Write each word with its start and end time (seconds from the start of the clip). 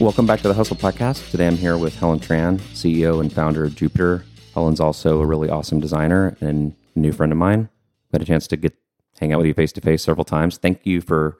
Welcome 0.00 0.24
back 0.24 0.40
to 0.40 0.48
the 0.48 0.54
Hustle 0.54 0.76
Podcast. 0.76 1.30
Today 1.30 1.46
I'm 1.46 1.58
here 1.58 1.76
with 1.76 1.94
Helen 1.94 2.20
Tran, 2.20 2.58
CEO 2.72 3.20
and 3.20 3.30
founder 3.30 3.64
of 3.64 3.76
Jupiter. 3.76 4.24
Helen's 4.54 4.80
also 4.80 5.20
a 5.20 5.26
really 5.26 5.50
awesome 5.50 5.78
designer 5.78 6.38
and 6.40 6.74
new 6.94 7.12
friend 7.12 7.30
of 7.30 7.36
mine. 7.36 7.68
Got 8.10 8.22
a 8.22 8.24
chance 8.24 8.46
to 8.46 8.56
get 8.56 8.72
hang 9.20 9.34
out 9.34 9.36
with 9.38 9.46
you 9.46 9.52
face 9.52 9.72
to 9.72 9.82
face 9.82 10.02
several 10.02 10.24
times. 10.24 10.56
Thank 10.56 10.86
you 10.86 11.02
for 11.02 11.36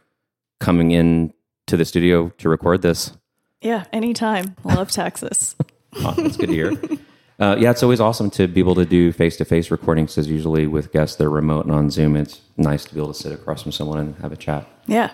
coming 0.58 0.90
in 0.90 1.32
to 1.68 1.78
the 1.78 1.86
studio 1.86 2.28
to 2.36 2.50
record 2.50 2.82
this. 2.82 3.12
Yeah, 3.62 3.84
anytime. 3.94 4.56
Love 4.64 4.90
Texas. 4.90 5.56
Oh, 5.96 6.12
that's 6.12 6.36
good 6.36 6.50
to 6.50 6.54
hear. 6.54 6.72
Uh, 7.40 7.56
yeah, 7.58 7.72
it's 7.72 7.82
always 7.82 7.98
awesome 7.98 8.30
to 8.30 8.46
be 8.46 8.60
able 8.60 8.76
to 8.76 8.84
do 8.84 9.10
face 9.10 9.36
to 9.38 9.44
face 9.44 9.72
recordings 9.72 10.14
because 10.14 10.28
usually 10.28 10.68
with 10.68 10.92
guests 10.92 11.16
they're 11.16 11.28
remote 11.28 11.64
and 11.64 11.74
on 11.74 11.90
Zoom. 11.90 12.14
It's 12.14 12.42
nice 12.56 12.84
to 12.84 12.94
be 12.94 13.00
able 13.00 13.12
to 13.12 13.20
sit 13.20 13.32
across 13.32 13.64
from 13.64 13.72
someone 13.72 13.98
and 13.98 14.14
have 14.18 14.30
a 14.30 14.36
chat. 14.36 14.68
Yeah, 14.86 15.10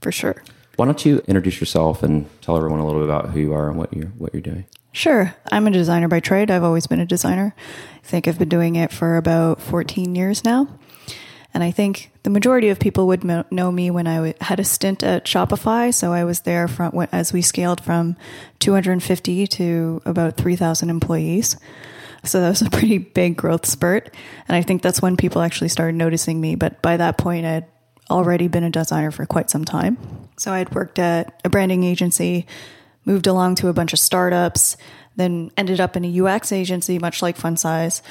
for 0.00 0.10
sure. 0.10 0.42
Why 0.76 0.84
don't 0.84 1.04
you 1.04 1.22
introduce 1.26 1.58
yourself 1.60 2.02
and 2.02 2.28
tell 2.42 2.56
everyone 2.56 2.80
a 2.80 2.86
little 2.86 3.00
bit 3.00 3.08
about 3.08 3.30
who 3.30 3.40
you 3.40 3.54
are 3.54 3.68
and 3.68 3.78
what 3.78 3.92
you're 3.92 4.08
what 4.08 4.32
you're 4.32 4.42
doing? 4.42 4.66
Sure. 4.92 5.34
I'm 5.52 5.66
a 5.66 5.70
designer 5.70 6.08
by 6.08 6.20
trade. 6.20 6.50
I've 6.50 6.62
always 6.62 6.86
been 6.86 7.00
a 7.00 7.06
designer. 7.06 7.54
I 8.02 8.06
think 8.06 8.26
I've 8.26 8.38
been 8.38 8.48
doing 8.48 8.76
it 8.76 8.90
for 8.90 9.16
about 9.16 9.60
14 9.60 10.14
years 10.14 10.42
now. 10.42 10.68
And 11.52 11.62
I 11.62 11.70
think 11.70 12.10
the 12.22 12.30
majority 12.30 12.68
of 12.68 12.78
people 12.78 13.06
would 13.06 13.24
know 13.24 13.72
me 13.72 13.90
when 13.90 14.06
I 14.06 14.34
had 14.40 14.60
a 14.60 14.64
stint 14.64 15.02
at 15.02 15.24
Shopify. 15.24 15.92
So 15.92 16.12
I 16.12 16.24
was 16.24 16.40
there 16.40 16.68
from 16.68 17.06
as 17.12 17.32
we 17.32 17.40
scaled 17.42 17.82
from 17.82 18.16
250 18.58 19.46
to 19.46 20.02
about 20.04 20.36
3,000 20.36 20.90
employees. 20.90 21.56
So 22.24 22.40
that 22.40 22.48
was 22.48 22.62
a 22.62 22.70
pretty 22.70 22.98
big 22.98 23.36
growth 23.36 23.64
spurt. 23.66 24.14
And 24.48 24.56
I 24.56 24.62
think 24.62 24.82
that's 24.82 25.00
when 25.00 25.16
people 25.16 25.40
actually 25.42 25.68
started 25.68 25.94
noticing 25.94 26.40
me. 26.40 26.56
But 26.56 26.82
by 26.82 26.96
that 26.96 27.18
point, 27.18 27.46
I'd 27.46 27.66
already 28.10 28.48
been 28.48 28.64
a 28.64 28.70
designer 28.70 29.10
for 29.10 29.26
quite 29.26 29.50
some 29.50 29.64
time. 29.64 29.98
So 30.36 30.52
I'd 30.52 30.74
worked 30.74 30.98
at 30.98 31.40
a 31.44 31.48
branding 31.48 31.84
agency, 31.84 32.46
moved 33.04 33.26
along 33.26 33.56
to 33.56 33.68
a 33.68 33.72
bunch 33.72 33.92
of 33.92 33.98
startups, 33.98 34.76
then 35.16 35.50
ended 35.56 35.80
up 35.80 35.96
in 35.96 36.04
a 36.04 36.20
UX 36.20 36.52
agency, 36.52 36.98
much 36.98 37.22
like 37.22 37.38
Funsize. 37.38 38.02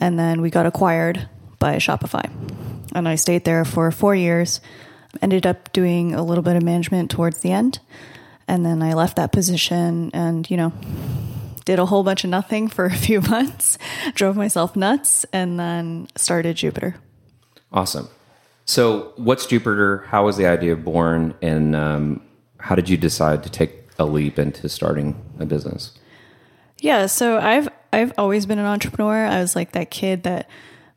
And 0.00 0.18
then 0.18 0.40
we 0.40 0.50
got 0.50 0.66
acquired 0.66 1.28
by 1.58 1.76
Shopify. 1.76 2.30
And 2.94 3.08
I 3.08 3.16
stayed 3.16 3.44
there 3.44 3.64
for 3.64 3.90
four 3.90 4.14
years, 4.14 4.60
ended 5.20 5.46
up 5.46 5.72
doing 5.72 6.14
a 6.14 6.22
little 6.22 6.42
bit 6.42 6.56
of 6.56 6.62
management 6.62 7.10
towards 7.10 7.38
the 7.40 7.50
end. 7.50 7.80
And 8.46 8.64
then 8.64 8.82
I 8.82 8.92
left 8.92 9.16
that 9.16 9.32
position 9.32 10.10
and, 10.12 10.48
you 10.50 10.56
know, 10.56 10.72
did 11.64 11.78
a 11.78 11.86
whole 11.86 12.02
bunch 12.04 12.24
of 12.24 12.30
nothing 12.30 12.68
for 12.68 12.84
a 12.86 12.94
few 12.94 13.20
months, 13.20 13.78
drove 14.14 14.36
myself 14.36 14.76
nuts, 14.76 15.24
and 15.32 15.58
then 15.58 16.08
started 16.16 16.56
Jupiter. 16.56 16.96
Awesome. 17.72 18.08
So, 18.66 19.12
what's 19.16 19.46
Jupiter? 19.46 20.04
How 20.08 20.24
was 20.24 20.36
the 20.36 20.46
idea 20.46 20.74
born, 20.76 21.34
and 21.42 21.76
um, 21.76 22.22
how 22.58 22.74
did 22.74 22.88
you 22.88 22.96
decide 22.96 23.42
to 23.42 23.50
take 23.50 23.72
a 23.98 24.04
leap 24.04 24.38
into 24.38 24.68
starting 24.68 25.22
a 25.38 25.46
business? 25.46 25.92
Yeah, 26.78 27.06
so 27.06 27.38
I've 27.38 27.68
I've 27.92 28.12
always 28.18 28.46
been 28.46 28.58
an 28.58 28.66
entrepreneur. 28.66 29.26
I 29.26 29.40
was 29.40 29.54
like 29.54 29.72
that 29.72 29.90
kid 29.90 30.22
that 30.24 30.48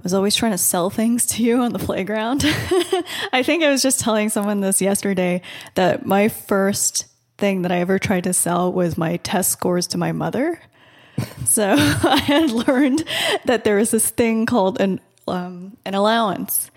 was 0.04 0.14
always 0.14 0.36
trying 0.36 0.54
to 0.54 0.58
sell 0.58 0.90
things 0.90 1.26
to 1.26 1.44
you 1.44 1.62
on 1.62 1.74
the 1.74 1.80
playground. 1.80 2.44
I 3.34 3.44
think 3.44 3.64
I 3.64 3.70
was 3.70 3.82
just 3.82 4.00
telling 4.00 4.30
someone 4.30 4.62
this 4.62 4.82
yesterday 4.82 5.42
that 5.76 6.06
my 6.06 6.30
first 6.30 7.06
thing 7.38 7.64
that 7.64 7.72
I 7.72 7.80
ever 7.80 8.00
tried 8.00 8.24
to 8.24 8.34
sell 8.34 8.72
was 8.72 8.98
my 8.98 9.18
test 9.18 9.52
scores 9.52 9.88
to 9.88 9.98
my 9.98 10.12
mother. 10.12 10.62
So 11.46 11.74
I 11.78 12.18
had 12.18 12.52
learned 12.52 13.04
that 13.46 13.64
there 13.64 13.78
was 13.78 13.90
this 13.90 14.08
thing 14.08 14.46
called 14.46 14.80
an 14.80 15.00
um, 15.28 15.76
an 15.84 15.96
allowance, 15.96 16.70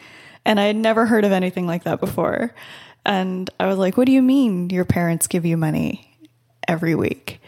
and 0.44 0.58
I 0.60 0.64
had 0.64 0.76
never 0.76 1.06
heard 1.06 1.24
of 1.24 1.32
anything 1.32 1.66
like 1.66 1.84
that 1.84 2.00
before. 2.00 2.54
And 3.04 3.48
I 3.58 3.66
was 3.66 3.78
like, 3.78 3.96
"What 3.96 4.06
do 4.06 4.12
you 4.12 4.22
mean 4.22 4.70
your 4.70 4.84
parents 4.84 5.26
give 5.26 5.44
you 5.44 5.56
money 5.56 6.16
every 6.68 6.94
week?" 6.94 7.40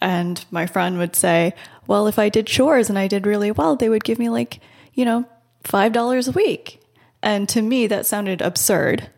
And 0.00 0.44
my 0.50 0.66
friend 0.66 0.98
would 0.98 1.14
say, 1.14 1.54
Well, 1.86 2.06
if 2.06 2.18
I 2.18 2.28
did 2.28 2.46
chores 2.46 2.88
and 2.88 2.98
I 2.98 3.06
did 3.06 3.26
really 3.26 3.50
well, 3.50 3.76
they 3.76 3.88
would 3.88 4.04
give 4.04 4.18
me 4.18 4.28
like, 4.28 4.60
you 4.94 5.04
know, 5.04 5.26
$5 5.64 6.28
a 6.28 6.30
week. 6.32 6.80
And 7.22 7.48
to 7.50 7.60
me, 7.60 7.86
that 7.86 8.06
sounded 8.06 8.40
absurd 8.40 9.10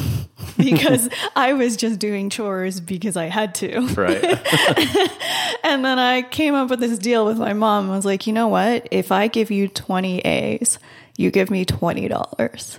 because 0.56 1.08
I 1.34 1.52
was 1.54 1.76
just 1.76 1.98
doing 1.98 2.30
chores 2.30 2.80
because 2.80 3.16
I 3.16 3.26
had 3.26 3.54
to. 3.56 3.80
Right. 3.94 5.10
And 5.62 5.84
then 5.84 5.98
I 5.98 6.22
came 6.22 6.54
up 6.54 6.70
with 6.70 6.80
this 6.80 6.98
deal 6.98 7.26
with 7.26 7.36
my 7.38 7.52
mom. 7.52 7.90
I 7.90 7.94
was 7.94 8.06
like, 8.06 8.26
You 8.26 8.32
know 8.32 8.48
what? 8.48 8.88
If 8.90 9.12
I 9.12 9.28
give 9.28 9.50
you 9.50 9.68
20 9.68 10.20
A's, 10.20 10.78
you 11.20 11.30
give 11.30 11.50
me 11.50 11.64
$20. 11.64 12.78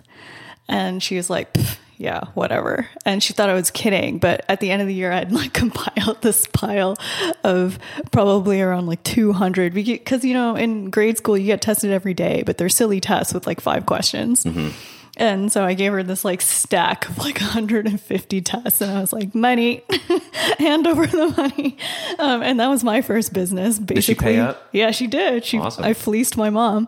And 0.67 1.03
she 1.03 1.15
was 1.15 1.29
like, 1.29 1.55
yeah, 1.97 2.25
whatever. 2.33 2.89
And 3.05 3.21
she 3.21 3.33
thought 3.33 3.49
I 3.49 3.53
was 3.53 3.69
kidding. 3.69 4.17
But 4.17 4.43
at 4.49 4.59
the 4.59 4.71
end 4.71 4.81
of 4.81 4.87
the 4.87 4.93
year, 4.93 5.11
I'd 5.11 5.31
like 5.31 5.53
compiled 5.53 6.21
this 6.21 6.47
pile 6.47 6.97
of 7.43 7.77
probably 8.11 8.61
around 8.61 8.87
like 8.87 9.03
200 9.03 9.73
because, 9.73 10.25
you 10.25 10.33
know, 10.33 10.55
in 10.55 10.89
grade 10.89 11.17
school, 11.17 11.37
you 11.37 11.45
get 11.45 11.61
tested 11.61 11.91
every 11.91 12.15
day, 12.15 12.41
but 12.43 12.57
they're 12.57 12.69
silly 12.69 12.99
tests 12.99 13.33
with 13.33 13.45
like 13.45 13.61
five 13.61 13.85
questions. 13.85 14.43
Mm-hmm. 14.43 14.69
And 15.17 15.51
so 15.51 15.65
I 15.65 15.73
gave 15.73 15.91
her 15.91 16.03
this 16.03 16.23
like 16.23 16.41
stack 16.41 17.07
of 17.09 17.17
like 17.17 17.35
150 17.39 18.41
tests, 18.41 18.81
and 18.81 18.91
I 18.91 19.01
was 19.01 19.11
like, 19.11 19.35
"Money, 19.35 19.83
hand 20.57 20.87
over 20.87 21.05
the 21.05 21.27
money." 21.35 21.77
Um, 22.17 22.41
and 22.41 22.59
that 22.59 22.67
was 22.67 22.83
my 22.83 23.01
first 23.01 23.33
business. 23.33 23.77
Basically, 23.77 24.01
she 24.01 24.15
pay 24.15 24.39
up? 24.39 24.69
Yeah, 24.71 24.91
she 24.91 25.07
did. 25.07 25.43
She, 25.43 25.59
Awesome. 25.59 25.83
I 25.83 25.93
fleeced 25.93 26.37
my 26.37 26.49
mom, 26.49 26.87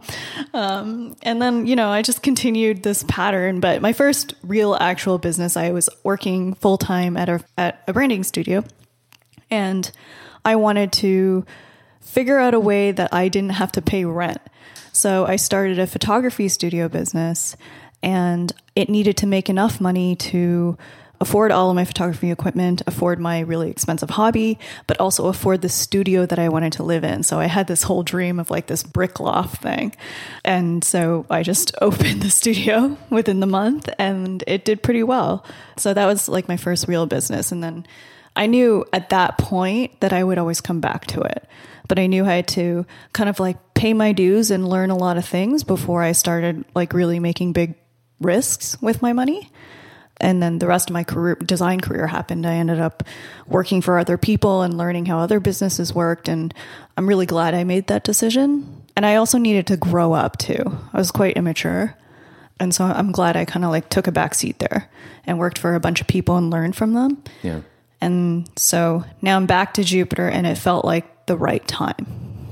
um, 0.54 1.16
and 1.22 1.42
then 1.42 1.68
you 1.68 1.76
know 1.76 1.90
I 1.90 2.02
just 2.02 2.24
continued 2.24 2.84
this 2.84 3.04
pattern. 3.08 3.60
But 3.60 3.82
my 3.82 3.92
first 3.92 4.36
real 4.42 4.76
actual 4.76 5.18
business, 5.18 5.58
I 5.58 5.72
was 5.72 5.90
working 6.04 6.54
full 6.54 6.78
time 6.78 7.18
at 7.18 7.28
a 7.28 7.44
at 7.58 7.84
a 7.88 7.94
branding 7.94 8.24
studio, 8.24 8.64
and 9.52 9.92
I 10.46 10.56
wanted 10.56 10.94
to 10.94 11.46
figure 12.00 12.40
out 12.40 12.54
a 12.54 12.60
way 12.60 12.92
that 12.92 13.14
I 13.14 13.28
didn't 13.28 13.52
have 13.52 13.72
to 13.74 13.82
pay 13.82 14.06
rent. 14.06 14.40
So 14.92 15.26
I 15.26 15.38
started 15.38 15.80
a 15.80 15.88
photography 15.88 16.48
studio 16.48 16.88
business 16.88 17.58
and 18.04 18.54
it 18.76 18.90
needed 18.90 19.18
to 19.18 19.26
make 19.26 19.50
enough 19.50 19.82
money 19.82 20.16
to 20.18 20.78
afford 21.24 21.52
all 21.52 21.70
of 21.70 21.76
my 21.76 21.86
photography 21.86 22.32
equipment, 22.32 22.82
afford 22.86 23.18
my 23.18 23.40
really 23.40 23.70
expensive 23.70 24.10
hobby, 24.10 24.60
but 24.88 25.00
also 25.00 25.28
afford 25.28 25.62
the 25.62 25.70
studio 25.70 26.26
that 26.26 26.38
I 26.38 26.50
wanted 26.50 26.74
to 26.74 26.84
live 26.84 27.06
in. 27.06 27.24
So 27.24 27.40
I 27.40 27.46
had 27.46 27.66
this 27.66 27.84
whole 27.84 28.04
dream 28.04 28.40
of 28.40 28.52
like 28.52 28.68
this 28.68 28.84
brick 28.84 29.22
loft 29.22 29.62
thing. 29.62 29.96
And 30.44 30.84
so 30.84 31.26
I 31.30 31.42
just 31.42 31.74
opened 31.82 32.22
the 32.22 32.30
studio 32.30 32.98
within 33.10 33.40
the 33.40 33.48
month 33.48 33.90
and 33.98 34.44
it 34.46 34.66
did 34.66 34.84
pretty 34.84 35.02
well. 35.02 35.46
So 35.78 35.94
that 35.94 36.06
was 36.06 36.28
like 36.28 36.50
my 36.50 36.58
first 36.58 36.88
real 36.90 37.06
business. 37.06 37.54
And 37.54 37.64
then 37.64 37.88
I 38.36 38.48
knew 38.48 38.84
at 38.92 39.10
that 39.10 39.38
point 39.38 40.02
that 40.02 40.12
I 40.12 40.24
would 40.24 40.38
always 40.38 40.60
come 40.60 40.82
back 40.82 41.08
to 41.08 41.22
it. 41.22 41.48
But 41.88 42.00
I 42.00 42.08
knew 42.08 42.26
I 42.26 42.36
had 42.36 42.48
to 42.50 42.86
kind 43.14 43.30
of 43.30 43.40
like 43.40 43.58
pay 43.76 43.94
my 43.94 44.12
dues 44.12 44.52
and 44.52 44.68
learn 44.68 44.90
a 44.90 44.98
lot 44.98 45.18
of 45.18 45.26
things 45.26 45.64
before 45.64 46.02
I 46.02 46.14
started 46.14 46.66
like 46.76 46.94
really 46.94 47.20
making 47.20 47.54
big 47.54 47.76
risks 48.20 48.82
with 48.82 49.02
my 49.02 49.14
money. 49.14 49.52
And 50.18 50.42
then 50.42 50.60
the 50.60 50.68
rest 50.68 50.90
of 50.90 50.94
my 50.94 51.04
career, 51.04 51.36
design 51.36 51.82
career 51.82 52.08
happened. 52.08 52.46
I 52.46 52.56
ended 52.56 52.80
up 52.80 53.04
working 53.48 53.82
for 53.82 53.98
other 53.98 54.18
people 54.18 54.62
and 54.62 54.78
learning 54.78 55.06
how 55.06 55.20
other 55.20 55.40
businesses 55.40 55.94
worked. 55.94 56.28
And 56.28 56.54
I'm 56.96 57.08
really 57.08 57.26
glad 57.26 57.54
I 57.54 57.64
made 57.64 57.88
that 57.88 58.04
decision. 58.04 58.84
And 58.96 59.06
I 59.06 59.16
also 59.16 59.38
needed 59.38 59.68
to 59.68 59.78
grow 59.78 60.14
up 60.14 60.38
too. 60.38 60.78
I 60.94 60.98
was 60.98 61.12
quite 61.12 61.36
immature. 61.36 61.98
And 62.60 62.74
so 62.74 62.86
I'm 62.86 63.12
glad 63.12 63.36
I 63.36 63.46
kind 63.46 63.66
of 63.66 63.72
like 63.72 63.90
took 63.90 64.08
a 64.08 64.12
back 64.12 64.36
seat 64.36 64.60
there 64.60 64.90
and 65.26 65.40
worked 65.40 65.58
for 65.58 65.76
a 65.76 65.80
bunch 65.80 66.00
of 66.00 66.08
people 66.08 66.38
and 66.38 66.50
learned 66.50 66.76
from 66.76 66.94
them. 66.94 67.24
Yeah. 67.42 67.62
And 68.00 68.50
so 68.56 69.04
now 69.22 69.36
I'm 69.36 69.46
back 69.46 69.74
to 69.76 69.84
Jupiter 69.84 70.28
and 70.28 70.46
it 70.46 70.58
felt 70.58 70.86
like 70.86 71.26
the 71.26 71.38
right 71.38 71.66
time. 71.68 72.06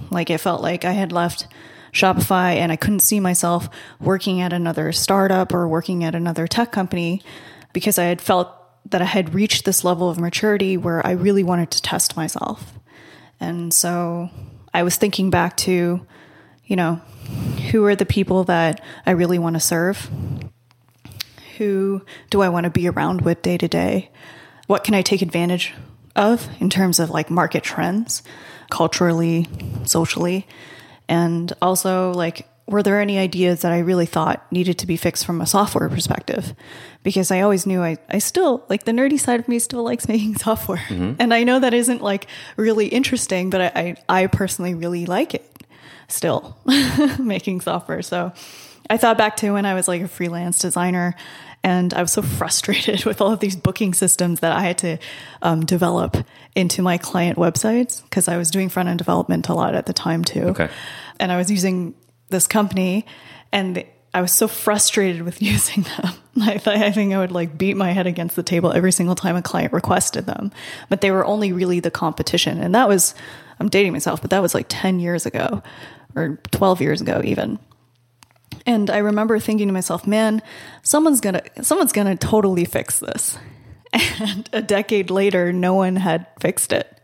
Like 0.09 0.29
it 0.29 0.39
felt 0.39 0.61
like 0.61 0.83
I 0.83 0.91
had 0.91 1.11
left 1.11 1.47
Shopify 1.91 2.55
and 2.55 2.71
I 2.71 2.75
couldn't 2.75 3.01
see 3.01 3.19
myself 3.19 3.69
working 3.99 4.41
at 4.41 4.53
another 4.53 4.91
startup 4.91 5.53
or 5.53 5.67
working 5.67 6.03
at 6.03 6.15
another 6.15 6.47
tech 6.47 6.71
company 6.71 7.21
because 7.73 7.97
I 7.97 8.05
had 8.05 8.21
felt 8.21 8.49
that 8.89 9.01
I 9.01 9.05
had 9.05 9.33
reached 9.33 9.65
this 9.65 9.83
level 9.83 10.09
of 10.09 10.19
maturity 10.19 10.77
where 10.77 11.05
I 11.05 11.11
really 11.11 11.43
wanted 11.43 11.71
to 11.71 11.81
test 11.81 12.15
myself. 12.15 12.73
And 13.39 13.73
so 13.73 14.29
I 14.73 14.83
was 14.83 14.95
thinking 14.95 15.29
back 15.29 15.57
to, 15.57 16.05
you 16.65 16.75
know, 16.75 17.01
who 17.71 17.85
are 17.85 17.95
the 17.95 18.05
people 18.05 18.43
that 18.45 18.81
I 19.05 19.11
really 19.11 19.39
want 19.39 19.55
to 19.55 19.59
serve? 19.59 20.09
Who 21.57 22.03
do 22.29 22.41
I 22.41 22.49
want 22.49 22.63
to 22.63 22.69
be 22.69 22.87
around 22.87 23.21
with 23.21 23.41
day 23.41 23.57
to 23.57 23.67
day? 23.67 24.09
What 24.67 24.83
can 24.83 24.93
I 24.93 25.01
take 25.01 25.21
advantage 25.21 25.73
of 26.15 26.47
in 26.59 26.69
terms 26.69 26.99
of 26.99 27.09
like 27.09 27.29
market 27.29 27.63
trends, 27.63 28.23
culturally, 28.69 29.47
socially? 29.85 30.47
And 31.11 31.51
also, 31.61 32.13
like, 32.13 32.47
were 32.67 32.81
there 32.81 33.01
any 33.01 33.19
ideas 33.19 33.63
that 33.63 33.73
I 33.73 33.79
really 33.79 34.05
thought 34.05 34.49
needed 34.49 34.77
to 34.77 34.87
be 34.87 34.95
fixed 34.95 35.25
from 35.25 35.41
a 35.41 35.45
software 35.45 35.89
perspective? 35.89 36.55
Because 37.03 37.31
I 37.31 37.41
always 37.41 37.65
knew 37.65 37.83
I, 37.83 37.97
I 38.07 38.19
still, 38.19 38.63
like, 38.69 38.85
the 38.85 38.93
nerdy 38.93 39.19
side 39.19 39.41
of 39.41 39.49
me 39.49 39.59
still 39.59 39.83
likes 39.83 40.07
making 40.07 40.37
software. 40.37 40.77
Mm-hmm. 40.87 41.15
And 41.19 41.33
I 41.33 41.43
know 41.43 41.59
that 41.59 41.73
isn't 41.73 42.01
like 42.01 42.27
really 42.55 42.87
interesting, 42.87 43.49
but 43.49 43.59
I, 43.59 43.95
I, 44.07 44.21
I 44.23 44.27
personally 44.27 44.73
really 44.73 45.05
like 45.05 45.33
it 45.33 45.45
still, 46.07 46.57
making 47.19 47.59
software. 47.59 48.01
So 48.01 48.31
I 48.89 48.95
thought 48.95 49.17
back 49.17 49.35
to 49.37 49.51
when 49.51 49.65
I 49.65 49.73
was 49.73 49.89
like 49.89 50.01
a 50.01 50.07
freelance 50.07 50.59
designer 50.59 51.13
And 51.63 51.93
I 51.93 52.01
was 52.01 52.11
so 52.11 52.21
frustrated 52.39 53.05
with 53.05 53.21
all 53.21 53.31
of 53.31 53.39
these 53.39 53.55
booking 53.55 53.93
systems 53.93 54.39
that 54.39 54.51
I 54.51 54.61
had 54.61 54.77
to 54.79 54.97
um, 55.41 55.65
develop 55.65 56.17
into 56.55 56.81
my 56.81 56.97
client 56.97 57.37
websites 57.37 58.03
because 58.03 58.27
I 58.27 58.37
was 58.37 58.51
doing 58.51 58.69
front 58.69 58.89
end 58.89 58.97
development 58.97 59.49
a 59.49 59.53
lot 59.53 59.75
at 59.75 59.85
the 59.85 59.93
time 59.93 60.23
too. 60.23 60.43
Okay. 60.49 60.69
And 61.19 61.31
I 61.31 61.37
was 61.37 61.51
using 61.51 61.93
this 62.29 62.47
company 62.47 63.05
and 63.51 63.85
I 64.13 64.21
was 64.21 64.31
so 64.31 64.47
frustrated 64.47 65.21
with 65.21 65.41
using 65.41 65.83
them. 65.83 66.13
I, 66.41 66.57
th- 66.57 66.67
I 66.67 66.91
think 66.91 67.13
I 67.13 67.17
would 67.17 67.31
like 67.31 67.57
beat 67.57 67.75
my 67.75 67.91
head 67.91 68.07
against 68.07 68.35
the 68.35 68.43
table 68.43 68.71
every 68.71 68.91
single 68.91 69.15
time 69.15 69.35
a 69.35 69.41
client 69.41 69.73
requested 69.73 70.25
them. 70.25 70.51
But 70.89 71.01
they 71.01 71.11
were 71.11 71.25
only 71.25 71.51
really 71.51 71.79
the 71.79 71.91
competition. 71.91 72.59
And 72.59 72.73
that 72.73 72.87
was, 72.87 73.13
I'm 73.59 73.69
dating 73.69 73.91
myself, 73.91 74.21
but 74.21 74.31
that 74.31 74.41
was 74.41 74.53
like 74.53 74.65
10 74.69 74.99
years 74.99 75.25
ago 75.25 75.61
or 76.15 76.39
12 76.51 76.81
years 76.81 77.01
ago 77.01 77.21
even. 77.23 77.59
And 78.65 78.89
I 78.89 78.97
remember 78.97 79.39
thinking 79.39 79.67
to 79.67 79.73
myself, 79.73 80.05
man, 80.05 80.41
someone's 80.83 81.21
gonna 81.21 81.41
someone's 81.61 81.91
gonna 81.91 82.15
totally 82.15 82.65
fix 82.65 82.99
this. 82.99 83.37
And 83.93 84.49
a 84.53 84.61
decade 84.61 85.09
later, 85.09 85.51
no 85.51 85.73
one 85.73 85.97
had 85.97 86.25
fixed 86.39 86.71
it. 86.71 87.01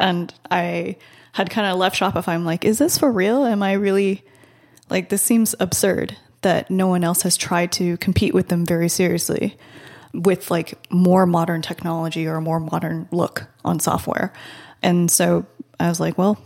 And 0.00 0.34
I 0.50 0.96
had 1.32 1.50
kind 1.50 1.68
of 1.68 1.78
left 1.78 2.00
Shopify. 2.00 2.28
I'm 2.28 2.44
like, 2.44 2.64
is 2.64 2.78
this 2.78 2.98
for 2.98 3.12
real? 3.12 3.44
Am 3.44 3.62
I 3.62 3.74
really 3.74 4.24
like 4.90 5.08
this 5.08 5.22
seems 5.22 5.54
absurd 5.60 6.16
that 6.42 6.68
no 6.68 6.88
one 6.88 7.04
else 7.04 7.22
has 7.22 7.36
tried 7.36 7.70
to 7.72 7.96
compete 7.98 8.34
with 8.34 8.48
them 8.48 8.66
very 8.66 8.88
seriously 8.88 9.56
with 10.12 10.50
like 10.50 10.74
more 10.90 11.26
modern 11.26 11.62
technology 11.62 12.26
or 12.26 12.36
a 12.36 12.40
more 12.40 12.58
modern 12.58 13.06
look 13.12 13.46
on 13.64 13.78
software. 13.78 14.32
And 14.82 15.10
so 15.10 15.46
I 15.78 15.88
was 15.88 16.00
like, 16.00 16.18
well, 16.18 16.38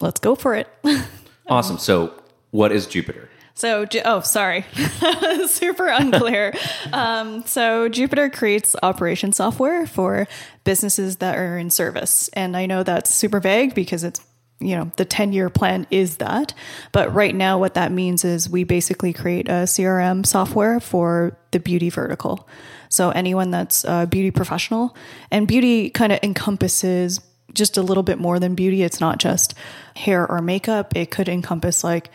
let's 0.00 0.20
go 0.20 0.34
for 0.34 0.54
it. 0.54 0.68
Awesome. 1.48 1.78
So, 1.78 2.12
what 2.50 2.72
is 2.72 2.86
Jupiter? 2.86 3.28
So, 3.56 3.86
oh, 4.04 4.20
sorry, 4.20 4.66
super 5.46 5.88
unclear. 5.88 6.52
um, 6.92 7.42
so, 7.46 7.88
Jupiter 7.88 8.28
creates 8.28 8.76
operation 8.82 9.32
software 9.32 9.86
for 9.86 10.28
businesses 10.64 11.16
that 11.16 11.38
are 11.38 11.56
in 11.56 11.70
service, 11.70 12.28
and 12.34 12.54
I 12.54 12.66
know 12.66 12.82
that's 12.82 13.14
super 13.14 13.40
vague 13.40 13.74
because 13.74 14.04
it's 14.04 14.20
you 14.60 14.76
know 14.76 14.90
the 14.96 15.06
10 15.06 15.32
year 15.32 15.48
plan 15.48 15.86
is 15.90 16.18
that. 16.18 16.52
But 16.92 17.14
right 17.14 17.34
now 17.34 17.58
what 17.58 17.74
that 17.74 17.92
means 17.92 18.24
is 18.24 18.48
we 18.48 18.64
basically 18.64 19.12
create 19.12 19.48
a 19.48 19.64
crm 19.64 20.24
software 20.24 20.80
for 20.80 21.36
the 21.50 21.60
beauty 21.60 21.90
vertical. 21.90 22.48
So 22.88 23.10
anyone 23.10 23.50
that's 23.50 23.84
a 23.84 24.06
beauty 24.06 24.30
professional 24.30 24.96
and 25.30 25.48
beauty 25.48 25.90
kind 25.90 26.12
of 26.12 26.20
encompasses 26.22 27.20
just 27.52 27.76
a 27.76 27.82
little 27.82 28.02
bit 28.02 28.18
more 28.18 28.38
than 28.38 28.54
beauty. 28.54 28.82
It's 28.82 29.00
not 29.00 29.18
just 29.18 29.54
hair 29.94 30.30
or 30.30 30.40
makeup. 30.40 30.96
It 30.96 31.10
could 31.10 31.28
encompass 31.28 31.82
like 31.82 32.10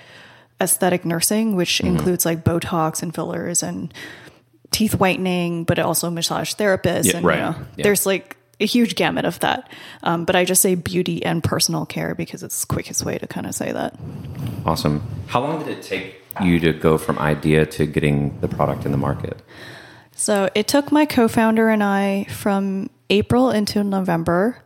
aesthetic 0.61 1.03
nursing, 1.05 1.55
which 1.55 1.79
Mm-hmm. 1.79 1.95
includes 1.97 2.25
like 2.25 2.43
Botox 2.43 3.01
and 3.03 3.13
fillers 3.13 3.63
and 3.63 3.93
teeth 4.71 4.95
whitening, 4.95 5.63
but 5.65 5.79
also 5.79 6.09
massage 6.09 6.53
therapists. 6.53 7.05
Yeah, 7.05 7.17
and 7.17 7.25
right. 7.25 7.35
you 7.37 7.41
know, 7.41 7.55
Yeah. 7.77 7.83
there's 7.83 8.05
like 8.05 8.37
a 8.59 8.65
huge 8.65 8.95
gamut 8.95 9.25
of 9.25 9.39
that. 9.39 9.69
Um, 10.03 10.23
but 10.25 10.35
I 10.35 10.45
just 10.45 10.61
say 10.61 10.75
beauty 10.75 11.25
and 11.25 11.43
personal 11.43 11.85
care 11.85 12.13
because 12.15 12.43
it's 12.43 12.61
the 12.61 12.67
quickest 12.67 13.03
way 13.03 13.17
to 13.17 13.25
kind 13.27 13.47
of 13.47 13.55
say 13.55 13.71
that. 13.71 13.97
Awesome. 14.65 15.01
How 15.27 15.41
long 15.41 15.59
did 15.59 15.67
it 15.77 15.81
take 15.81 16.21
you 16.43 16.59
to 16.59 16.71
go 16.71 16.97
from 16.97 17.17
idea 17.19 17.65
to 17.65 17.85
getting 17.85 18.39
the 18.39 18.47
product 18.47 18.85
in 18.85 18.91
the 18.91 18.97
market? 18.97 19.41
So 20.15 20.49
it 20.53 20.67
took 20.67 20.91
my 20.91 21.05
co 21.05 21.27
founder 21.27 21.69
and 21.69 21.83
I 21.83 22.25
from 22.25 22.89
April 23.09 23.49
into 23.49 23.83
November, 23.83 24.61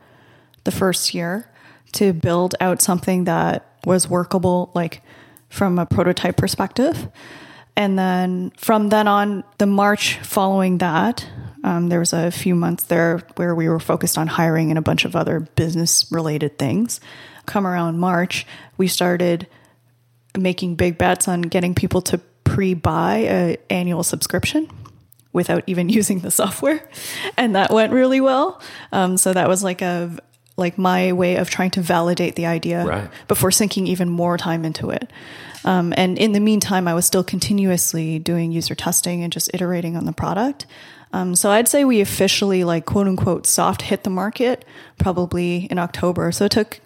the 0.65 0.71
first 0.71 1.13
year, 1.13 1.50
to 1.94 2.12
build 2.13 2.53
out 2.59 2.81
something 2.81 3.24
that 3.24 3.65
was 3.86 4.09
workable, 4.09 4.71
like 4.75 5.01
from 5.50 5.80
a 5.80 5.86
prototype 5.86 6.38
perspective. 6.38 7.07
And 7.75 8.00
then 8.00 8.51
from 8.57 8.89
then 8.89 9.07
on, 9.07 9.44
the 9.57 9.65
March 9.65 10.19
following 10.19 10.77
that, 10.77 11.27
um, 11.63 11.89
there 11.89 12.00
was 12.00 12.13
a 12.13 12.31
few 12.31 12.56
months 12.56 12.83
there 12.86 13.19
where 13.36 13.56
we 13.56 13.68
were 13.68 13.80
focused 13.80 14.18
on 14.18 14.27
hiring 14.27 14.69
and 14.69 14.77
a 14.77 14.83
bunch 14.83 15.03
of 15.03 15.15
other 15.15 15.42
business 15.42 16.06
related 16.12 16.57
things. 16.57 17.00
Come 17.45 17.68
around 17.68 18.00
March, 18.00 18.45
we 18.77 18.88
started 18.88 19.47
making 20.38 20.75
big 20.75 20.97
bets 20.97 21.27
on 21.27 21.42
getting 21.42 21.74
people 21.75 22.01
to 22.03 22.19
pre-buy 22.44 23.18
a 23.27 23.57
annual 23.69 24.03
subscription 24.03 24.69
without 25.33 25.63
even 25.68 25.89
using 26.00 26.19
the 26.19 26.31
software 26.31 26.88
and 27.38 27.56
that 27.56 27.71
went 27.71 27.92
really 27.92 28.21
well 28.21 28.62
um, 28.92 29.18
so 29.18 29.33
that 29.33 29.47
was 29.47 29.63
like 29.63 29.81
a 29.81 30.15
like 30.57 30.78
my 30.78 31.12
way 31.13 31.36
of 31.36 31.50
trying 31.50 31.72
to 31.72 31.81
validate 31.81 32.36
the 32.36 32.46
idea 32.46 32.86
Right. 32.86 33.10
before 33.28 33.52
sinking 33.52 33.88
even 33.88 34.10
more 34.10 34.38
time 34.38 34.63
into 34.63 34.90
it. 34.90 35.12
Um, 35.66 35.94
and 35.98 36.18
in 36.18 36.31
the 36.31 36.40
meantime 36.40 36.88
i 36.88 36.94
was 36.94 37.06
still 37.06 37.24
continuously 37.24 38.19
doing 38.19 38.52
user 38.52 38.75
testing 38.75 39.24
and 39.24 39.34
just 39.34 39.50
iterating 39.54 39.98
on 39.98 40.06
the 40.06 40.13
product. 40.13 40.66
Um, 41.13 41.36
so 41.36 41.50
i'd 41.52 41.68
say 41.68 41.84
we 41.86 42.02
officially 42.02 42.63
like 42.63 42.86
quote 42.86 43.07
unquote 43.07 43.46
soft 43.48 43.81
hit 43.84 44.04
the 44.04 44.10
market 44.10 44.63
probably 44.98 45.66
in 45.66 45.78
october. 45.80 46.31
So 46.31 46.46
it 46.46 46.52
took 46.52 46.80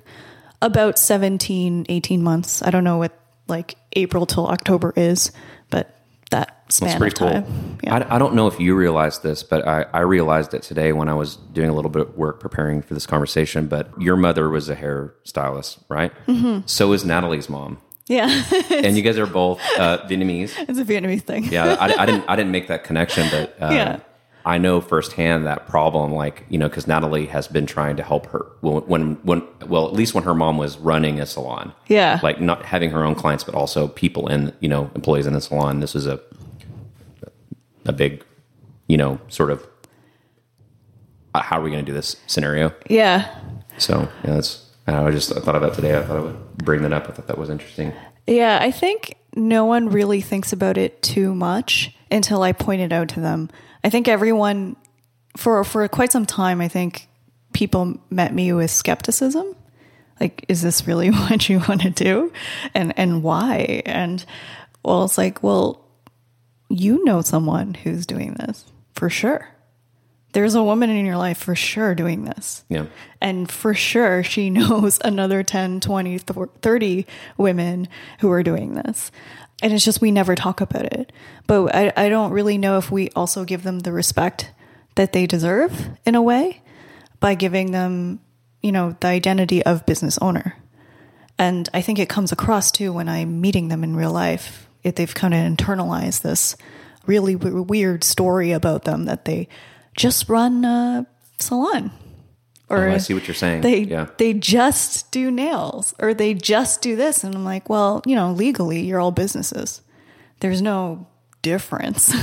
about 0.61 0.97
17 0.99 1.85
18 1.89 2.23
months. 2.23 2.61
I 2.61 2.69
don't 2.71 2.83
know 2.83 2.97
what 2.97 3.13
like 3.47 3.75
april 3.93 4.25
till 4.25 4.45
october 4.47 4.93
is 4.95 5.31
that 6.29 6.63
span 6.69 6.87
That's 6.89 6.95
of 6.95 6.99
pretty 6.99 7.15
cool. 7.15 7.29
time 7.29 7.77
yeah. 7.83 7.95
I, 8.09 8.15
I 8.15 8.19
don't 8.19 8.35
know 8.35 8.47
if 8.47 8.59
you 8.59 8.75
realized 8.75 9.23
this, 9.23 9.41
but 9.41 9.67
I, 9.67 9.83
I 9.93 10.01
realized 10.01 10.53
it 10.53 10.61
today 10.61 10.91
when 10.93 11.09
I 11.09 11.13
was 11.13 11.37
doing 11.37 11.69
a 11.69 11.73
little 11.73 11.89
bit 11.89 12.03
of 12.03 12.15
work 12.17 12.39
preparing 12.39 12.81
for 12.83 12.93
this 12.93 13.05
conversation. 13.07 13.67
But 13.67 13.89
your 13.99 14.15
mother 14.15 14.49
was 14.49 14.69
a 14.69 14.75
hairstylist, 14.75 15.83
right? 15.89 16.11
Mm-hmm. 16.27 16.67
So 16.67 16.93
is 16.93 17.03
Natalie's 17.03 17.49
mom. 17.49 17.79
yeah 18.07 18.27
And 18.69 18.95
you 18.97 19.01
guys 19.03 19.17
are 19.17 19.25
both 19.25 19.59
uh, 19.77 19.99
Vietnamese. 20.07 20.53
it's 20.67 20.79
a 20.79 20.85
vietnamese 20.85 21.23
thing 21.23 21.45
Yeah, 21.45 21.75
I, 21.79 21.93
I 22.03 22.05
didn't 22.05 22.25
I 22.31 22.35
didn't 22.35 22.51
make 22.51 22.67
that 22.67 22.83
connection, 22.83 23.27
but 23.31 23.55
uh, 23.61 23.71
Yeah. 23.73 23.99
I 24.45 24.57
know 24.57 24.81
firsthand 24.81 25.45
that 25.45 25.67
problem. 25.67 26.13
Like 26.13 26.45
you 26.49 26.57
know, 26.57 26.69
because 26.69 26.87
Natalie 26.87 27.27
has 27.27 27.47
been 27.47 27.65
trying 27.65 27.95
to 27.97 28.03
help 28.03 28.27
her 28.27 28.45
when, 28.61 28.83
when 28.83 29.13
when 29.23 29.43
well, 29.67 29.87
at 29.87 29.93
least 29.93 30.13
when 30.13 30.23
her 30.23 30.35
mom 30.35 30.57
was 30.57 30.77
running 30.77 31.19
a 31.19 31.25
salon. 31.25 31.73
Yeah. 31.87 32.19
like 32.23 32.39
not 32.39 32.65
having 32.65 32.91
her 32.91 33.03
own 33.03 33.15
clients, 33.15 33.43
but 33.43 33.55
also 33.55 33.87
people 33.87 34.27
in 34.27 34.53
you 34.59 34.69
know 34.69 34.89
employees 34.95 35.27
in 35.27 35.33
the 35.33 35.41
salon. 35.41 35.79
This 35.79 35.93
was 35.93 36.07
a 36.07 36.19
a 37.85 37.93
big, 37.93 38.23
you 38.87 38.97
know, 38.97 39.19
sort 39.29 39.51
of 39.51 39.67
uh, 41.33 41.41
how 41.41 41.59
are 41.59 41.63
we 41.63 41.71
going 41.71 41.83
to 41.83 41.89
do 41.89 41.95
this 41.95 42.15
scenario? 42.27 42.73
yeah 42.89 43.35
So 43.77 44.09
yeah, 44.23 44.35
that's 44.35 44.65
I 44.87 45.11
just 45.11 45.35
I 45.35 45.39
thought 45.39 45.55
of 45.55 45.61
that 45.61 45.73
today. 45.73 45.97
I 45.97 46.03
thought 46.03 46.17
I 46.17 46.21
would 46.21 46.57
bring 46.57 46.81
that 46.83 46.93
up. 46.93 47.07
I 47.07 47.11
thought 47.11 47.27
that 47.27 47.37
was 47.37 47.49
interesting. 47.49 47.93
Yeah, 48.25 48.59
I 48.61 48.71
think 48.71 49.15
no 49.35 49.65
one 49.65 49.89
really 49.89 50.21
thinks 50.21 50.53
about 50.53 50.77
it 50.77 51.01
too 51.01 51.35
much 51.35 51.95
until 52.11 52.41
I 52.41 52.51
point 52.51 52.81
it 52.81 52.91
out 52.91 53.09
to 53.09 53.19
them. 53.19 53.49
I 53.83 53.89
think 53.89 54.07
everyone 54.07 54.75
for 55.37 55.63
for 55.63 55.87
quite 55.87 56.11
some 56.11 56.25
time 56.25 56.61
I 56.61 56.67
think 56.67 57.07
people 57.53 57.99
met 58.09 58.33
me 58.33 58.53
with 58.53 58.71
skepticism. 58.71 59.55
Like 60.19 60.45
is 60.47 60.61
this 60.61 60.87
really 60.87 61.09
what 61.11 61.49
you 61.49 61.59
want 61.67 61.81
to 61.81 61.89
do? 61.89 62.31
And 62.73 62.93
and 62.97 63.23
why? 63.23 63.81
And 63.85 64.25
well, 64.83 65.03
it's 65.03 65.17
like, 65.17 65.43
well, 65.43 65.85
you 66.69 67.03
know 67.03 67.21
someone 67.21 67.73
who's 67.73 68.05
doing 68.05 68.33
this 68.35 68.65
for 68.93 69.09
sure. 69.09 69.49
There's 70.33 70.53
a 70.53 70.63
woman 70.63 70.91
in 70.91 71.05
your 71.05 71.17
life 71.17 71.39
for 71.39 71.55
sure 71.55 71.95
doing 71.95 72.25
this. 72.25 72.63
Yeah. 72.69 72.85
And 73.19 73.51
for 73.51 73.73
sure, 73.73 74.23
she 74.23 74.49
knows 74.51 74.99
another 75.03 75.41
10, 75.41 75.79
20, 75.79 76.19
30 76.19 77.05
women 77.37 77.87
who 78.19 78.31
are 78.31 78.43
doing 78.43 78.75
this. 78.75 79.11
And 79.61 79.73
it's 79.73 79.83
just 79.83 80.01
we 80.01 80.11
never 80.11 80.35
talk 80.35 80.61
about 80.61 80.85
it. 80.85 81.11
But 81.47 81.75
I, 81.75 81.91
I 81.95 82.09
don't 82.09 82.31
really 82.31 82.57
know 82.57 82.77
if 82.77 82.91
we 82.91 83.09
also 83.11 83.43
give 83.43 83.63
them 83.63 83.79
the 83.79 83.91
respect 83.91 84.51
that 84.95 85.13
they 85.13 85.25
deserve 85.25 85.89
in 86.05 86.15
a 86.15 86.21
way 86.21 86.61
by 87.19 87.35
giving 87.35 87.71
them, 87.71 88.21
you 88.61 88.71
know, 88.71 88.95
the 88.99 89.07
identity 89.07 89.63
of 89.63 89.85
business 89.85 90.17
owner. 90.19 90.55
And 91.37 91.69
I 91.73 91.81
think 91.81 91.99
it 91.99 92.09
comes 92.09 92.31
across 92.31 92.71
too 92.71 92.93
when 92.93 93.09
I'm 93.09 93.41
meeting 93.41 93.67
them 93.67 93.83
in 93.83 93.95
real 93.95 94.11
life. 94.11 94.67
If 94.83 94.95
they've 94.95 95.13
kind 95.13 95.33
of 95.33 95.39
internalized 95.39 96.21
this 96.21 96.55
really 97.05 97.35
w- 97.35 97.61
weird 97.61 98.03
story 98.03 98.51
about 98.51 98.83
them 98.83 99.05
that 99.05 99.25
they 99.25 99.49
just 99.95 100.29
run 100.29 100.63
a 100.63 101.05
salon. 101.39 101.91
Or 102.69 102.87
Oh, 102.87 102.93
I 102.93 102.97
see 102.97 103.13
what 103.13 103.27
you're 103.27 103.35
saying. 103.35 103.61
They 103.61 103.79
yeah. 103.79 104.07
they 104.17 104.33
just 104.33 105.11
do 105.11 105.31
nails 105.31 105.95
or 105.99 106.13
they 106.13 106.33
just 106.33 106.81
do 106.81 106.95
this, 106.95 107.23
and 107.23 107.33
I'm 107.33 107.45
like, 107.45 107.69
well, 107.69 108.01
you 108.05 108.15
know, 108.15 108.31
legally 108.31 108.81
you're 108.81 108.99
all 108.99 109.11
businesses. 109.11 109.81
There's 110.39 110.61
no 110.61 111.07
difference. 111.41 112.13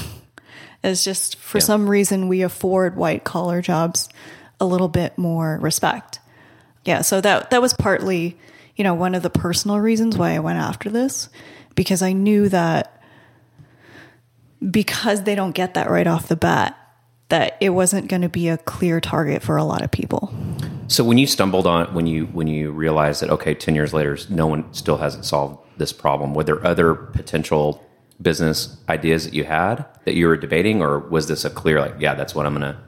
it's 0.85 1.05
just 1.05 1.37
for 1.37 1.61
some 1.61 1.89
reason 1.89 2.29
we 2.29 2.43
afford 2.43 2.97
white 2.97 3.25
collar 3.25 3.61
jobs 3.61 4.09
a 4.61 4.67
little 4.67 4.89
bit 4.89 5.19
more 5.19 5.59
respect. 5.61 6.21
Yeah, 6.85 7.03
so 7.03 7.21
that 7.21 7.51
that 7.51 7.61
was 7.61 7.75
partly, 7.75 8.39
you 8.77 8.85
know, 8.85 8.95
one 8.95 9.15
of 9.15 9.23
the 9.23 9.31
personal 9.31 9.81
reasons 9.81 10.17
why 10.17 10.31
I 10.31 10.39
went 10.39 10.59
after 10.59 10.89
this 10.91 11.29
because 11.75 12.03
I 12.03 12.13
knew 12.13 12.49
that 12.49 13.03
because 14.71 15.25
they 15.25 15.35
don't 15.35 15.53
get 15.53 15.75
that 15.75 15.91
right 15.91 16.07
off 16.07 16.29
the 16.29 16.37
bat 16.37 16.77
that 17.29 17.57
it 17.61 17.71
wasn't 17.71 18.09
going 18.09 18.23
to 18.23 18.29
be 18.29 18.49
a 18.49 18.59
clear 18.59 19.01
target 19.01 19.43
for 19.43 19.57
a 19.57 19.65
lot 19.65 19.83
of 19.83 19.91
people. 19.91 20.33
So 20.89 21.03
when 21.03 21.19
you 21.19 21.27
stumbled 21.27 21.67
on 21.67 21.83
it, 21.83 21.93
when 21.93 22.07
you 22.07 22.27
when 22.27 22.47
you 22.47 22.71
realized 22.71 23.23
that 23.23 23.31
okay, 23.31 23.55
ten 23.55 23.75
years 23.75 23.93
later, 23.93 24.17
no 24.31 24.47
one 24.47 24.73
still 24.73 24.99
hasn't 24.99 25.25
solved 25.25 25.59
this 25.79 25.93
problem. 25.93 26.35
Were 26.35 26.45
there 26.45 26.65
other 26.65 26.95
potential 26.95 27.83
business 28.23 28.77
ideas 28.89 29.25
that 29.25 29.35
you 29.35 29.45
had 29.45 29.85
that 30.05 30.15
you 30.15 30.27
were 30.27 30.37
debating, 30.37 30.83
or 30.83 31.01
was 31.01 31.27
this 31.27 31.45
a 31.45 31.51
clear 31.51 31.81
like, 31.81 31.97
yeah, 31.99 32.15
that's 32.15 32.35
what 32.35 32.47
I'm 32.47 32.53
gonna 32.53 32.81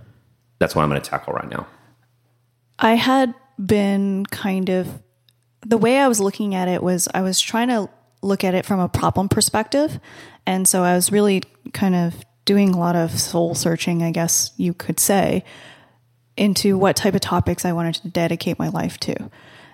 that's 0.58 0.74
what 0.74 0.82
I'm 0.82 0.88
gonna 0.88 1.00
tackle 1.00 1.32
right 1.32 1.50
now? 1.50 1.66
I 2.78 2.94
had 2.94 3.34
been 3.64 4.24
kind 4.26 4.68
of 4.68 5.02
the 5.66 5.76
way 5.76 5.98
I 5.98 6.06
was 6.06 6.20
looking 6.20 6.54
at 6.54 6.68
it 6.68 6.82
was 6.82 7.08
I 7.12 7.22
was 7.22 7.40
trying 7.40 7.68
to 7.68 7.88
look 8.22 8.44
at 8.44 8.54
it 8.54 8.64
from 8.64 8.80
a 8.80 8.88
problem 8.88 9.28
perspective. 9.28 9.98
And 10.46 10.66
so 10.66 10.82
I 10.82 10.94
was 10.94 11.12
really 11.12 11.42
kind 11.72 11.94
of 11.94 12.14
doing 12.48 12.70
a 12.70 12.78
lot 12.78 12.96
of 12.96 13.20
soul 13.20 13.54
searching, 13.54 14.02
I 14.02 14.10
guess 14.10 14.52
you 14.56 14.72
could 14.72 14.98
say, 14.98 15.44
into 16.34 16.78
what 16.78 16.96
type 16.96 17.14
of 17.14 17.20
topics 17.20 17.66
I 17.66 17.74
wanted 17.74 17.96
to 17.96 18.08
dedicate 18.08 18.58
my 18.58 18.68
life 18.68 18.98
to. 19.00 19.30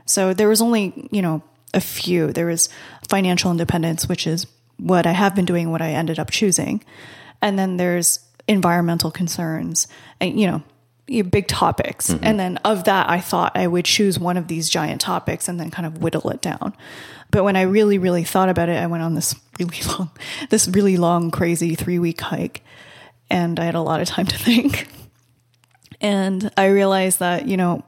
So 0.06 0.34
there 0.34 0.48
was 0.48 0.60
only, 0.60 1.08
you 1.12 1.22
know, 1.22 1.40
a 1.72 1.80
few. 1.80 2.32
There 2.32 2.46
was 2.46 2.68
financial 3.08 3.52
independence, 3.52 4.08
which 4.08 4.26
is 4.26 4.48
what 4.76 5.06
I 5.06 5.12
have 5.12 5.36
been 5.36 5.44
doing, 5.44 5.70
what 5.70 5.82
I 5.82 5.90
ended 5.90 6.18
up 6.18 6.32
choosing. 6.32 6.82
And 7.40 7.56
then 7.56 7.76
there's 7.76 8.18
environmental 8.48 9.12
concerns 9.12 9.86
and, 10.20 10.40
you 10.40 10.48
know, 10.48 10.62
big 11.22 11.46
topics. 11.46 12.10
Mm-hmm. 12.10 12.24
And 12.24 12.40
then 12.40 12.56
of 12.64 12.84
that, 12.84 13.08
I 13.08 13.20
thought 13.20 13.56
I 13.56 13.68
would 13.68 13.84
choose 13.84 14.18
one 14.18 14.36
of 14.36 14.48
these 14.48 14.68
giant 14.68 15.00
topics 15.00 15.46
and 15.48 15.60
then 15.60 15.70
kind 15.70 15.86
of 15.86 16.02
whittle 16.02 16.28
it 16.30 16.42
down. 16.42 16.74
But 17.34 17.42
when 17.42 17.56
I 17.56 17.62
really, 17.62 17.98
really 17.98 18.22
thought 18.22 18.48
about 18.48 18.68
it, 18.68 18.80
I 18.80 18.86
went 18.86 19.02
on 19.02 19.16
this 19.16 19.34
really 19.58 19.80
long, 19.88 20.08
this 20.50 20.68
really 20.68 20.96
long, 20.96 21.32
crazy 21.32 21.74
three 21.74 21.98
week 21.98 22.20
hike. 22.20 22.62
And 23.28 23.58
I 23.58 23.64
had 23.64 23.74
a 23.74 23.80
lot 23.80 24.00
of 24.00 24.06
time 24.06 24.26
to 24.26 24.38
think. 24.38 24.86
And 26.00 26.48
I 26.56 26.66
realized 26.66 27.18
that, 27.18 27.48
you 27.48 27.56
know, 27.56 27.82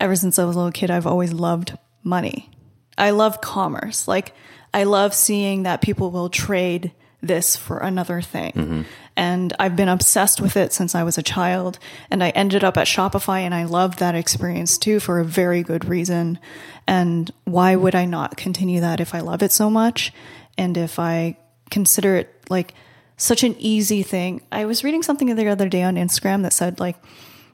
ever 0.00 0.16
since 0.16 0.38
I 0.38 0.44
was 0.46 0.56
a 0.56 0.58
little 0.58 0.72
kid, 0.72 0.90
I've 0.90 1.06
always 1.06 1.34
loved 1.34 1.76
money. 2.02 2.48
I 2.96 3.10
love 3.10 3.42
commerce. 3.42 4.08
Like, 4.08 4.32
I 4.72 4.84
love 4.84 5.12
seeing 5.12 5.64
that 5.64 5.82
people 5.82 6.10
will 6.10 6.30
trade 6.30 6.92
this 7.20 7.56
for 7.56 7.80
another 7.80 8.22
thing. 8.22 8.52
Mm-hmm. 8.52 8.82
And 9.18 9.52
I've 9.58 9.74
been 9.74 9.88
obsessed 9.88 10.40
with 10.40 10.56
it 10.56 10.72
since 10.72 10.94
I 10.94 11.02
was 11.02 11.18
a 11.18 11.24
child. 11.24 11.80
And 12.08 12.22
I 12.22 12.30
ended 12.30 12.62
up 12.62 12.76
at 12.76 12.86
Shopify 12.86 13.40
and 13.40 13.52
I 13.52 13.64
loved 13.64 13.98
that 13.98 14.14
experience 14.14 14.78
too 14.78 15.00
for 15.00 15.18
a 15.18 15.24
very 15.24 15.64
good 15.64 15.84
reason. 15.84 16.38
And 16.86 17.28
why 17.44 17.74
would 17.74 17.96
I 17.96 18.04
not 18.04 18.36
continue 18.36 18.80
that 18.80 19.00
if 19.00 19.16
I 19.16 19.20
love 19.20 19.42
it 19.42 19.50
so 19.50 19.68
much? 19.68 20.12
And 20.56 20.76
if 20.76 21.00
I 21.00 21.36
consider 21.68 22.14
it 22.14 22.32
like 22.48 22.74
such 23.16 23.42
an 23.42 23.56
easy 23.58 24.04
thing. 24.04 24.40
I 24.52 24.64
was 24.64 24.84
reading 24.84 25.02
something 25.02 25.34
the 25.34 25.48
other 25.48 25.68
day 25.68 25.82
on 25.82 25.96
Instagram 25.96 26.42
that 26.42 26.52
said 26.52 26.78
like 26.78 26.96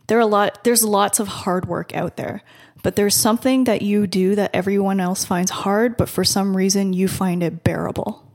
there 0.07 0.19
are 0.19 0.21
a 0.21 0.27
lot 0.27 0.63
there's 0.65 0.85
lots 0.85 1.19
of 1.19 1.29
hard 1.29 1.67
work 1.67 1.95
out 1.97 2.19
there 2.19 2.43
but 2.83 2.97
there's 2.97 3.15
something 3.15 3.65
that 3.65 3.81
you 3.81 4.07
do 4.07 4.35
that 4.35 4.51
everyone 4.53 5.01
else 5.01 5.25
finds 5.25 5.51
hard 5.51 5.97
but 5.97 6.11
for 6.11 6.23
some 6.23 6.55
reason 6.55 6.93
you 6.93 7.09
find 7.09 7.43
it 7.43 7.65
bearable 7.65 8.31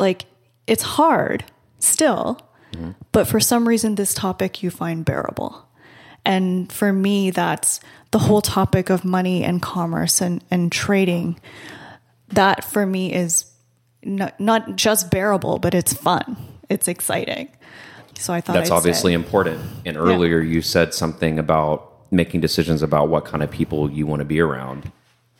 like 0.00 0.24
it's 0.66 0.82
hard 0.82 1.44
still, 1.82 2.40
mm-hmm. 2.72 2.92
but 3.10 3.26
for 3.26 3.40
some 3.40 3.66
reason, 3.66 3.94
this 3.96 4.14
topic 4.14 4.62
you 4.62 4.70
find 4.70 5.04
bearable. 5.04 5.66
And 6.24 6.72
for 6.72 6.92
me, 6.92 7.30
that's 7.30 7.80
the 8.12 8.20
whole 8.20 8.40
topic 8.40 8.90
of 8.90 9.04
money 9.04 9.42
and 9.42 9.60
commerce 9.60 10.20
and, 10.20 10.44
and 10.50 10.70
trading. 10.70 11.40
That 12.28 12.64
for 12.64 12.86
me 12.86 13.12
is 13.12 13.46
not, 14.02 14.38
not 14.38 14.76
just 14.76 15.10
bearable, 15.10 15.58
but 15.58 15.74
it's 15.74 15.92
fun. 15.92 16.36
It's 16.68 16.88
exciting. 16.88 17.48
So 18.14 18.32
I 18.32 18.40
thought 18.40 18.52
that's 18.54 18.70
I'd 18.70 18.74
obviously 18.74 19.10
say. 19.10 19.14
important. 19.14 19.60
And 19.84 19.96
earlier 19.96 20.40
yeah. 20.40 20.54
you 20.54 20.62
said 20.62 20.94
something 20.94 21.38
about 21.38 21.92
making 22.12 22.40
decisions 22.40 22.82
about 22.82 23.08
what 23.08 23.24
kind 23.24 23.42
of 23.42 23.50
people 23.50 23.90
you 23.90 24.06
want 24.06 24.20
to 24.20 24.24
be 24.24 24.40
around. 24.40 24.92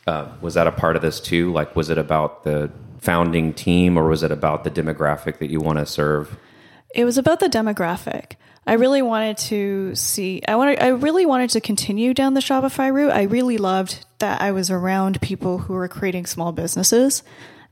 Uh, 0.05 0.27
was 0.41 0.55
that 0.55 0.67
a 0.67 0.71
part 0.71 0.95
of 0.95 1.01
this 1.01 1.21
too? 1.21 1.53
Like, 1.53 1.75
was 1.75 1.89
it 1.89 1.97
about 1.97 2.43
the 2.43 2.69
founding 3.03 3.53
team, 3.53 3.97
or 3.97 4.07
was 4.07 4.23
it 4.23 4.31
about 4.31 4.63
the 4.63 4.71
demographic 4.71 5.37
that 5.39 5.49
you 5.49 5.59
want 5.59 5.79
to 5.79 5.85
serve? 5.85 6.37
It 6.95 7.05
was 7.05 7.17
about 7.17 7.39
the 7.39 7.49
demographic. 7.49 8.33
I 8.65 8.73
really 8.73 9.01
wanted 9.01 9.37
to 9.49 9.93
see. 9.93 10.41
I 10.47 10.55
wanted. 10.55 10.81
I 10.81 10.87
really 10.89 11.25
wanted 11.25 11.49
to 11.51 11.61
continue 11.61 12.13
down 12.13 12.33
the 12.33 12.39
Shopify 12.39 12.93
route. 12.93 13.11
I 13.11 13.23
really 13.23 13.57
loved 13.57 14.05
that 14.19 14.41
I 14.41 14.51
was 14.51 14.71
around 14.71 15.19
people 15.21 15.57
who 15.57 15.73
were 15.73 15.89
creating 15.89 16.27
small 16.27 16.53
businesses, 16.53 17.23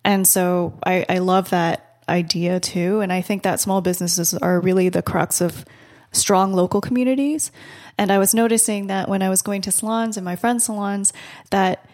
and 0.03 0.27
so 0.27 0.77
I, 0.85 1.05
I 1.07 1.19
love 1.19 1.51
that 1.51 1.99
idea 2.09 2.59
too. 2.59 2.99
And 2.99 3.13
I 3.13 3.21
think 3.21 3.43
that 3.43 3.61
small 3.61 3.79
businesses 3.79 4.33
are 4.33 4.59
really 4.59 4.89
the 4.89 5.01
crux 5.01 5.39
of 5.39 5.63
strong 6.11 6.51
local 6.53 6.81
communities. 6.81 7.51
And 7.97 8.11
I 8.11 8.17
was 8.17 8.33
noticing 8.33 8.87
that 8.87 9.07
when 9.07 9.21
I 9.21 9.29
was 9.29 9.41
going 9.41 9.61
to 9.61 9.71
salons 9.71 10.17
and 10.17 10.25
my 10.25 10.35
friends' 10.35 10.65
salons, 10.65 11.13
that 11.51 11.87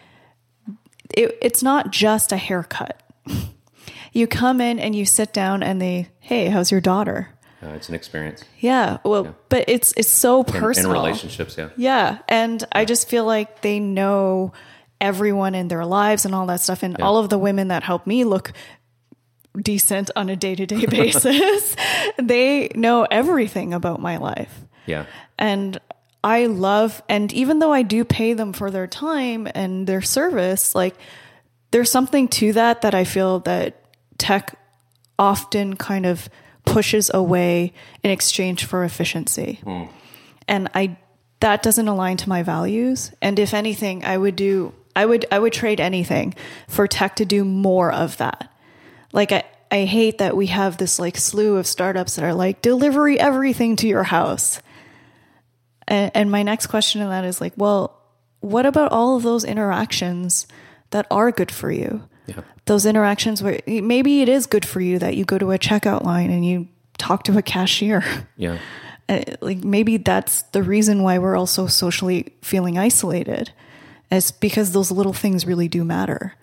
it, 1.14 1.38
it's 1.40 1.62
not 1.62 1.92
just 1.92 2.32
a 2.32 2.36
haircut 2.36 3.00
you 4.12 4.26
come 4.26 4.60
in 4.60 4.78
and 4.78 4.94
you 4.94 5.04
sit 5.04 5.32
down 5.32 5.62
and 5.62 5.80
they, 5.80 6.08
hey, 6.20 6.46
how's 6.46 6.70
your 6.70 6.80
daughter? 6.80 7.28
Uh, 7.62 7.70
it's 7.70 7.88
an 7.88 7.94
experience. 7.94 8.44
Yeah. 8.60 8.98
Well, 9.04 9.24
yeah. 9.24 9.32
but 9.48 9.64
it's 9.68 9.92
it's 9.96 10.08
so 10.08 10.44
personal. 10.44 10.92
In, 10.92 10.96
in 10.96 11.02
relationships, 11.02 11.56
yeah. 11.58 11.70
Yeah. 11.76 12.18
And 12.28 12.60
yeah. 12.60 12.68
I 12.72 12.84
just 12.84 13.08
feel 13.08 13.24
like 13.24 13.62
they 13.62 13.80
know 13.80 14.52
everyone 15.00 15.54
in 15.54 15.68
their 15.68 15.84
lives 15.84 16.24
and 16.24 16.34
all 16.34 16.46
that 16.46 16.60
stuff. 16.60 16.82
And 16.82 16.96
yeah. 16.98 17.04
all 17.04 17.18
of 17.18 17.30
the 17.30 17.38
women 17.38 17.68
that 17.68 17.82
help 17.82 18.06
me 18.06 18.24
look 18.24 18.52
decent 19.60 20.10
on 20.14 20.28
a 20.28 20.36
day 20.36 20.54
to 20.54 20.66
day 20.66 20.86
basis, 20.86 21.74
they 22.16 22.68
know 22.76 23.06
everything 23.10 23.74
about 23.74 24.00
my 24.00 24.18
life. 24.18 24.60
Yeah. 24.86 25.06
And 25.36 25.80
I 26.22 26.46
love, 26.46 27.02
and 27.08 27.32
even 27.32 27.58
though 27.58 27.72
I 27.72 27.82
do 27.82 28.04
pay 28.04 28.34
them 28.34 28.52
for 28.52 28.70
their 28.70 28.86
time 28.86 29.48
and 29.54 29.86
their 29.86 30.02
service, 30.02 30.74
like 30.74 30.94
there's 31.70 31.90
something 31.90 32.28
to 32.28 32.52
that 32.54 32.82
that 32.82 32.94
I 32.94 33.04
feel 33.04 33.40
that 33.40 33.82
tech 34.18 34.58
often 35.18 35.76
kind 35.76 36.06
of 36.06 36.28
pushes 36.64 37.10
away 37.12 37.72
in 38.02 38.10
exchange 38.10 38.64
for 38.64 38.84
efficiency. 38.84 39.60
Mm. 39.64 39.88
And 40.46 40.70
I 40.74 40.96
that 41.40 41.62
doesn't 41.62 41.86
align 41.86 42.16
to 42.18 42.28
my 42.28 42.42
values. 42.42 43.12
And 43.22 43.38
if 43.38 43.54
anything, 43.54 44.04
I 44.04 44.16
would 44.16 44.36
do 44.36 44.74
I 44.96 45.06
would 45.06 45.26
I 45.30 45.38
would 45.38 45.52
trade 45.52 45.80
anything 45.80 46.34
for 46.66 46.86
tech 46.86 47.16
to 47.16 47.24
do 47.24 47.44
more 47.44 47.92
of 47.92 48.16
that. 48.18 48.52
Like 49.12 49.32
I 49.32 49.44
I 49.70 49.84
hate 49.84 50.18
that 50.18 50.36
we 50.36 50.46
have 50.46 50.78
this 50.78 50.98
like 50.98 51.16
slew 51.16 51.56
of 51.56 51.66
startups 51.66 52.16
that 52.16 52.24
are 52.24 52.34
like 52.34 52.62
delivery 52.62 53.20
everything 53.20 53.76
to 53.76 53.88
your 53.88 54.04
house. 54.04 54.60
And, 55.86 56.10
and 56.14 56.30
my 56.30 56.42
next 56.42 56.66
question 56.68 57.02
to 57.02 57.08
that 57.08 57.24
is 57.24 57.40
like, 57.40 57.52
well, 57.56 58.00
what 58.40 58.66
about 58.66 58.92
all 58.92 59.16
of 59.16 59.22
those 59.22 59.44
interactions 59.44 60.46
that 60.90 61.06
are 61.10 61.30
good 61.30 61.50
for 61.50 61.70
you. 61.70 62.08
Yeah. 62.26 62.42
Those 62.66 62.86
interactions 62.86 63.42
where 63.42 63.60
maybe 63.66 64.20
it 64.20 64.28
is 64.28 64.46
good 64.46 64.66
for 64.66 64.80
you 64.80 64.98
that 64.98 65.16
you 65.16 65.24
go 65.24 65.38
to 65.38 65.52
a 65.52 65.58
checkout 65.58 66.04
line 66.04 66.30
and 66.30 66.44
you 66.44 66.68
talk 66.98 67.24
to 67.24 67.38
a 67.38 67.42
cashier. 67.42 68.04
Yeah. 68.36 68.58
Uh, 69.10 69.22
like 69.40 69.64
maybe 69.64 69.96
that's 69.96 70.42
the 70.52 70.62
reason 70.62 71.02
why 71.02 71.16
we're 71.16 71.34
also 71.36 71.66
socially 71.66 72.34
feeling 72.42 72.76
isolated. 72.76 73.50
Is 74.10 74.30
because 74.30 74.72
those 74.72 74.90
little 74.90 75.14
things 75.14 75.46
really 75.46 75.66
do 75.66 75.82
matter. 75.82 76.34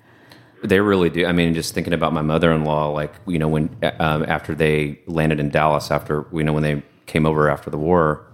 They 0.63 0.79
really 0.79 1.11
do. 1.11 1.27
I 1.27 1.31
mean, 1.31 1.53
just 1.53 1.75
thinking 1.75 1.93
about 1.93 2.11
my 2.11 2.23
mother-in-law, 2.23 2.89
like 2.89 3.13
you 3.27 3.37
know, 3.37 3.47
when 3.47 3.75
um, 3.99 4.25
after 4.27 4.55
they 4.55 4.99
landed 5.05 5.39
in 5.39 5.49
Dallas, 5.49 5.91
after 5.91 6.25
you 6.33 6.43
know 6.43 6.53
when 6.53 6.63
they 6.63 6.81
came 7.05 7.27
over 7.27 7.49
after 7.49 7.69
the 7.69 7.77
war, 7.77 8.25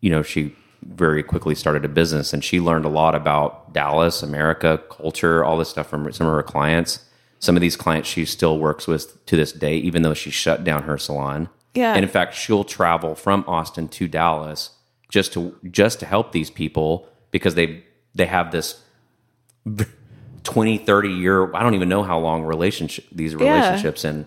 you 0.00 0.10
know, 0.10 0.22
she 0.22 0.54
very 0.82 1.22
quickly 1.22 1.54
started 1.54 1.84
a 1.84 1.88
business 1.88 2.32
and 2.32 2.44
she 2.44 2.60
learned 2.60 2.84
a 2.84 2.88
lot 2.88 3.14
about 3.14 3.72
Dallas, 3.72 4.22
America, 4.22 4.82
culture, 4.90 5.44
all 5.44 5.56
this 5.56 5.68
stuff 5.68 5.88
from 5.88 6.12
some 6.12 6.26
of 6.26 6.32
her 6.32 6.42
clients. 6.42 7.04
Some 7.38 7.56
of 7.56 7.60
these 7.60 7.76
clients 7.76 8.08
she 8.08 8.24
still 8.24 8.58
works 8.58 8.86
with 8.86 9.24
to 9.26 9.36
this 9.36 9.52
day, 9.52 9.76
even 9.76 10.02
though 10.02 10.14
she 10.14 10.30
shut 10.30 10.64
down 10.64 10.84
her 10.84 10.98
salon. 10.98 11.48
Yeah. 11.74 11.94
And 11.94 12.04
in 12.04 12.10
fact, 12.10 12.34
she'll 12.34 12.64
travel 12.64 13.14
from 13.14 13.44
Austin 13.46 13.88
to 13.88 14.06
Dallas 14.06 14.70
just 15.08 15.32
to 15.34 15.56
just 15.70 16.00
to 16.00 16.06
help 16.06 16.32
these 16.32 16.50
people 16.50 17.08
because 17.30 17.54
they 17.54 17.84
they 18.14 18.26
have 18.26 18.52
this 18.52 18.82
20, 20.44 20.78
30 20.78 21.08
year, 21.08 21.54
I 21.54 21.62
don't 21.62 21.74
even 21.74 21.88
know 21.88 22.02
how 22.02 22.18
long 22.18 22.42
relationship 22.42 23.04
these 23.12 23.34
relationships 23.34 24.04
yeah. 24.04 24.10
and 24.10 24.26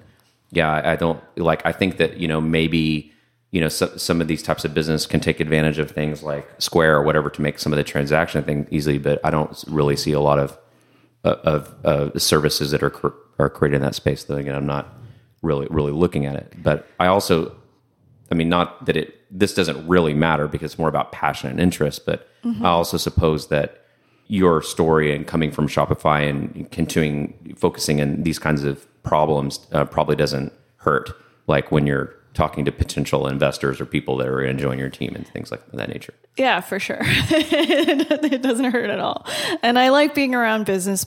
yeah, 0.51 0.81
I 0.91 0.95
don't 0.95 1.21
like 1.37 1.65
I 1.65 1.71
think 1.71 1.97
that, 1.97 2.17
you 2.17 2.27
know, 2.27 2.39
maybe 2.39 3.11
you 3.55 3.61
know 3.61 3.69
so, 3.69 3.87
some 3.95 4.19
of 4.19 4.27
these 4.27 4.43
types 4.43 4.65
of 4.65 4.73
business 4.73 5.05
can 5.05 5.21
take 5.21 5.39
advantage 5.39 5.79
of 5.79 5.89
things 5.89 6.21
like 6.21 6.45
Square 6.57 6.97
or 6.97 7.03
whatever 7.03 7.29
to 7.29 7.41
make 7.41 7.57
some 7.57 7.71
of 7.71 7.77
the 7.77 7.85
transaction 7.85 8.43
thing 8.43 8.67
easily. 8.69 8.97
But 8.97 9.21
I 9.23 9.29
don't 9.29 9.63
really 9.69 9.95
see 9.95 10.11
a 10.11 10.19
lot 10.19 10.39
of 10.39 10.57
uh, 11.23 11.37
of 11.45 11.73
uh, 11.85 12.19
services 12.19 12.71
that 12.71 12.83
are 12.83 12.91
are 13.39 13.49
created 13.49 13.77
in 13.77 13.81
that 13.83 13.95
space. 13.95 14.25
Though 14.25 14.35
again, 14.35 14.55
I'm 14.55 14.65
not 14.65 14.93
really 15.41 15.67
really 15.69 15.93
looking 15.93 16.25
at 16.25 16.35
it. 16.35 16.53
But 16.61 16.85
I 16.99 17.07
also, 17.07 17.55
I 18.29 18.35
mean, 18.35 18.49
not 18.49 18.87
that 18.87 18.97
it 18.97 19.21
this 19.31 19.53
doesn't 19.53 19.87
really 19.87 20.13
matter 20.13 20.49
because 20.49 20.73
it's 20.73 20.79
more 20.79 20.89
about 20.89 21.13
passion 21.13 21.49
and 21.49 21.61
interest. 21.61 22.05
But 22.05 22.27
mm-hmm. 22.43 22.65
I 22.65 22.71
also 22.71 22.97
suppose 22.97 23.47
that 23.47 23.85
your 24.27 24.61
story 24.61 25.15
and 25.15 25.25
coming 25.25 25.51
from 25.51 25.69
Shopify 25.69 26.29
and 26.29 26.69
continuing 26.71 27.55
focusing 27.55 27.99
in 27.99 28.23
these 28.23 28.37
kinds 28.37 28.65
of 28.65 28.85
problems 29.03 29.65
uh, 29.71 29.85
probably 29.85 30.17
doesn't 30.17 30.51
hurt. 30.75 31.11
Like 31.47 31.71
when 31.71 31.87
you're 31.87 32.14
talking 32.35 32.65
to 32.65 32.71
potential 32.71 33.27
investors 33.27 33.81
or 33.81 33.85
people 33.85 34.17
that 34.17 34.27
are 34.27 34.43
enjoying 34.43 34.77
your 34.77 34.89
team 34.89 35.13
and 35.15 35.27
things 35.27 35.51
like 35.51 35.65
that 35.71 35.89
nature. 35.89 36.13
Yeah, 36.37 36.61
for 36.61 36.79
sure. 36.79 36.99
it 37.01 38.41
doesn't 38.41 38.71
hurt 38.71 38.89
at 38.89 38.99
all. 38.99 39.25
And 39.63 39.79
I 39.79 39.89
like 39.89 40.13
being 40.13 40.35
around 40.35 40.65
business 40.65 41.05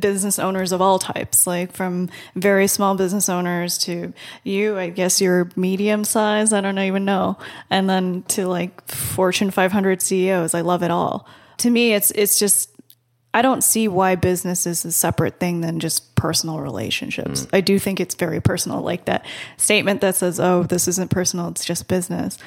business 0.00 0.38
owners 0.38 0.72
of 0.72 0.80
all 0.80 0.98
types, 0.98 1.46
like 1.46 1.72
from 1.72 2.10
very 2.34 2.66
small 2.66 2.94
business 2.94 3.28
owners 3.28 3.78
to 3.78 4.12
you, 4.44 4.76
I 4.76 4.90
guess 4.90 5.20
you're 5.20 5.50
medium 5.56 6.04
size, 6.04 6.52
I 6.52 6.60
don't 6.60 6.78
even 6.78 7.04
know, 7.04 7.38
and 7.70 7.88
then 7.88 8.22
to 8.28 8.46
like 8.46 8.86
Fortune 8.86 9.50
500 9.50 10.02
CEOs. 10.02 10.54
I 10.54 10.60
love 10.60 10.82
it 10.82 10.90
all. 10.90 11.26
To 11.58 11.70
me, 11.70 11.94
it's 11.94 12.10
it's 12.12 12.38
just 12.38 12.70
I 13.34 13.42
don't 13.42 13.62
see 13.62 13.88
why 13.88 14.14
business 14.14 14.66
is 14.66 14.84
a 14.84 14.92
separate 14.92 15.38
thing 15.38 15.60
than 15.60 15.80
just 15.80 16.14
personal 16.14 16.60
relationships. 16.60 17.44
Mm. 17.44 17.48
I 17.52 17.60
do 17.60 17.78
think 17.78 18.00
it's 18.00 18.14
very 18.14 18.40
personal, 18.40 18.80
like 18.80 19.04
that 19.04 19.24
statement 19.58 20.00
that 20.00 20.16
says, 20.16 20.40
"Oh, 20.40 20.62
this 20.62 20.88
isn't 20.88 21.10
personal; 21.10 21.48
it's 21.48 21.64
just 21.64 21.88
business." 21.88 22.38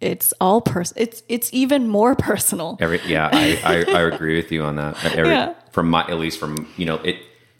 It's 0.00 0.32
all 0.40 0.60
person. 0.60 0.96
It's 0.98 1.22
it's 1.28 1.50
even 1.52 1.88
more 1.88 2.14
personal. 2.30 2.76
Every 2.80 3.00
yeah, 3.06 3.28
I, 3.32 3.60
I, 3.64 3.92
I 3.98 4.00
agree 4.02 4.36
with 4.36 4.50
you 4.52 4.62
on 4.64 4.76
that. 4.76 5.02
Every, 5.04 5.32
Yeah. 5.32 5.54
From 5.72 5.90
my 5.90 6.02
at 6.02 6.18
least 6.18 6.38
from 6.38 6.68
you 6.76 6.86
know 6.86 6.96
it, 6.96 7.16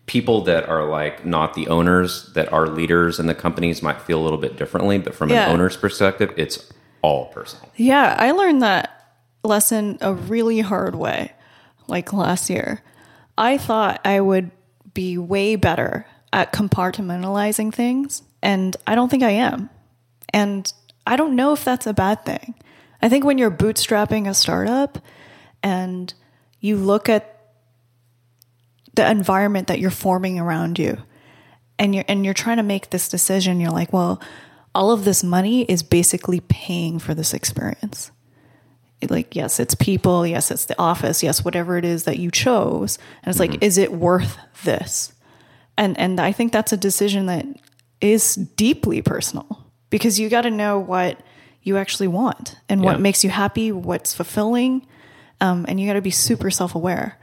people 0.07 0.43
that 0.45 0.69
are 0.69 0.85
like 0.89 1.25
not 1.27 1.55
the 1.55 1.69
owners 1.69 2.33
that 2.35 2.53
are 2.53 2.67
leaders 2.67 3.19
in 3.21 3.27
the 3.27 3.35
companies 3.35 3.83
might 3.83 4.01
feel 4.03 4.21
a 4.21 4.25
little 4.25 4.39
bit 4.39 4.57
differently, 4.57 4.99
but 4.99 5.15
from 5.15 5.31
Yeah. 5.31 5.47
an 5.47 5.53
owner's 5.53 5.77
perspective, 5.77 6.33
it's 6.37 6.71
all 7.03 7.27
personal. 7.27 7.69
Yeah, 7.77 8.17
I 8.19 8.33
learned 8.33 8.63
that 8.63 9.15
lesson 9.45 9.99
a 10.01 10.13
really 10.15 10.61
hard 10.61 10.95
way, 10.95 11.33
like 11.91 12.13
last 12.13 12.49
year. 12.49 12.83
I 13.37 13.59
thought 13.59 14.01
I 14.05 14.21
would 14.21 14.51
be 14.95 15.19
way 15.19 15.57
better 15.57 16.07
at 16.33 16.53
compartmentalizing 16.53 17.75
things, 17.75 18.23
and 18.43 18.77
I 18.87 18.95
don't 18.95 19.11
think 19.11 19.23
I 19.23 19.31
am. 19.31 19.71
And 20.33 20.73
I 21.07 21.17
don't 21.17 21.37
know 21.37 21.53
if 21.53 21.65
that's 21.65 21.87
a 21.87 21.93
bad 21.93 22.25
thing. 22.25 22.55
I 23.03 23.09
think 23.09 23.25
when 23.25 23.39
you're 23.39 23.51
bootstrapping 23.51 24.29
a 24.29 24.35
startup 24.35 24.99
and 25.63 26.13
you 26.61 26.77
look 26.77 27.09
at 27.09 27.41
the 28.95 29.11
environment 29.11 29.69
that 29.69 29.79
you're 29.79 29.91
forming 29.91 30.39
around 30.39 30.79
you 30.79 30.99
and 31.79 31.95
you're 31.95 32.05
and 32.09 32.25
you're 32.25 32.35
trying 32.35 32.59
to 32.59 32.63
make 32.63 32.91
this 32.91 33.09
decision 33.09 33.61
you're 33.61 33.71
like 33.71 33.93
well 33.93 34.21
all 34.75 34.91
of 34.91 35.05
this 35.05 35.25
money 35.25 35.63
is 35.63 35.83
basically 35.83 36.41
paying 36.41 36.99
for 36.99 37.15
this 37.15 37.33
experience 37.33 38.11
like 39.09 39.35
yes 39.35 39.59
it's 39.59 39.75
people 39.75 40.27
yes 40.27 40.51
it's 40.51 40.67
the 40.67 40.79
office 40.79 41.23
yes 41.23 41.45
whatever 41.45 41.79
it 41.79 41.85
is 41.85 42.05
that 42.05 42.19
you 42.19 42.31
chose. 42.31 42.99
And 43.23 43.31
it's 43.31 43.41
like 43.41 43.63
is 43.63 43.79
it 43.79 43.93
worth 43.93 44.39
this? 44.65 45.13
And 45.79 45.99
and 45.99 46.21
i 46.21 46.33
think 46.33 46.53
that's 46.53 46.73
a 46.73 46.77
decision 46.77 47.27
that 47.27 47.47
is 48.01 48.35
deeply 48.35 49.03
personal 49.03 49.67
because 49.91 50.19
you 50.19 50.29
got 50.29 50.43
to 50.43 50.51
know 50.51 50.79
what 50.79 51.21
you 51.63 51.77
actually 51.77 52.09
want 52.09 52.57
and 52.69 52.83
what 52.83 53.01
makes 53.01 53.23
you 53.23 53.31
happy 53.31 53.71
what's 53.71 54.15
fulfilling 54.15 54.87
um, 55.43 55.65
and 55.69 55.81
you 55.81 55.87
got 55.87 55.95
to 55.95 56.03
be 56.03 56.11
super 56.11 56.51
self-aware 56.51 57.19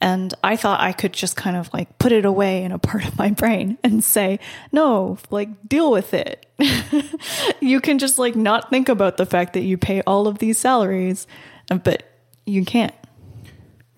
and 0.00 0.32
I 0.44 0.56
thought 0.56 0.80
I 0.80 0.92
could 0.92 1.12
just 1.12 1.36
kind 1.36 1.56
of 1.56 1.72
like 1.72 1.98
put 1.98 2.12
it 2.12 2.24
away 2.24 2.62
in 2.62 2.72
a 2.72 2.78
part 2.78 3.04
of 3.06 3.18
my 3.18 3.30
brain 3.30 3.78
and 3.82 4.02
say, 4.02 4.38
no, 4.70 5.18
like 5.30 5.68
deal 5.68 5.90
with 5.90 6.14
it. 6.14 6.46
you 7.60 7.80
can 7.80 7.98
just 7.98 8.18
like 8.18 8.36
not 8.36 8.70
think 8.70 8.88
about 8.88 9.16
the 9.16 9.26
fact 9.26 9.54
that 9.54 9.62
you 9.62 9.76
pay 9.76 10.02
all 10.02 10.28
of 10.28 10.38
these 10.38 10.58
salaries, 10.58 11.26
but 11.82 12.04
you 12.46 12.64
can't. 12.64 12.94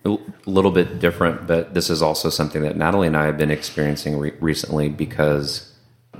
A 0.03 0.17
little 0.47 0.71
bit 0.71 0.99
different, 0.99 1.45
but 1.45 1.75
this 1.75 1.91
is 1.91 2.01
also 2.01 2.31
something 2.31 2.63
that 2.63 2.75
Natalie 2.75 3.05
and 3.05 3.15
I 3.15 3.25
have 3.25 3.37
been 3.37 3.51
experiencing 3.51 4.17
re- 4.17 4.33
recently 4.39 4.89
because 4.89 5.71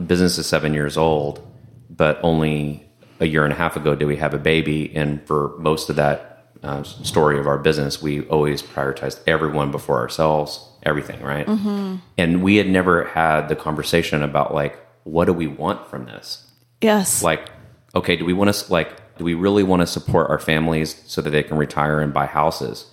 business 0.05 0.37
is 0.37 0.45
seven 0.45 0.75
years 0.75 0.97
old, 0.97 1.45
but 1.89 2.19
only 2.21 2.87
a 3.19 3.25
year 3.25 3.43
and 3.43 3.51
a 3.51 3.55
half 3.55 3.75
ago 3.75 3.95
did 3.95 4.05
we 4.05 4.17
have 4.17 4.35
a 4.35 4.39
baby, 4.39 4.95
and 4.95 5.25
for 5.25 5.55
most 5.57 5.89
of 5.89 5.95
that 5.95 6.30
uh, 6.63 6.83
story 6.83 7.39
of 7.39 7.47
our 7.47 7.57
business, 7.57 8.01
we 8.01 8.21
always 8.27 8.61
prioritized 8.61 9.19
everyone 9.27 9.71
before 9.71 9.97
ourselves, 9.99 10.67
everything, 10.83 11.21
right? 11.21 11.47
And 12.17 12.43
we 12.43 12.57
had 12.57 12.69
never 12.69 13.05
had 13.05 13.49
the 13.49 13.55
conversation 13.55 14.21
about 14.23 14.53
like, 14.53 14.77
what 15.03 15.25
do 15.25 15.33
we 15.33 15.47
want 15.47 15.87
from 15.87 16.05
this? 16.05 16.51
Yes. 16.81 17.21
like 17.23 17.49
okay 17.93 18.15
do 18.15 18.25
we 18.25 18.33
want 18.33 18.53
to 18.53 18.71
like 18.71 19.17
do 19.17 19.23
we 19.23 19.33
really 19.33 19.63
want 19.63 19.81
to 19.81 19.87
support 19.87 20.29
our 20.29 20.39
families 20.39 21.01
so 21.05 21.21
that 21.21 21.29
they 21.29 21.43
can 21.43 21.57
retire 21.57 21.99
and 21.99 22.13
buy 22.13 22.25
houses 22.25 22.87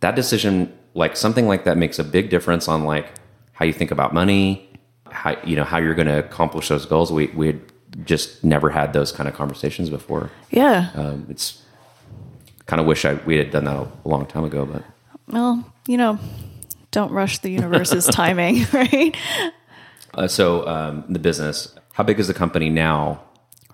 that 0.00 0.16
decision 0.16 0.72
like 0.94 1.16
something 1.16 1.46
like 1.46 1.64
that 1.64 1.76
makes 1.76 1.98
a 1.98 2.04
big 2.04 2.30
difference 2.30 2.68
on 2.68 2.84
like 2.84 3.06
how 3.52 3.64
you 3.64 3.72
think 3.72 3.90
about 3.90 4.14
money 4.14 4.68
how 5.10 5.36
you 5.44 5.56
know 5.56 5.64
how 5.64 5.78
you're 5.78 5.94
going 5.94 6.08
to 6.08 6.18
accomplish 6.18 6.68
those 6.68 6.86
goals 6.86 7.12
we 7.12 7.26
we 7.28 7.48
had 7.48 7.60
just 8.04 8.42
never 8.42 8.70
had 8.70 8.92
those 8.92 9.12
kind 9.12 9.28
of 9.28 9.34
conversations 9.34 9.90
before 9.90 10.30
yeah. 10.50 10.90
um, 10.94 11.26
it's 11.28 11.62
kind 12.66 12.80
of 12.80 12.86
wish 12.86 13.04
I 13.04 13.14
we 13.26 13.36
had 13.36 13.50
done 13.50 13.64
that 13.64 13.76
a 13.76 14.08
long 14.08 14.26
time 14.26 14.44
ago 14.44 14.64
but 14.66 14.84
well, 15.28 15.72
you 15.88 15.96
know, 15.96 16.18
don't 16.90 17.10
rush 17.10 17.38
the 17.38 17.50
universe's 17.50 18.06
timing, 18.20 18.66
right? 18.72 19.16
uh, 20.14 20.28
so 20.28 20.66
um, 20.68 21.04
the 21.08 21.18
business 21.18 21.74
how 21.92 22.04
big 22.04 22.18
is 22.18 22.26
the 22.28 22.34
company 22.34 22.68
now 22.70 23.22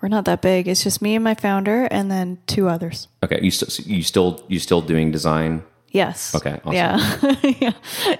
We're 0.01 0.09
not 0.09 0.25
that 0.25 0.41
big. 0.41 0.67
It's 0.67 0.83
just 0.83 1.01
me 1.01 1.15
and 1.15 1.23
my 1.23 1.35
founder 1.35 1.85
and 1.85 2.09
then 2.09 2.37
two 2.47 2.67
others. 2.69 3.07
okay 3.23 3.39
you 3.41 3.51
still 3.51 3.69
you 3.85 4.03
still 4.03 4.43
you 4.47 4.59
still 4.59 4.81
doing 4.81 5.11
design 5.11 5.63
Yes. 5.93 6.33
Okay, 6.33 6.53
awesome. 6.63 6.73
Yeah. 6.73 7.35
yeah. 7.59 7.73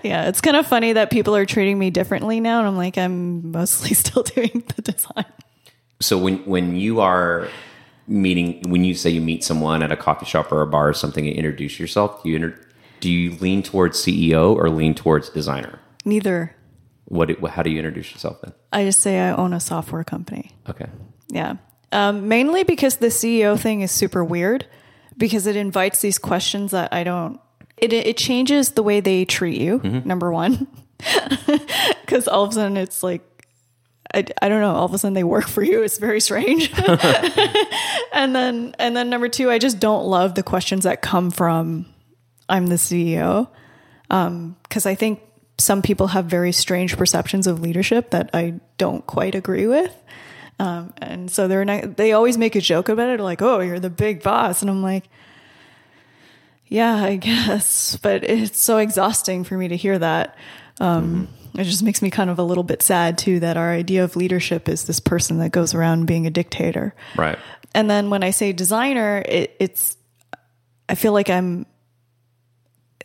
Yeah. 0.03 0.27
It's 0.27 0.41
kind 0.41 0.57
of 0.57 0.67
funny 0.67 0.91
that 0.91 1.09
people 1.09 1.37
are 1.37 1.45
treating 1.45 1.79
me 1.79 1.89
differently 1.89 2.41
now. 2.41 2.59
And 2.59 2.67
I'm 2.67 2.75
like, 2.75 2.97
I'm 2.97 3.49
mostly 3.51 3.93
still 4.03 4.23
doing 4.23 4.63
the 4.75 4.81
design. 4.81 5.25
So 6.01 6.17
when 6.17 6.39
when 6.39 6.75
you 6.75 6.99
are 6.99 7.47
meeting, 8.07 8.69
when 8.69 8.83
you 8.83 8.93
say 8.93 9.09
you 9.09 9.21
meet 9.21 9.43
someone 9.43 9.83
at 9.83 9.91
a 9.91 9.97
coffee 9.97 10.25
shop 10.25 10.51
or 10.51 10.61
a 10.61 10.67
bar 10.67 10.89
or 10.89 10.93
something, 10.93 11.27
and 11.27 11.35
introduce 11.35 11.79
yourself. 11.79 12.23
Do 12.23 12.29
you 12.29 12.35
inter- 12.37 12.59
do 12.99 13.09
you 13.09 13.31
lean 13.37 13.63
towards 13.63 13.97
CEO 14.03 14.55
or 14.55 14.69
lean 14.69 14.93
towards 14.93 15.29
designer? 15.29 15.79
Neither. 16.05 16.55
What 17.05 17.39
how 17.49 17.63
do 17.63 17.69
you 17.69 17.77
introduce 17.79 18.11
yourself 18.11 18.41
then? 18.41 18.53
I 18.71 18.85
just 18.85 18.99
say 19.01 19.19
I 19.19 19.31
own 19.31 19.53
a 19.53 19.59
software 19.59 20.03
company. 20.03 20.51
Okay, 20.69 20.87
Yeah. 21.29 21.55
Um, 21.93 22.29
mainly 22.29 22.63
because 22.63 22.97
the 22.97 23.07
CEO 23.07 23.59
thing 23.59 23.81
is 23.81 23.91
super 23.91 24.23
weird 24.23 24.65
because 25.17 25.45
it 25.45 25.57
invites 25.57 25.99
these 25.99 26.17
questions 26.17 26.71
that 26.71 26.93
I 26.93 27.03
don't, 27.03 27.37
it, 27.75 27.91
it 27.91 28.15
changes 28.15 28.71
the 28.71 28.83
way 28.83 29.01
they 29.01 29.25
treat 29.25 29.59
you, 29.59 29.79
number 30.05 30.31
one. 30.31 30.67
Because 32.01 32.27
all 32.27 32.43
of 32.43 32.51
a 32.51 32.53
sudden 32.53 32.77
it's 32.77 33.03
like, 33.03 33.21
I, 34.13 34.25
I 34.41 34.49
don't 34.49 34.61
know, 34.61 34.73
all 34.73 34.85
of 34.85 34.93
a 34.93 34.97
sudden 34.97 35.13
they 35.13 35.23
work 35.23 35.47
for 35.47 35.63
you. 35.63 35.83
It's 35.83 35.97
very 35.97 36.19
strange. 36.19 36.71
and 38.13 38.35
then, 38.35 38.75
and 38.79 38.95
then 38.95 39.09
number 39.09 39.29
two, 39.29 39.49
I 39.49 39.57
just 39.57 39.79
don't 39.79 40.05
love 40.05 40.35
the 40.35 40.43
questions 40.43 40.83
that 40.83 41.01
come 41.01 41.31
from 41.31 41.85
I'm 42.49 42.67
the 42.67 42.75
CEO. 42.75 43.47
Because 44.09 44.85
I 44.85 44.95
think 44.95 45.21
some 45.57 45.81
people 45.81 46.07
have 46.07 46.25
very 46.25 46.51
strange 46.51 46.97
perceptions 46.97 47.47
of 47.47 47.61
leadership 47.61 48.09
that 48.09 48.29
I 48.33 48.59
don't 48.77 49.05
quite 49.07 49.35
agree 49.35 49.67
with. 49.67 49.95
Um, 50.59 50.93
and 50.97 51.31
so 51.31 51.47
they're 51.47 51.65
not, 51.65 51.97
they 51.97 52.11
always 52.11 52.37
make 52.37 52.55
a 52.55 52.61
joke 52.61 52.89
about 52.89 53.09
it, 53.09 53.19
like, 53.19 53.41
"Oh, 53.41 53.61
you're 53.61 53.79
the 53.79 53.89
big 53.89 54.21
boss," 54.21 54.61
and 54.61 54.69
I'm 54.69 54.83
like, 54.83 55.05
"Yeah, 56.67 56.93
I 56.95 57.15
guess," 57.29 57.97
but 57.97 58.23
it's 58.23 58.59
so 58.59 58.77
exhausting 58.77 59.43
for 59.43 59.57
me 59.57 59.69
to 59.69 59.75
hear 59.75 59.97
that. 59.97 60.35
Um, 60.79 61.29
It 61.55 61.65
just 61.65 61.83
makes 61.83 62.01
me 62.01 62.09
kind 62.09 62.29
of 62.29 62.39
a 62.39 62.43
little 62.43 62.63
bit 62.63 62.81
sad 62.81 63.17
too 63.17 63.39
that 63.41 63.57
our 63.57 63.71
idea 63.71 64.03
of 64.03 64.15
leadership 64.15 64.69
is 64.69 64.85
this 64.85 64.99
person 64.99 65.39
that 65.39 65.51
goes 65.51 65.73
around 65.73 66.05
being 66.05 66.25
a 66.27 66.31
dictator. 66.31 66.95
right. 67.17 67.39
And 67.73 67.89
then 67.89 68.09
when 68.09 68.21
I 68.21 68.31
say 68.31 68.51
designer, 68.51 69.23
it, 69.25 69.55
it's 69.59 69.95
I 70.89 70.95
feel 70.95 71.13
like 71.13 71.29
I'm, 71.29 71.65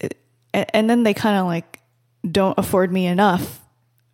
it, 0.00 0.18
and 0.52 0.90
then 0.90 1.04
they 1.04 1.14
kind 1.14 1.38
of 1.38 1.46
like 1.46 1.80
don't 2.28 2.58
afford 2.58 2.90
me 2.92 3.06
enough 3.06 3.62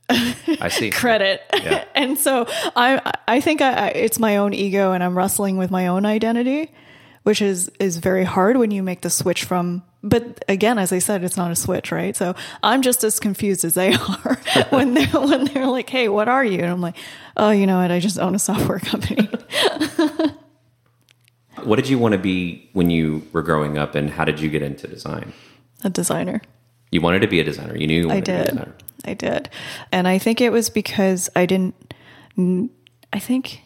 I 0.08 0.68
see. 0.68 0.90
credit. 0.92 1.42
Yeah. 1.52 1.84
and 1.94 2.18
so 2.18 2.46
I 2.76 3.14
I 3.26 3.40
think 3.40 3.60
I, 3.60 3.72
I, 3.72 3.88
it's 3.88 4.18
my 4.18 4.36
own 4.36 4.54
ego 4.54 4.92
and 4.92 5.02
I'm 5.02 5.16
wrestling 5.16 5.56
with 5.56 5.70
my 5.70 5.88
own 5.88 6.06
identity, 6.06 6.72
which 7.22 7.42
is 7.42 7.70
is 7.78 7.98
very 7.98 8.24
hard 8.24 8.56
when 8.56 8.70
you 8.70 8.82
make 8.82 9.02
the 9.02 9.10
switch 9.10 9.44
from 9.44 9.82
but 10.04 10.44
again, 10.48 10.78
as 10.78 10.92
I 10.92 10.98
said, 10.98 11.22
it's 11.22 11.36
not 11.36 11.52
a 11.52 11.56
switch, 11.56 11.92
right? 11.92 12.16
So 12.16 12.34
I'm 12.64 12.82
just 12.82 13.04
as 13.04 13.20
confused 13.20 13.64
as 13.64 13.74
they 13.74 13.94
are 14.24 14.36
when 14.70 14.94
they're 14.94 15.06
when 15.06 15.44
they're 15.44 15.68
like, 15.68 15.88
"Hey, 15.88 16.08
what 16.08 16.28
are 16.28 16.44
you?" 16.44 16.58
And 16.58 16.70
I'm 16.70 16.80
like, 16.80 16.96
"Oh, 17.36 17.50
you 17.50 17.66
know 17.68 17.78
what? 17.80 17.92
I 17.92 18.00
just 18.00 18.18
own 18.18 18.34
a 18.34 18.38
software 18.40 18.78
company." 18.90 19.28
What 21.62 21.76
did 21.76 21.88
you 21.88 21.98
want 21.98 22.12
to 22.12 22.18
be 22.18 22.68
when 22.72 22.90
you 22.90 23.22
were 23.32 23.42
growing 23.42 23.78
up, 23.78 23.94
and 23.94 24.10
how 24.10 24.24
did 24.24 24.40
you 24.40 24.48
get 24.50 24.62
into 24.62 24.88
design? 24.88 25.32
a 25.84 25.90
designer. 25.90 26.40
You 26.90 27.00
wanted 27.00 27.20
to 27.20 27.28
be 27.28 27.40
a 27.40 27.44
designer. 27.44 27.76
You 27.76 27.86
knew 27.86 28.00
you 28.02 28.04
I 28.10 28.14
wanted 28.14 28.24
to 28.26 28.30
be 28.32 28.36
a 28.36 28.44
did. 28.44 28.50
designer. 28.50 28.74
I 29.04 29.14
did. 29.14 29.50
And 29.90 30.06
I 30.06 30.18
think 30.18 30.40
it 30.40 30.50
was 30.50 30.70
because 30.70 31.28
I 31.34 31.46
didn't, 31.46 31.94
I 33.12 33.18
think, 33.18 33.60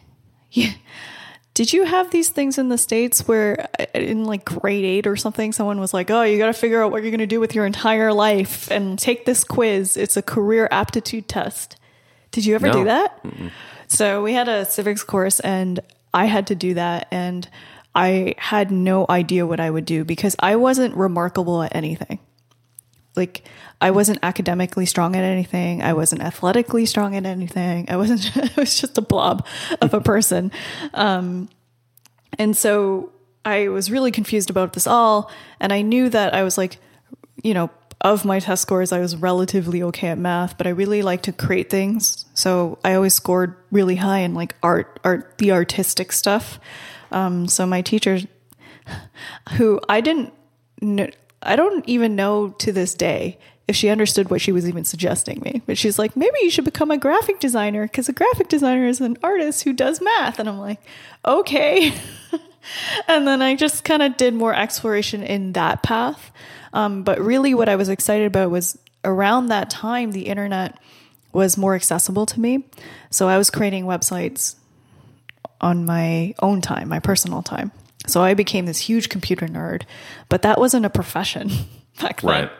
yeah. 0.51 0.71
Did 1.57 1.73
you 1.73 1.85
have 1.85 2.11
these 2.11 2.29
things 2.29 2.59
in 2.59 2.69
the 2.69 2.77
States 2.77 3.27
where 3.27 3.67
uh, 3.79 3.85
in 3.95 4.25
like 4.25 4.45
grade 4.45 4.85
eight 4.85 5.07
or 5.07 5.15
something, 5.15 5.51
someone 5.51 5.79
was 5.79 5.91
like, 5.91 6.11
oh, 6.11 6.21
you 6.21 6.37
got 6.37 6.45
to 6.45 6.53
figure 6.53 6.83
out 6.83 6.91
what 6.91 7.01
you're 7.01 7.09
going 7.09 7.17
to 7.17 7.25
do 7.25 7.39
with 7.39 7.55
your 7.55 7.65
entire 7.65 8.13
life 8.13 8.69
and 8.69 8.99
take 8.99 9.25
this 9.25 9.43
quiz. 9.43 9.97
It's 9.97 10.15
a 10.15 10.21
career 10.21 10.67
aptitude 10.69 11.27
test. 11.27 11.75
Did 12.29 12.45
you 12.45 12.53
ever 12.53 12.67
No. 12.67 12.73
do 12.73 12.83
that? 12.83 13.23
So 13.87 14.21
we 14.21 14.33
had 14.33 14.47
a 14.47 14.65
civics 14.65 15.03
course 15.03 15.39
and 15.39 15.79
I 16.13 16.25
had 16.25 16.45
to 16.45 16.55
do 16.55 16.75
that. 16.75 17.07
And 17.09 17.49
I 17.95 18.35
had 18.37 18.69
no 18.69 19.07
idea 19.09 19.47
what 19.47 19.59
I 19.59 19.71
would 19.71 19.85
do 19.85 20.05
because 20.05 20.35
I 20.37 20.57
wasn't 20.57 20.95
remarkable 20.95 21.63
at 21.63 21.75
anything. 21.75 22.19
Like 23.17 23.43
I 23.81 23.91
wasn't 23.91 24.19
academically 24.23 24.85
strong 24.85 25.15
at 25.15 25.23
anything. 25.23 25.81
I 25.81 25.93
wasn't 25.93 26.21
athletically 26.21 26.85
strong 26.85 27.15
at 27.15 27.25
anything. 27.25 27.89
I 27.89 27.97
wasn't. 27.97 28.35
I 28.37 28.49
was 28.59 28.79
just 28.79 28.97
a 28.97 29.01
blob 29.01 29.45
of 29.81 29.93
a 29.93 30.01
person. 30.01 30.51
Um, 30.93 31.49
and 32.39 32.55
so 32.55 33.11
I 33.43 33.69
was 33.69 33.91
really 33.91 34.11
confused 34.11 34.49
about 34.49 34.73
this 34.73 34.87
all. 34.87 35.31
And 35.59 35.71
I 35.71 35.81
knew 35.81 36.09
that 36.09 36.33
I 36.33 36.43
was 36.43 36.57
like, 36.57 36.77
you 37.43 37.53
know, 37.53 37.69
of 38.01 38.25
my 38.25 38.39
test 38.39 38.61
scores, 38.61 38.91
I 38.91 38.99
was 38.99 39.15
relatively 39.15 39.81
okay 39.83 40.09
at 40.09 40.17
math, 40.17 40.57
but 40.57 40.67
I 40.67 40.71
really 40.71 41.01
like 41.01 41.23
to 41.23 41.31
create 41.31 41.69
things. 41.69 42.25
So 42.33 42.77
I 42.83 42.93
always 42.93 43.13
scored 43.13 43.55
really 43.71 43.95
high 43.95 44.19
in 44.19 44.33
like 44.33 44.55
art, 44.61 44.99
art, 45.03 45.37
the 45.39 45.51
artistic 45.51 46.11
stuff. 46.11 46.59
Um, 47.11 47.47
so 47.47 47.65
my 47.65 47.81
teacher, 47.81 48.19
who 49.53 49.79
I 49.89 50.01
didn't, 50.01 50.33
kn- 50.79 51.13
I 51.47 51.55
don't 51.55 51.87
even 51.87 52.15
know 52.15 52.49
to 52.59 52.71
this 52.71 52.93
day 52.93 53.37
if 53.67 53.75
she 53.75 53.89
understood 53.89 54.29
what 54.29 54.39
she 54.41 54.51
was 54.51 54.67
even 54.67 54.85
suggesting 54.85 55.41
me. 55.41 55.61
But 55.65 55.77
she's 55.77 55.99
like, 55.99 56.15
maybe 56.15 56.37
you 56.41 56.49
should 56.49 56.65
become 56.65 56.89
a 56.91 56.97
graphic 56.97 57.39
designer 57.39 57.83
because 57.83 58.07
a 58.07 58.13
graphic 58.13 58.47
designer 58.47 58.87
is 58.87 59.01
an 59.01 59.17
artist 59.21 59.63
who 59.63 59.73
does 59.73 60.01
math. 60.01 60.39
And 60.39 60.47
I'm 60.47 60.59
like, 60.59 60.79
okay. 61.25 61.93
and 63.07 63.27
then 63.27 63.41
I 63.41 63.55
just 63.55 63.83
kind 63.83 64.01
of 64.01 64.15
did 64.17 64.33
more 64.33 64.53
exploration 64.53 65.21
in 65.21 65.53
that 65.53 65.83
path. 65.83 66.31
Um, 66.73 67.03
but 67.03 67.19
really, 67.19 67.53
what 67.53 67.69
I 67.69 67.75
was 67.75 67.89
excited 67.89 68.27
about 68.27 68.51
was 68.51 68.77
around 69.03 69.47
that 69.47 69.69
time, 69.69 70.11
the 70.11 70.27
internet 70.27 70.79
was 71.33 71.57
more 71.57 71.75
accessible 71.75 72.25
to 72.25 72.39
me. 72.39 72.63
So 73.09 73.27
I 73.27 73.37
was 73.37 73.49
creating 73.49 73.85
websites 73.85 74.55
on 75.59 75.85
my 75.85 76.35
own 76.41 76.61
time, 76.61 76.89
my 76.89 76.99
personal 76.99 77.41
time. 77.41 77.71
So 78.07 78.23
I 78.23 78.33
became 78.33 78.65
this 78.65 78.79
huge 78.79 79.09
computer 79.09 79.47
nerd, 79.47 79.83
but 80.29 80.41
that 80.41 80.59
wasn't 80.59 80.85
a 80.85 80.89
profession 80.89 81.51
back 82.01 82.21
then. 82.21 82.29
Right. 82.31 82.51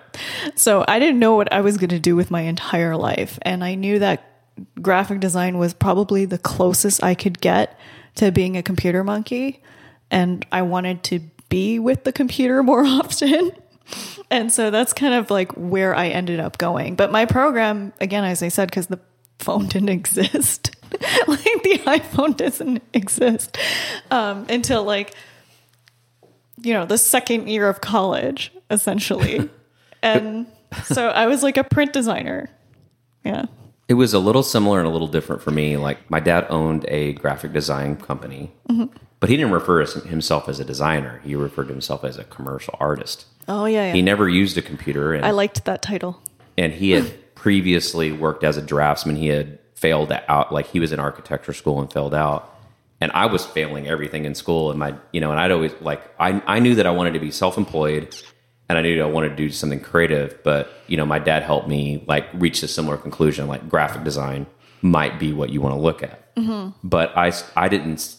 So 0.55 0.83
I 0.87 0.99
didn't 0.99 1.19
know 1.19 1.35
what 1.35 1.51
I 1.51 1.61
was 1.61 1.77
going 1.77 1.89
to 1.89 1.99
do 1.99 2.15
with 2.15 2.31
my 2.31 2.41
entire 2.41 2.95
life. 2.95 3.39
And 3.41 3.63
I 3.63 3.75
knew 3.75 3.99
that 3.99 4.23
graphic 4.81 5.19
design 5.19 5.57
was 5.57 5.73
probably 5.73 6.25
the 6.25 6.37
closest 6.37 7.03
I 7.03 7.15
could 7.15 7.39
get 7.39 7.77
to 8.15 8.31
being 8.31 8.57
a 8.57 8.63
computer 8.63 9.03
monkey. 9.03 9.61
And 10.09 10.45
I 10.51 10.63
wanted 10.63 11.03
to 11.03 11.19
be 11.49 11.79
with 11.79 12.03
the 12.03 12.11
computer 12.11 12.63
more 12.63 12.85
often. 12.85 13.51
And 14.29 14.51
so 14.51 14.69
that's 14.69 14.91
kind 14.93 15.13
of 15.13 15.31
like 15.31 15.53
where 15.53 15.95
I 15.95 16.09
ended 16.09 16.39
up 16.39 16.57
going. 16.57 16.95
But 16.95 17.11
my 17.11 17.25
program, 17.25 17.93
again, 18.01 18.25
as 18.25 18.43
I 18.43 18.49
said, 18.49 18.69
because 18.69 18.87
the 18.87 18.99
phone 19.39 19.67
didn't 19.67 19.89
exist, 19.89 20.75
like 21.27 21.63
the 21.63 21.81
iPhone 21.85 22.35
doesn't 22.35 22.83
exist 22.93 23.57
um, 24.11 24.45
until 24.49 24.83
like, 24.83 25.13
you 26.61 26.73
know, 26.73 26.85
the 26.85 26.97
second 26.97 27.47
year 27.47 27.67
of 27.69 27.81
college, 27.81 28.51
essentially. 28.69 29.49
and 30.01 30.47
so 30.83 31.09
I 31.09 31.27
was 31.27 31.43
like 31.43 31.57
a 31.57 31.63
print 31.63 31.93
designer. 31.93 32.49
Yeah. 33.23 33.45
It 33.87 33.93
was 33.93 34.13
a 34.13 34.19
little 34.19 34.43
similar 34.43 34.79
and 34.79 34.87
a 34.87 34.91
little 34.91 35.07
different 35.07 35.41
for 35.41 35.51
me. 35.51 35.77
Like 35.77 36.09
my 36.09 36.19
dad 36.19 36.45
owned 36.49 36.85
a 36.89 37.13
graphic 37.13 37.53
design 37.53 37.95
company, 37.95 38.51
mm-hmm. 38.69 38.93
but 39.19 39.29
he 39.29 39.37
didn't 39.37 39.53
refer 39.53 39.85
to 39.85 39.99
himself 40.01 40.49
as 40.49 40.59
a 40.59 40.65
designer. 40.65 41.21
He 41.23 41.35
referred 41.35 41.67
to 41.67 41.73
himself 41.73 42.03
as 42.03 42.17
a 42.17 42.25
commercial 42.25 42.75
artist. 42.79 43.25
Oh, 43.47 43.65
yeah. 43.65 43.93
He 43.93 44.01
never 44.01 44.27
used 44.27 44.57
a 44.57 44.61
computer, 44.61 45.13
and 45.13 45.25
I 45.25 45.31
liked 45.31 45.63
that 45.65 45.81
title. 45.81 46.21
and 46.57 46.73
he 46.73 46.91
had 46.91 47.33
previously 47.33 48.11
worked 48.11 48.43
as 48.43 48.57
a 48.57 48.61
draftsman. 48.61 49.15
He 49.15 49.27
had 49.27 49.59
failed 49.73 50.11
out, 50.27 50.51
like 50.51 50.67
he 50.67 50.81
was 50.81 50.91
in 50.91 50.99
architecture 50.99 51.53
school 51.53 51.79
and 51.79 51.91
failed 51.91 52.13
out. 52.13 52.56
And 52.99 53.11
I 53.11 53.27
was 53.27 53.45
failing 53.45 53.87
everything 53.87 54.25
in 54.25 54.33
school, 54.33 54.71
and 54.71 54.79
my, 54.79 54.95
you 55.11 55.21
know, 55.21 55.29
and 55.31 55.39
I'd 55.39 55.51
always 55.51 55.71
like, 55.81 56.01
I, 56.19 56.41
I 56.47 56.59
knew 56.59 56.73
that 56.75 56.87
I 56.87 56.91
wanted 56.91 57.13
to 57.13 57.19
be 57.19 57.29
self 57.29 57.57
employed, 57.57 58.15
and 58.69 58.77
I 58.77 58.81
knew 58.81 59.01
I 59.01 59.05
wanted 59.05 59.29
to 59.29 59.35
do 59.35 59.49
something 59.51 59.79
creative. 59.79 60.43
But 60.43 60.69
you 60.87 60.97
know, 60.97 61.05
my 61.05 61.19
dad 61.19 61.43
helped 61.43 61.67
me 61.67 62.03
like 62.07 62.25
reach 62.33 62.63
a 62.63 62.67
similar 62.67 62.97
conclusion, 62.97 63.47
like 63.47 63.69
graphic 63.69 64.03
design 64.03 64.47
might 64.81 65.19
be 65.19 65.31
what 65.33 65.49
you 65.51 65.61
want 65.61 65.75
to 65.75 65.79
look 65.81 66.01
at. 66.03 66.35
Mm-hmm. 66.35 66.71
But 66.83 67.15
I, 67.17 67.31
I 67.55 67.67
didn't 67.67 68.15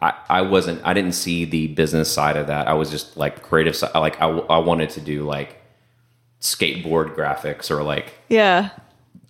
I, 0.00 0.12
I 0.28 0.42
wasn't 0.42 0.82
I 0.84 0.92
didn't 0.94 1.12
see 1.12 1.44
the 1.46 1.68
business 1.68 2.12
side 2.12 2.36
of 2.36 2.46
that. 2.48 2.68
I 2.68 2.74
was 2.74 2.90
just 2.90 3.16
like 3.16 3.42
creative 3.42 3.74
side. 3.76 3.94
Like 3.94 4.20
I, 4.20 4.26
I 4.26 4.58
wanted 4.58 4.90
to 4.90 5.00
do 5.00 5.22
like 5.24 5.62
skateboard 6.40 7.14
graphics 7.16 7.70
or 7.70 7.82
like 7.82 8.12
Yeah. 8.28 8.70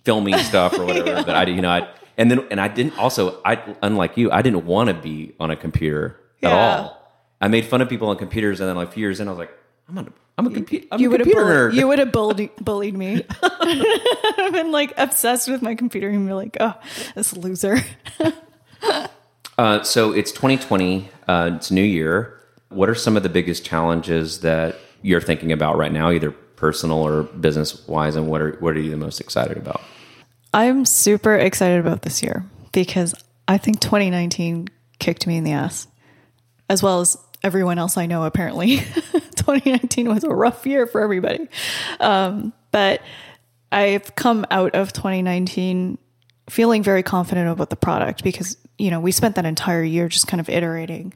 filming 0.03 0.37
stuff 0.39 0.77
or 0.77 0.85
whatever. 0.89 1.23
But 1.23 1.35
I 1.35 1.43
you 1.45 1.61
know 1.61 1.69
I 1.69 1.87
and 2.17 2.31
then 2.31 2.45
and 2.51 2.59
I 2.59 2.67
didn't 2.67 2.97
also 2.97 3.41
I 3.45 3.61
unlike 3.81 4.17
you 4.17 4.31
I 4.31 4.41
didn't 4.41 4.65
want 4.65 4.89
to 4.89 4.93
be 4.93 5.35
on 5.39 5.51
a 5.51 5.55
computer 5.55 6.19
at 6.43 6.51
all. 6.51 6.95
I 7.39 7.47
made 7.47 7.65
fun 7.65 7.81
of 7.81 7.89
people 7.89 8.09
on 8.09 8.17
computers 8.17 8.59
and 8.59 8.67
then 8.67 8.75
like 8.75 8.89
a 8.89 8.91
few 8.91 9.01
years 9.01 9.19
in 9.19 9.27
I 9.27 9.31
was 9.31 9.39
like 9.39 9.51
I'm 9.89 9.97
on 9.97 10.07
a, 10.07 10.11
I'm 10.37 10.47
a, 10.47 10.49
compu- 10.49 10.87
I'm 10.91 10.99
you 10.99 11.13
a 11.13 11.17
computer 11.17 11.41
nerd. 11.45 11.73
you 11.73 11.87
would 11.87 11.99
have 11.99 12.11
bullied, 12.11 12.51
bullied 12.57 12.97
me. 12.97 13.23
I've 13.41 14.51
been 14.51 14.71
like 14.71 14.93
obsessed 14.97 15.49
with 15.49 15.61
my 15.61 15.75
computer 15.75 16.09
and 16.09 16.27
be 16.27 16.33
like, 16.33 16.57
oh, 16.59 16.73
this 17.15 17.35
loser. 17.35 17.79
Uh, 19.57 19.81
so 19.81 20.11
it's 20.11 20.31
2020. 20.31 21.09
Uh, 21.27 21.49
it's 21.55 21.71
new 21.71 21.81
year. 21.81 22.39
What 22.69 22.89
are 22.89 22.93
some 22.93 23.17
of 23.17 23.23
the 23.23 23.29
biggest 23.29 23.65
challenges 23.65 24.41
that 24.41 24.75
you're 25.01 25.19
thinking 25.19 25.51
about 25.51 25.77
right 25.77 25.91
now, 25.91 26.11
either 26.11 26.29
personal 26.29 26.99
or 26.99 27.23
business 27.23 27.87
wise, 27.87 28.15
and 28.15 28.27
what 28.27 28.39
are 28.39 28.51
what 28.59 28.75
are 28.75 28.79
you 28.79 28.91
the 28.91 28.97
most 28.97 29.19
excited 29.19 29.57
about? 29.57 29.81
I'm 30.57 30.85
super 30.85 31.35
excited 31.35 31.79
about 31.79 32.01
this 32.01 32.23
year 32.23 32.43
because 32.71 33.13
I 33.47 33.59
think 33.59 33.79
2019 33.79 34.67
kicked 34.97 35.27
me 35.27 35.37
in 35.37 35.43
the 35.43 35.51
ass, 35.51 35.87
as 36.67 36.81
well 36.81 36.99
as 36.99 37.15
everyone 37.43 37.77
else 37.77 37.95
I 37.95 38.07
know. 38.07 38.23
Apparently, 38.23 38.77
2019 39.35 40.09
was 40.09 40.23
a 40.23 40.29
rough 40.29 40.65
year 40.65 40.87
for 40.87 41.01
everybody. 41.01 41.47
Um, 41.99 42.53
but 42.71 43.03
I've 43.71 44.15
come 44.15 44.47
out 44.49 44.73
of 44.73 44.93
2019 44.93 45.99
feeling 46.49 46.81
very 46.81 47.03
confident 47.03 47.47
about 47.51 47.69
the 47.69 47.75
product 47.75 48.23
because 48.23 48.57
you 48.79 48.89
know 48.89 48.99
we 48.99 49.11
spent 49.11 49.35
that 49.35 49.45
entire 49.45 49.83
year 49.83 50.09
just 50.09 50.25
kind 50.25 50.41
of 50.41 50.49
iterating, 50.49 51.13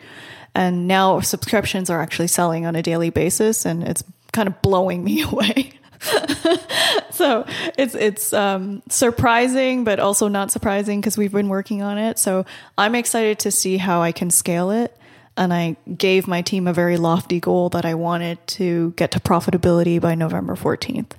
and 0.54 0.88
now 0.88 1.20
subscriptions 1.20 1.90
are 1.90 2.00
actually 2.00 2.28
selling 2.28 2.68
on 2.68 2.76
a 2.76 2.84
daily 2.84 3.10
basis, 3.10 3.66
and 3.66 3.82
it's 3.82 4.04
kind 4.34 4.48
of 4.48 4.62
blowing 4.62 5.04
me 5.04 5.22
away. 5.24 5.74
so 7.12 7.46
it's 7.78 7.94
it's 7.96 8.34
um, 8.34 8.82
surprising, 8.90 9.84
but 9.84 10.00
also 10.00 10.28
not 10.28 10.52
surprising 10.52 11.00
because 11.00 11.18
we've 11.18 11.32
been 11.32 11.50
working 11.50 11.82
on 11.82 11.98
it. 11.98 12.18
So 12.18 12.46
I'm 12.78 12.96
excited 12.96 13.40
to 13.40 13.52
see 13.52 13.78
how 13.78 14.02
I 14.02 14.12
can 14.12 14.32
scale 14.32 14.72
it. 14.72 14.98
And 15.38 15.54
I 15.54 15.78
gave 15.98 16.28
my 16.28 16.42
team 16.42 16.68
a 16.68 16.74
very 16.74 16.98
lofty 16.98 17.40
goal 17.40 17.70
that 17.70 17.86
I 17.86 17.94
wanted 17.94 18.46
to 18.48 18.92
get 18.98 19.12
to 19.12 19.20
profitability 19.20 20.02
by 20.02 20.14
November 20.14 20.56
14th. 20.56 21.14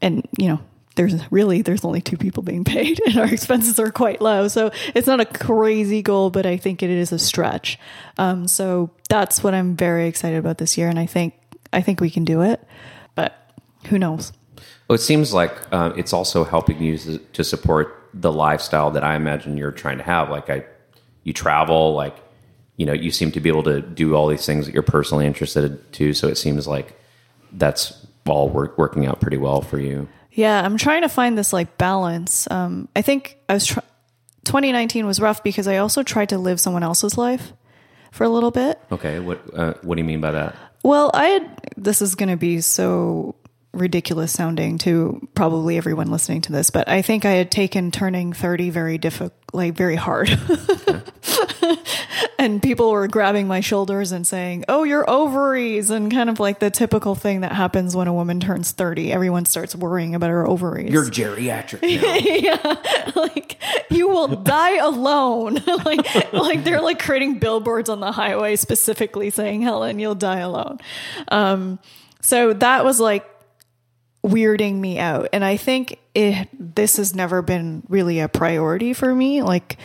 And 0.00 0.26
you 0.38 0.48
know, 0.48 0.60
there's 0.94 1.14
really 1.30 1.62
there's 1.62 1.84
only 1.84 2.00
two 2.00 2.16
people 2.16 2.42
being 2.42 2.64
paid, 2.64 3.00
and 3.06 3.16
our 3.18 3.32
expenses 3.32 3.78
are 3.80 3.90
quite 3.90 4.20
low. 4.20 4.48
So 4.48 4.70
it's 4.94 5.06
not 5.06 5.20
a 5.20 5.26
crazy 5.26 6.02
goal, 6.02 6.30
but 6.30 6.46
I 6.46 6.56
think 6.56 6.82
it 6.82 6.90
is 6.90 7.12
a 7.12 7.18
stretch. 7.18 7.78
Um, 8.18 8.46
so 8.46 8.90
that's 9.08 9.42
what 9.42 9.54
I'm 9.54 9.74
very 9.76 10.06
excited 10.06 10.38
about 10.38 10.58
this 10.58 10.78
year, 10.78 10.88
and 10.88 10.98
I 10.98 11.06
think 11.06 11.34
I 11.72 11.82
think 11.82 12.00
we 12.00 12.10
can 12.10 12.24
do 12.24 12.42
it. 12.42 12.64
Who 13.86 13.98
knows? 13.98 14.32
Well, 14.88 14.94
it 14.94 15.00
seems 15.00 15.32
like 15.32 15.52
uh, 15.72 15.92
it's 15.96 16.12
also 16.12 16.44
helping 16.44 16.82
you 16.82 16.98
to, 16.98 17.44
support 17.44 18.08
the 18.12 18.32
lifestyle 18.32 18.90
that 18.90 19.04
I 19.04 19.14
imagine 19.14 19.56
you're 19.56 19.70
trying 19.70 19.98
to 19.98 20.04
have. 20.04 20.30
Like 20.30 20.50
I, 20.50 20.64
you 21.22 21.32
travel, 21.32 21.94
like 21.94 22.16
you 22.76 22.86
know, 22.86 22.92
you 22.92 23.10
seem 23.10 23.30
to 23.32 23.40
be 23.40 23.48
able 23.48 23.62
to 23.64 23.80
do 23.82 24.14
all 24.14 24.26
these 24.26 24.46
things 24.46 24.66
that 24.66 24.72
you're 24.72 24.82
personally 24.82 25.26
interested 25.26 25.64
in 25.64 25.78
too. 25.92 26.14
So 26.14 26.28
it 26.28 26.36
seems 26.36 26.66
like 26.66 26.98
that's 27.52 28.06
all 28.26 28.48
work, 28.48 28.78
working 28.78 29.06
out 29.06 29.20
pretty 29.20 29.36
well 29.36 29.60
for 29.60 29.78
you. 29.78 30.08
Yeah, 30.32 30.64
I'm 30.64 30.76
trying 30.76 31.02
to 31.02 31.08
find 31.08 31.36
this 31.36 31.52
like 31.52 31.76
balance. 31.76 32.50
Um, 32.50 32.88
I 32.96 33.02
think 33.02 33.36
I 33.48 33.54
was 33.54 33.66
tr- 33.66 33.80
2019 34.44 35.06
was 35.06 35.20
rough 35.20 35.42
because 35.42 35.68
I 35.68 35.76
also 35.76 36.02
tried 36.02 36.30
to 36.30 36.38
live 36.38 36.58
someone 36.58 36.82
else's 36.82 37.18
life 37.18 37.52
for 38.12 38.24
a 38.24 38.28
little 38.28 38.50
bit. 38.50 38.80
Okay, 38.90 39.18
what 39.18 39.42
uh, 39.54 39.74
what 39.82 39.96
do 39.96 40.00
you 40.00 40.06
mean 40.06 40.20
by 40.20 40.30
that? 40.30 40.56
Well, 40.82 41.10
I 41.12 41.26
had 41.26 41.60
this 41.76 42.00
is 42.00 42.14
going 42.14 42.30
to 42.30 42.36
be 42.36 42.60
so 42.60 43.34
ridiculous 43.72 44.32
sounding 44.32 44.78
to 44.78 45.28
probably 45.34 45.76
everyone 45.76 46.10
listening 46.10 46.40
to 46.42 46.52
this, 46.52 46.70
but 46.70 46.88
I 46.88 47.02
think 47.02 47.24
I 47.24 47.32
had 47.32 47.50
taken 47.50 47.90
turning 47.90 48.32
30 48.32 48.70
very 48.70 48.98
difficult, 48.98 49.32
like 49.52 49.74
very 49.74 49.96
hard. 49.96 50.28
and 52.38 52.62
people 52.62 52.90
were 52.90 53.06
grabbing 53.06 53.46
my 53.46 53.60
shoulders 53.60 54.12
and 54.12 54.26
saying, 54.26 54.64
"Oh, 54.68 54.84
your 54.84 55.08
ovaries," 55.08 55.90
and 55.90 56.10
kind 56.10 56.30
of 56.30 56.40
like 56.40 56.58
the 56.58 56.70
typical 56.70 57.14
thing 57.14 57.42
that 57.42 57.52
happens 57.52 57.94
when 57.94 58.08
a 58.08 58.12
woman 58.12 58.40
turns 58.40 58.72
30. 58.72 59.12
Everyone 59.12 59.44
starts 59.44 59.76
worrying 59.76 60.14
about 60.14 60.30
her 60.30 60.46
ovaries. 60.46 60.92
You're 60.92 61.04
geriatric. 61.04 61.80
Yeah, 62.40 63.12
like 63.14 63.60
you 63.90 64.08
will 64.08 64.28
die 64.28 64.76
alone. 64.76 65.54
like, 65.84 66.32
like 66.32 66.64
they're 66.64 66.80
like 66.80 66.98
creating 66.98 67.38
billboards 67.38 67.88
on 67.88 68.00
the 68.00 68.12
highway 68.12 68.56
specifically 68.56 69.30
saying, 69.30 69.62
"Helen, 69.62 69.98
you'll 69.98 70.14
die 70.14 70.40
alone." 70.40 70.78
Um, 71.28 71.78
so 72.20 72.52
that 72.54 72.84
was 72.84 73.00
like 73.00 73.26
weirding 74.24 74.76
me 74.76 74.98
out, 74.98 75.28
and 75.32 75.44
I 75.44 75.56
think 75.56 75.98
it 76.14 76.48
this 76.52 76.96
has 76.96 77.14
never 77.14 77.42
been 77.42 77.82
really 77.88 78.20
a 78.20 78.28
priority 78.28 78.92
for 78.92 79.14
me. 79.14 79.42
Like, 79.42 79.78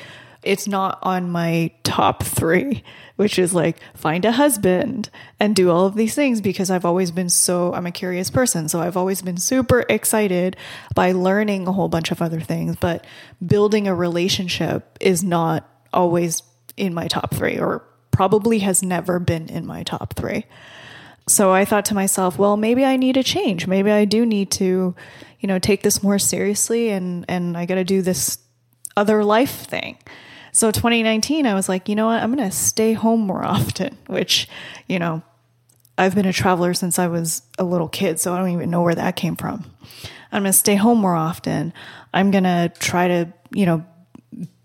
it's 0.46 0.68
not 0.68 1.00
on 1.02 1.30
my 1.32 1.72
top 1.84 2.24
three, 2.24 2.84
which 3.16 3.40
is 3.40 3.54
like 3.54 3.80
find 3.96 4.24
a 4.24 4.32
husband 4.32 5.10
and 5.40 5.56
do 5.56 5.72
all 5.72 5.88
of 5.88 5.96
these 5.96 6.14
things 6.14 6.40
because 6.40 6.70
I've 6.70 6.86
always 6.86 7.10
been 7.10 7.30
so, 7.30 7.74
I'm 7.74 7.88
a 7.88 7.92
curious 7.92 8.30
person. 8.30 8.70
So 8.70 8.80
I've 8.80 8.96
always 8.96 9.24
been 9.24 9.38
super 9.38 9.84
excited 9.90 10.56
by 10.94 11.14
learning 11.14 11.68
a 11.68 11.72
whole 11.72 11.90
bunch 11.90 12.12
of 12.12 12.22
other 12.22 12.40
things. 12.40 12.76
But 12.76 13.06
building 13.44 13.88
a 13.88 13.96
relationship 13.96 14.98
is 15.02 15.24
not 15.24 15.68
always 15.92 16.44
in 16.78 16.94
my 16.94 17.08
top 17.08 17.34
three 17.34 17.58
or 17.58 17.84
probably 18.12 18.60
has 18.60 18.84
never 18.84 19.20
been 19.20 19.50
in 19.50 19.66
my 19.66 19.82
top 19.82 20.14
three. 20.14 20.46
So 21.28 21.52
I 21.52 21.66
thought 21.66 21.86
to 21.86 21.96
myself, 21.96 22.38
well, 22.38 22.56
maybe 22.56 22.86
I 22.86 22.98
need 22.98 23.18
a 23.18 23.24
change. 23.24 23.66
Maybe 23.66 23.92
I 23.92 24.06
do 24.06 24.26
need 24.26 24.52
to, 24.52 24.96
you 25.40 25.48
know, 25.48 25.58
take 25.58 25.82
this 25.82 26.04
more 26.04 26.20
seriously 26.20 26.90
and, 26.90 27.26
and 27.28 27.58
I 27.58 27.66
got 27.66 27.76
to 27.76 27.84
do 27.84 28.02
this 28.02 28.38
other 28.96 29.24
life 29.24 29.66
thing. 29.66 29.98
So 30.52 30.72
2019, 30.72 31.46
I 31.46 31.54
was 31.54 31.68
like, 31.68 31.90
you 31.90 31.96
know 31.96 32.06
what? 32.06 32.22
I'm 32.22 32.34
going 32.34 32.50
to 32.50 32.56
stay 32.56 32.94
home 32.94 33.22
more 33.22 33.44
often, 33.44 33.98
which, 34.08 34.48
you 34.88 35.00
know, 35.00 35.22
I've 35.98 36.16
been 36.16 36.26
a 36.26 36.34
traveler 36.34 36.74
since 36.74 37.00
I 37.00 37.08
was 37.08 37.42
a 37.58 37.64
little 37.64 37.88
kid, 37.88 38.20
so 38.20 38.34
I 38.34 38.38
don't 38.38 38.50
even 38.50 38.70
know 38.70 38.82
where 38.82 38.96
that 38.96 39.16
came 39.16 39.36
from. 39.36 39.66
I'm 40.32 40.44
going 40.44 40.52
to 40.52 40.58
stay 40.58 40.76
home 40.76 41.00
more 41.00 41.16
often. 41.16 41.74
I'm 42.14 42.32
going 42.32 42.44
to 42.44 42.72
try 42.80 43.08
to, 43.08 43.34
you 43.52 43.66
know, 43.66 43.86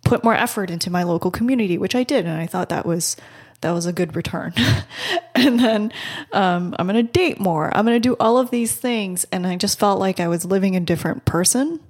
put 0.05 0.25
more 0.25 0.35
effort 0.35 0.71
into 0.71 0.91
my 0.91 1.05
local 1.05 1.31
community, 1.31 1.79
which 1.79 1.95
I 1.95 2.03
did, 2.03 2.27
and 2.27 2.37
I 2.37 2.47
thought 2.47 2.69
that 2.71 2.85
was 2.85 3.17
that 3.61 3.73
was 3.73 3.87
a 3.87 3.93
good 3.93 4.17
return. 4.17 4.55
and 5.35 5.61
then 5.61 5.93
um, 6.33 6.75
I'm 6.79 6.87
going 6.87 7.07
to 7.07 7.13
date 7.13 7.39
more. 7.41 7.75
I'm 7.77 7.85
going 7.85 8.01
to 8.01 8.09
do 8.09 8.17
all 8.19 8.39
of 8.39 8.51
these 8.51 8.75
things, 8.75 9.27
and 9.33 9.47
I 9.47 9.57
just 9.57 9.79
felt 9.79 9.99
like 9.99 10.21
I 10.21 10.29
was 10.29 10.45
living 10.45 10.77
a 10.77 10.81
different 10.81 11.25
person 11.25 11.81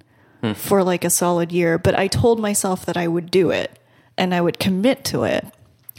hmm. 0.41 0.53
for 0.53 0.83
like 0.83 1.03
a 1.03 1.09
solid 1.09 1.51
year. 1.51 1.77
But 1.77 1.97
I 1.97 2.07
told 2.07 2.39
myself 2.39 2.85
that 2.85 2.97
I 2.97 3.07
would 3.07 3.31
do 3.31 3.51
it, 3.51 3.79
and 4.17 4.33
I 4.33 4.41
would 4.41 4.59
commit 4.59 5.05
to 5.05 5.23
it. 5.23 5.45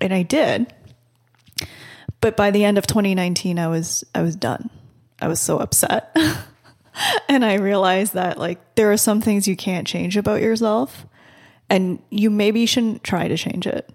And 0.01 0.13
I 0.13 0.23
did. 0.23 0.73
But 2.21 2.37
by 2.37 2.51
the 2.51 2.65
end 2.65 2.79
of 2.79 2.87
2019, 2.87 3.59
I 3.59 3.69
was 3.69 4.05
I 4.15 4.23
was 4.23 4.37
done. 4.37 4.71
I 5.21 5.29
was 5.29 5.41
so 5.41 5.59
upset. 5.59 6.17
and 7.29 7.45
I 7.45 7.55
realized 7.55 8.15
that 8.15 8.39
like 8.39 8.75
there 8.75 8.93
are 8.93 8.97
some 8.97 9.21
things 9.21 9.49
you 9.49 9.57
can't 9.57 9.87
change 9.87 10.17
about 10.17 10.43
yourself 10.43 11.07
and 11.71 12.01
you 12.11 12.31
maybe 12.31 12.67
shouldn't 12.67 13.03
try 13.03 13.29
to 13.29 13.37
change 13.37 13.67
it. 13.67 13.89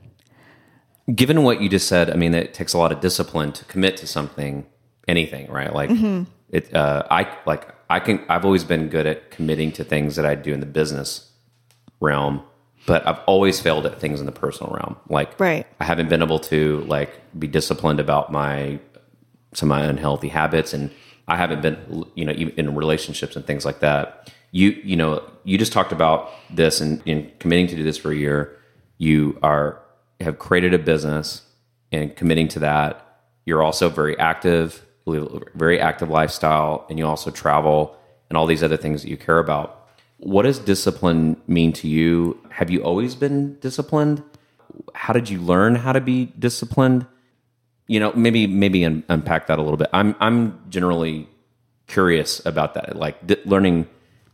Given 1.14 1.44
what 1.44 1.62
you 1.62 1.70
just 1.70 1.88
said, 1.88 2.10
I 2.10 2.16
mean 2.16 2.34
it 2.34 2.54
takes 2.54 2.74
a 2.74 2.78
lot 2.78 2.92
of 2.92 3.00
discipline 3.00 3.52
to 3.54 3.66
commit 3.66 3.98
to 3.98 4.08
something, 4.08 4.66
anything, 5.08 5.50
right? 5.50 5.74
Like 5.74 5.90
mm-hmm. 5.90 6.24
it 6.50 6.74
uh 6.76 7.04
I 7.10 7.28
like 7.46 7.74
I 7.90 8.00
can 8.00 8.24
I've 8.30 8.46
always 8.46 8.64
been 8.64 8.90
good 8.90 9.06
at 9.06 9.32
committing 9.32 9.72
to 9.74 9.84
things 9.84 10.16
that 10.16 10.26
I 10.26 10.36
do 10.36 10.54
in 10.54 10.60
the 10.60 10.66
business 10.66 11.32
realm 12.00 12.44
but 12.88 13.06
I've 13.06 13.20
always 13.28 13.60
failed 13.60 13.86
at 13.86 14.00
things 14.00 14.22
in 14.22 14.26
the 14.26 14.32
personal 14.32 14.74
realm. 14.74 14.96
Like, 15.10 15.38
right. 15.40 15.68
I 15.80 15.84
haven't 15.84 16.08
been 16.08 16.24
able 16.24 16.40
to 16.40 16.80
like 16.88 17.12
be 17.38 17.46
disciplined 17.46 18.00
about 18.00 18.32
my 18.32 18.80
some 19.54 19.72
of 19.72 19.78
my 19.78 19.86
unhealthy 19.86 20.30
habits, 20.30 20.74
and 20.74 20.90
I 21.28 21.36
haven't 21.36 21.62
been, 21.62 22.06
you 22.16 22.26
know, 22.26 22.32
in 22.32 22.74
relationships 22.76 23.36
and 23.36 23.46
things 23.46 23.66
like 23.66 23.82
that. 23.82 24.32
You, 24.52 24.70
you 24.84 24.96
know, 24.96 25.22
you 25.44 25.58
just 25.58 25.74
talked 25.74 25.92
about 25.92 26.32
this 26.50 26.80
and 26.80 27.02
in 27.06 27.30
committing 27.40 27.68
to 27.68 27.76
do 27.76 27.84
this 27.84 27.98
for 27.98 28.12
a 28.12 28.16
year. 28.16 28.58
You 28.98 29.38
are 29.44 29.82
have 30.22 30.40
created 30.40 30.74
a 30.74 30.80
business 30.80 31.42
and 31.92 32.16
committing 32.16 32.48
to 32.50 32.60
that. 32.60 33.22
You're 33.46 33.64
also 33.64 33.90
very 33.90 34.18
active, 34.20 34.86
very 35.06 35.80
active 35.80 36.10
lifestyle, 36.10 36.86
and 36.90 37.00
you 37.00 37.06
also 37.06 37.32
travel 37.32 37.98
and 38.30 38.38
all 38.38 38.46
these 38.46 38.64
other 38.64 38.78
things 38.78 39.04
that 39.04 39.10
you 39.10 39.18
care 39.18 39.40
about 39.40 39.78
what 40.18 40.44
does 40.44 40.60
discipline 40.60 41.42
mean 41.48 41.74
to 41.74 41.88
you? 41.88 42.40
Have 42.50 42.70
you 42.70 42.84
always 42.84 43.16
been 43.16 43.56
disciplined? 43.60 44.24
How 44.94 45.14
did 45.14 45.30
you 45.30 45.40
learn 45.40 45.76
how 45.76 45.94
to 45.94 46.02
be 46.02 46.26
disciplined? 46.38 47.06
You 47.88 48.00
know, 48.00 48.12
maybe 48.14 48.48
maybe 48.48 48.84
un- 48.84 49.04
unpack 49.08 49.48
that 49.48 49.60
a 49.60 49.62
little 49.62 49.78
bit. 49.78 49.90
I'm 49.94 50.16
I'm 50.20 50.60
generally 50.70 51.30
curious 51.88 52.46
about 52.46 52.74
that. 52.74 52.96
Like 52.96 53.26
di- 53.26 53.42
learning 53.46 53.88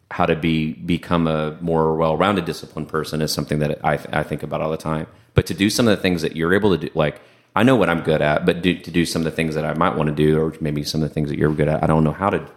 how 0.10 0.26
to 0.26 0.36
be 0.36 0.74
become 0.74 1.28
a 1.28 1.58
more 1.60 1.96
well-rounded 1.96 2.46
disciplined 2.46 2.88
person 2.88 3.22
is 3.22 3.32
something 3.32 3.60
that 3.60 3.84
I 3.86 3.94
I 4.12 4.24
think 4.24 4.42
about 4.42 4.62
all 4.62 4.72
the 4.72 4.78
time. 4.78 5.08
But 5.34 5.46
to 5.48 5.54
do 5.54 5.70
some 5.70 5.88
of 5.88 5.96
the 5.96 6.02
things 6.02 6.22
that 6.22 6.36
you're 6.36 6.54
able 6.54 6.78
to 6.78 6.88
do, 6.88 6.90
like 6.94 7.22
I 7.56 7.64
know 7.64 7.76
what 7.76 7.90
I'm 7.90 8.02
good 8.02 8.22
at, 8.22 8.46
but 8.46 8.62
do, 8.62 8.78
to 8.78 8.92
do 8.92 9.06
some 9.06 9.22
of 9.22 9.26
the 9.26 9.32
things 9.32 9.56
that 9.56 9.66
I 9.66 9.74
might 9.74 9.96
want 9.96 10.08
to 10.10 10.16
do, 10.16 10.40
or 10.40 10.56
maybe 10.60 10.84
some 10.84 11.02
of 11.02 11.10
the 11.10 11.14
things 11.14 11.30
that 11.30 11.38
you're 11.38 11.54
good 11.54 11.68
at, 11.68 11.84
I 11.84 11.88
don't 11.88 12.04
know 12.04 12.12
how 12.12 12.30
to 12.30 12.48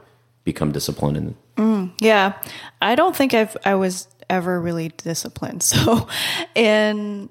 become 0.44 0.70
disciplined 0.70 1.34
mm, 1.56 1.92
yeah. 2.00 2.34
I 2.80 2.94
don't 2.94 3.16
think 3.16 3.34
i've 3.34 3.56
i 3.64 3.74
was 3.74 4.06
ever 4.28 4.60
really 4.60 4.88
disciplined. 4.88 5.62
So 5.76 6.08
in 6.54 7.28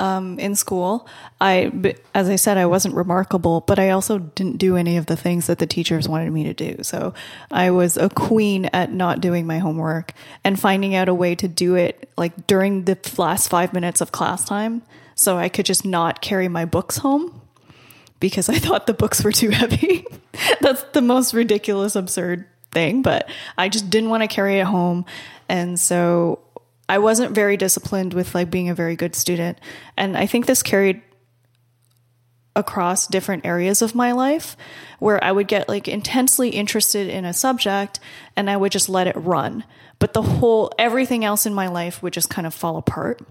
um, 0.00 0.38
in 0.38 0.54
school 0.54 1.06
i 1.40 1.70
as 2.14 2.28
i 2.28 2.36
said 2.36 2.56
i 2.56 2.66
wasn't 2.66 2.94
remarkable 2.94 3.60
but 3.60 3.78
i 3.78 3.90
also 3.90 4.18
didn't 4.18 4.56
do 4.56 4.76
any 4.76 4.96
of 4.96 5.06
the 5.06 5.16
things 5.16 5.46
that 5.46 5.58
the 5.58 5.66
teachers 5.66 6.08
wanted 6.08 6.32
me 6.32 6.42
to 6.44 6.54
do 6.54 6.82
so 6.82 7.14
i 7.50 7.70
was 7.70 7.96
a 7.96 8.08
queen 8.08 8.64
at 8.66 8.92
not 8.92 9.20
doing 9.20 9.46
my 9.46 9.58
homework 9.58 10.12
and 10.42 10.58
finding 10.58 10.94
out 10.94 11.08
a 11.08 11.14
way 11.14 11.34
to 11.34 11.46
do 11.46 11.74
it 11.74 12.08
like 12.16 12.46
during 12.46 12.84
the 12.84 12.98
last 13.16 13.48
five 13.48 13.72
minutes 13.72 14.00
of 14.00 14.10
class 14.10 14.44
time 14.44 14.82
so 15.14 15.36
i 15.36 15.48
could 15.48 15.66
just 15.66 15.84
not 15.84 16.20
carry 16.20 16.48
my 16.48 16.64
books 16.64 16.98
home 16.98 17.40
because 18.20 18.50
I 18.50 18.58
thought 18.58 18.86
the 18.86 18.94
books 18.94 19.24
were 19.24 19.32
too 19.32 19.48
heavy. 19.50 20.04
That's 20.60 20.82
the 20.92 21.02
most 21.02 21.34
ridiculous, 21.34 21.96
absurd 21.96 22.46
thing, 22.70 23.02
but 23.02 23.28
I 23.58 23.68
just 23.68 23.90
didn't 23.90 24.10
want 24.10 24.22
to 24.22 24.28
carry 24.28 24.60
it 24.60 24.66
home. 24.66 25.04
And 25.48 25.80
so 25.80 26.38
I 26.90 26.98
wasn't 26.98 27.36
very 27.36 27.56
disciplined 27.56 28.14
with 28.14 28.34
like 28.34 28.50
being 28.50 28.68
a 28.68 28.74
very 28.74 28.96
good 28.96 29.14
student. 29.14 29.60
And 29.96 30.16
I 30.16 30.26
think 30.26 30.46
this 30.46 30.60
carried 30.60 31.00
across 32.56 33.06
different 33.06 33.46
areas 33.46 33.80
of 33.80 33.94
my 33.94 34.10
life 34.10 34.56
where 34.98 35.22
I 35.22 35.30
would 35.30 35.46
get 35.46 35.68
like 35.68 35.86
intensely 35.86 36.48
interested 36.48 37.06
in 37.06 37.24
a 37.24 37.32
subject 37.32 38.00
and 38.34 38.50
I 38.50 38.56
would 38.56 38.72
just 38.72 38.88
let 38.88 39.06
it 39.06 39.14
run. 39.14 39.62
But 40.00 40.14
the 40.14 40.22
whole 40.22 40.72
everything 40.80 41.24
else 41.24 41.46
in 41.46 41.54
my 41.54 41.68
life 41.68 42.02
would 42.02 42.12
just 42.12 42.28
kind 42.28 42.44
of 42.44 42.54
fall 42.54 42.76
apart. 42.76 43.22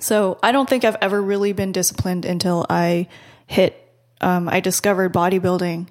So 0.00 0.36
I 0.42 0.50
don't 0.50 0.68
think 0.68 0.84
I've 0.84 0.98
ever 1.00 1.22
really 1.22 1.52
been 1.52 1.70
disciplined 1.70 2.24
until 2.24 2.66
I 2.68 3.06
hit 3.46 3.80
um, 4.20 4.48
I 4.48 4.58
discovered 4.58 5.14
bodybuilding 5.14 5.86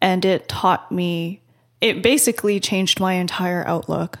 and 0.00 0.24
it 0.24 0.48
taught 0.48 0.90
me, 0.90 1.42
it 1.82 2.02
basically 2.02 2.58
changed 2.58 3.00
my 3.00 3.14
entire 3.14 3.68
outlook 3.68 4.18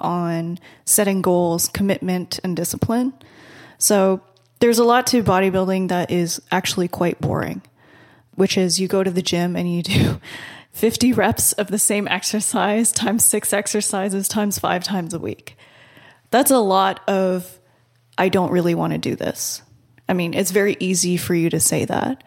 on 0.00 0.58
setting 0.84 1.22
goals, 1.22 1.68
commitment, 1.68 2.40
and 2.42 2.56
discipline. 2.56 3.12
So 3.78 4.20
there's 4.60 4.78
a 4.78 4.84
lot 4.84 5.06
to 5.08 5.22
bodybuilding 5.22 5.88
that 5.88 6.10
is 6.10 6.40
actually 6.50 6.88
quite 6.88 7.20
boring, 7.20 7.62
which 8.34 8.58
is 8.58 8.78
you 8.78 8.88
go 8.88 9.02
to 9.02 9.10
the 9.10 9.22
gym 9.22 9.56
and 9.56 9.72
you 9.72 9.82
do 9.82 10.20
50 10.72 11.12
reps 11.12 11.52
of 11.52 11.68
the 11.68 11.78
same 11.78 12.06
exercise 12.08 12.92
times 12.92 13.24
six 13.24 13.52
exercises 13.52 14.28
times 14.28 14.58
five 14.58 14.84
times 14.84 15.14
a 15.14 15.18
week. 15.18 15.56
That's 16.30 16.50
a 16.50 16.58
lot 16.58 17.00
of, 17.08 17.58
I 18.16 18.28
don't 18.28 18.52
really 18.52 18.74
want 18.74 18.92
to 18.92 18.98
do 18.98 19.16
this. 19.16 19.62
I 20.08 20.12
mean, 20.12 20.34
it's 20.34 20.50
very 20.50 20.76
easy 20.78 21.16
for 21.16 21.34
you 21.34 21.50
to 21.50 21.60
say 21.60 21.84
that. 21.86 22.22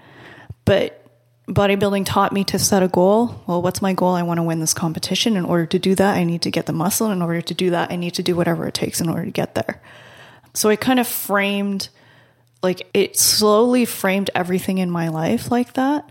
But 0.66 1.03
bodybuilding 1.47 2.06
taught 2.06 2.32
me 2.32 2.43
to 2.45 2.60
set 2.60 2.84
a 2.84 2.88
goal. 2.88 3.43
Well, 3.47 3.62
what's 3.62 3.82
my 3.82 3.93
goal? 3.93 4.13
I 4.13 4.23
want 4.23 4.38
to 4.38 4.43
win 4.43 4.60
this 4.60 4.73
competition. 4.73 5.36
In 5.36 5.45
order 5.45 5.65
to 5.67 5.79
do 5.79 5.95
that, 5.95 6.15
I 6.15 6.23
need 6.23 6.41
to 6.43 6.51
get 6.51 6.65
the 6.65 6.73
muscle. 6.73 7.12
In 7.12 7.21
order 7.21 7.41
to 7.41 7.53
do 7.53 7.71
that, 7.71 7.91
I 7.91 7.95
need 7.95 8.13
to 8.15 8.23
do 8.23 8.36
whatever 8.36 8.67
it 8.67 8.73
takes 8.73 9.01
in 9.01 9.10
order 9.10 9.25
to 9.25 9.32
get 9.32 9.56
there. 9.56 9.82
So 10.53 10.69
it 10.69 10.79
kind 10.79 10.99
of 10.99 11.08
framed, 11.08 11.89
like, 12.62 12.88
it 12.93 13.17
slowly 13.17 13.86
framed 13.86 14.29
everything 14.36 14.77
in 14.77 14.89
my 14.89 15.10
life 15.10 15.51
like 15.51 15.73
that. 15.73 16.10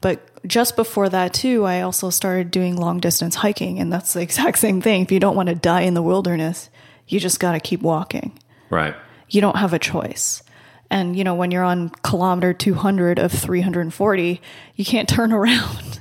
But 0.00 0.28
just 0.46 0.76
before 0.76 1.08
that, 1.08 1.32
too, 1.32 1.64
I 1.64 1.80
also 1.80 2.10
started 2.10 2.50
doing 2.50 2.76
long 2.76 3.00
distance 3.00 3.36
hiking. 3.36 3.78
And 3.78 3.92
that's 3.92 4.12
the 4.12 4.20
exact 4.22 4.58
same 4.58 4.82
thing. 4.82 5.02
If 5.02 5.12
you 5.12 5.20
don't 5.20 5.36
want 5.36 5.48
to 5.48 5.54
die 5.54 5.82
in 5.82 5.94
the 5.94 6.02
wilderness, 6.02 6.68
you 7.08 7.20
just 7.20 7.40
got 7.40 7.52
to 7.52 7.60
keep 7.60 7.80
walking. 7.80 8.38
Right. 8.68 8.94
You 9.30 9.40
don't 9.40 9.56
have 9.56 9.72
a 9.72 9.78
choice. 9.78 10.42
And, 10.90 11.16
you 11.16 11.24
know, 11.24 11.34
when 11.34 11.50
you're 11.50 11.64
on 11.64 11.88
kilometer 12.02 12.52
200 12.52 13.18
of 13.18 13.32
340, 13.32 14.40
you 14.76 14.84
can't 14.84 15.08
turn 15.08 15.32
around. 15.32 16.00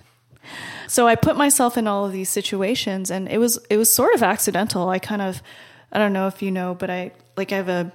so 0.88 1.08
I 1.08 1.16
put 1.16 1.36
myself 1.36 1.78
in 1.78 1.88
all 1.88 2.06
of 2.06 2.12
these 2.12 2.30
situations 2.30 3.10
and 3.10 3.28
it 3.28 3.38
was, 3.38 3.58
it 3.70 3.78
was 3.78 3.92
sort 3.92 4.14
of 4.14 4.24
accidental. 4.24 4.90
I 4.90 5.00
kind 5.00 5.22
of, 5.22 5.42
I 5.92 6.00
don't 6.00 6.14
know 6.14 6.28
if 6.28 6.42
you 6.42 6.52
know, 6.52 6.76
but 6.76 6.90
I, 6.90 7.12
like, 7.36 7.52
I 7.52 7.58
have 7.58 7.70
a 7.70 7.92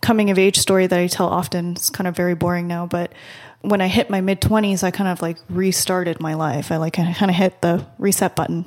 coming 0.00 0.30
of 0.30 0.38
age 0.38 0.58
story 0.58 0.86
that 0.86 0.98
I 0.98 1.06
tell 1.06 1.28
often. 1.28 1.72
It's 1.72 1.90
kind 1.90 2.06
of 2.06 2.16
very 2.16 2.34
boring 2.34 2.66
now, 2.66 2.86
but 2.86 3.12
when 3.62 3.80
I 3.80 3.88
hit 3.88 4.10
my 4.10 4.20
mid 4.20 4.40
20s, 4.40 4.82
I 4.82 4.90
kind 4.90 5.08
of 5.08 5.22
like 5.22 5.38
restarted 5.48 6.20
my 6.20 6.34
life. 6.34 6.70
I 6.70 6.76
like 6.76 6.98
I 6.98 7.12
kind 7.14 7.30
of 7.30 7.36
hit 7.36 7.62
the 7.62 7.86
reset 7.98 8.36
button. 8.36 8.66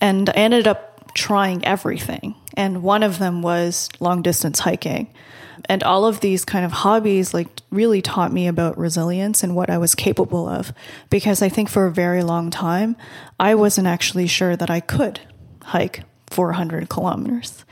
And 0.00 0.28
I 0.28 0.32
ended 0.32 0.66
up 0.66 1.14
trying 1.14 1.64
everything. 1.64 2.34
And 2.54 2.82
one 2.82 3.02
of 3.02 3.18
them 3.18 3.42
was 3.42 3.88
long 4.00 4.22
distance 4.22 4.60
hiking 4.60 5.12
and 5.66 5.82
all 5.82 6.04
of 6.04 6.20
these 6.20 6.44
kind 6.44 6.64
of 6.64 6.72
hobbies 6.72 7.32
like 7.32 7.48
really 7.70 8.02
taught 8.02 8.32
me 8.32 8.46
about 8.46 8.78
resilience 8.78 9.42
and 9.42 9.54
what 9.54 9.70
I 9.70 9.78
was 9.78 9.94
capable 9.94 10.48
of 10.48 10.72
because 11.10 11.42
I 11.42 11.48
think 11.48 11.68
for 11.68 11.86
a 11.86 11.92
very 11.92 12.22
long 12.22 12.50
time 12.50 12.96
I 13.38 13.54
wasn't 13.54 13.86
actually 13.86 14.26
sure 14.26 14.56
that 14.56 14.70
I 14.70 14.80
could 14.80 15.20
hike 15.62 16.02
400 16.28 16.88
kilometers 16.88 17.64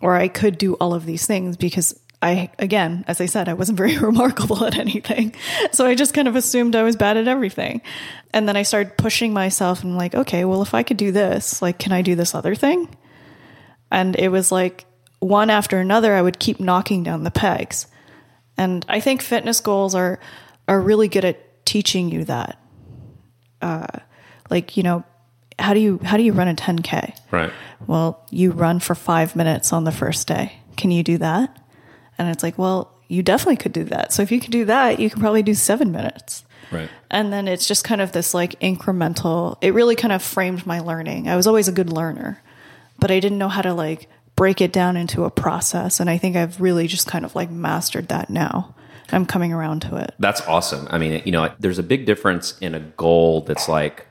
or 0.00 0.14
I 0.16 0.28
could 0.28 0.58
do 0.58 0.74
all 0.74 0.94
of 0.94 1.06
these 1.06 1.26
things 1.26 1.56
because 1.56 1.98
I, 2.22 2.50
again, 2.58 3.04
as 3.06 3.20
I 3.20 3.26
said, 3.26 3.50
I 3.50 3.54
wasn't 3.54 3.76
very 3.84 3.98
remarkable 3.98 4.64
at 4.64 4.78
anything. 4.78 5.34
So 5.72 5.84
I 5.84 5.94
just 5.94 6.14
kind 6.14 6.26
of 6.26 6.36
assumed 6.36 6.74
I 6.74 6.82
was 6.82 6.96
bad 6.96 7.18
at 7.18 7.28
everything. 7.28 7.82
And 8.32 8.48
then 8.48 8.56
I 8.56 8.62
started 8.62 8.96
pushing 8.96 9.34
myself 9.34 9.82
and 9.82 9.96
like, 9.96 10.14
okay, 10.14 10.44
well, 10.46 10.62
if 10.62 10.72
I 10.72 10.82
could 10.82 10.96
do 10.96 11.12
this, 11.12 11.60
like, 11.60 11.78
can 11.78 11.92
I 11.92 12.00
do 12.00 12.14
this 12.14 12.34
other 12.34 12.54
thing? 12.54 12.88
And 13.90 14.16
it 14.16 14.28
was 14.28 14.50
like 14.50 14.86
one 15.20 15.50
after 15.50 15.78
another, 15.78 16.14
I 16.14 16.22
would 16.22 16.38
keep 16.38 16.60
knocking 16.60 17.02
down 17.02 17.24
the 17.24 17.30
pegs. 17.30 17.86
And 18.56 18.84
I 18.88 19.00
think 19.00 19.22
fitness 19.22 19.60
goals 19.60 19.94
are, 19.94 20.20
are 20.68 20.80
really 20.80 21.08
good 21.08 21.24
at 21.24 21.64
teaching 21.64 22.10
you 22.10 22.24
that. 22.24 22.60
Uh, 23.60 23.86
like, 24.50 24.76
you 24.76 24.82
know, 24.82 25.04
how 25.58 25.74
do 25.74 25.80
you, 25.80 26.00
how 26.04 26.16
do 26.16 26.22
you 26.22 26.32
run 26.32 26.48
a 26.48 26.54
10K? 26.54 27.16
Right. 27.30 27.52
Well, 27.86 28.24
you 28.30 28.50
run 28.50 28.80
for 28.80 28.94
five 28.94 29.34
minutes 29.36 29.72
on 29.72 29.84
the 29.84 29.92
first 29.92 30.26
day. 30.28 30.60
Can 30.76 30.90
you 30.90 31.02
do 31.02 31.18
that? 31.18 31.58
And 32.18 32.28
it's 32.28 32.42
like, 32.42 32.58
well, 32.58 32.92
you 33.08 33.22
definitely 33.22 33.56
could 33.56 33.72
do 33.72 33.84
that. 33.84 34.12
So 34.12 34.22
if 34.22 34.32
you 34.32 34.40
can 34.40 34.50
do 34.50 34.64
that, 34.66 34.98
you 34.98 35.10
can 35.10 35.20
probably 35.20 35.42
do 35.42 35.54
seven 35.54 35.92
minutes. 35.92 36.44
Right. 36.70 36.88
And 37.10 37.32
then 37.32 37.46
it's 37.48 37.66
just 37.66 37.84
kind 37.84 38.00
of 38.00 38.12
this 38.12 38.34
like 38.34 38.58
incremental, 38.60 39.56
it 39.60 39.74
really 39.74 39.96
kind 39.96 40.12
of 40.12 40.22
framed 40.22 40.66
my 40.66 40.80
learning. 40.80 41.28
I 41.28 41.36
was 41.36 41.46
always 41.46 41.68
a 41.68 41.72
good 41.72 41.92
learner, 41.92 42.42
but 42.98 43.10
I 43.10 43.20
didn't 43.20 43.38
know 43.38 43.48
how 43.48 43.62
to 43.62 43.74
like 43.74 44.08
break 44.36 44.60
it 44.60 44.72
down 44.72 44.96
into 44.96 45.24
a 45.24 45.30
process. 45.30 46.00
And 46.00 46.10
I 46.10 46.18
think 46.18 46.36
I've 46.36 46.60
really 46.60 46.86
just 46.86 47.06
kind 47.06 47.24
of 47.24 47.34
like 47.34 47.50
mastered 47.50 48.08
that 48.08 48.30
now. 48.30 48.74
I'm 49.12 49.26
coming 49.26 49.52
around 49.52 49.80
to 49.82 49.96
it. 49.96 50.14
That's 50.18 50.40
awesome. 50.42 50.88
I 50.90 50.98
mean, 50.98 51.22
you 51.24 51.32
know, 51.32 51.52
there's 51.58 51.78
a 51.78 51.82
big 51.82 52.06
difference 52.06 52.58
in 52.58 52.74
a 52.74 52.80
goal 52.80 53.42
that's 53.42 53.68
like 53.68 54.06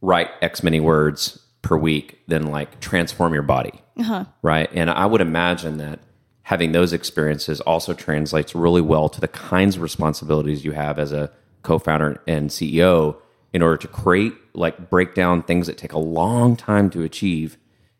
write 0.00 0.28
X 0.40 0.62
many 0.62 0.80
words 0.80 1.38
per 1.62 1.76
week 1.76 2.18
than 2.28 2.46
like 2.46 2.80
transform 2.80 3.34
your 3.34 3.42
body. 3.42 3.82
Uh-huh. 3.98 4.24
Right. 4.42 4.70
And 4.72 4.90
I 4.90 5.06
would 5.06 5.20
imagine 5.20 5.76
that 5.78 6.00
having 6.42 6.72
those 6.72 6.92
experiences 6.92 7.60
also 7.60 7.92
translates 7.92 8.54
really 8.54 8.80
well 8.80 9.08
to 9.10 9.20
the 9.20 9.28
kinds 9.28 9.76
of 9.76 9.82
responsibilities 9.82 10.64
you 10.64 10.72
have 10.72 10.98
as 10.98 11.12
a 11.12 11.30
co-founder 11.62 12.22
and 12.26 12.48
CEO 12.48 13.16
in 13.52 13.60
order 13.62 13.76
to 13.76 13.88
create 13.88 14.32
like 14.54 14.88
break 14.88 15.14
down 15.14 15.42
things 15.42 15.66
that 15.66 15.76
take 15.76 15.92
a 15.92 15.98
long 15.98 16.56
time 16.56 16.88
to 16.90 17.02
achieve 17.02 17.58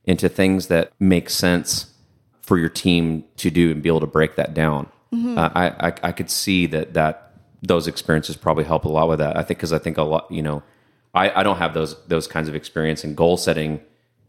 into 0.09 0.29
things 0.29 0.67
that 0.67 0.91
make 0.99 1.31
sense 1.31 1.93
for 2.41 2.59
your 2.59 2.71
team 2.71 3.25
to 3.37 3.51
do 3.51 3.71
and 3.71 3.83
be 3.83 3.89
able 3.89 4.01
to 4.01 4.07
break 4.07 4.35
that 4.37 4.55
down. 4.55 4.87
Mm-hmm. 5.13 5.39
Uh, 5.39 5.51
I, 5.55 5.89
I 5.89 5.93
I 6.03 6.13
could 6.13 6.31
see 6.31 6.67
that 6.67 6.95
that 6.95 7.33
those 7.63 7.87
experiences 7.87 8.37
probably 8.37 8.65
help 8.65 8.85
a 8.85 8.89
lot 8.89 9.09
with 9.09 9.21
that. 9.21 9.37
I 9.37 9.43
think 9.43 9.59
because 9.59 9.73
I 9.73 9.79
think 9.79 9.99
a 9.99 10.03
lot 10.03 10.27
you 10.31 10.43
know 10.43 10.63
I, 11.15 11.41
I 11.41 11.43
don't 11.43 11.59
have 11.59 11.75
those 11.75 11.95
those 12.07 12.27
kinds 12.27 12.49
of 12.49 12.55
experience 12.55 13.05
and 13.05 13.17
goal 13.17 13.37
setting. 13.37 13.81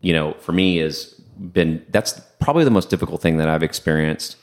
You 0.01 0.13
know, 0.13 0.33
for 0.39 0.51
me 0.51 0.79
is 0.79 1.15
been 1.39 1.85
that's 1.89 2.19
probably 2.39 2.65
the 2.65 2.71
most 2.71 2.89
difficult 2.89 3.21
thing 3.21 3.37
that 3.37 3.49
I've 3.49 3.63
experienced 3.63 4.35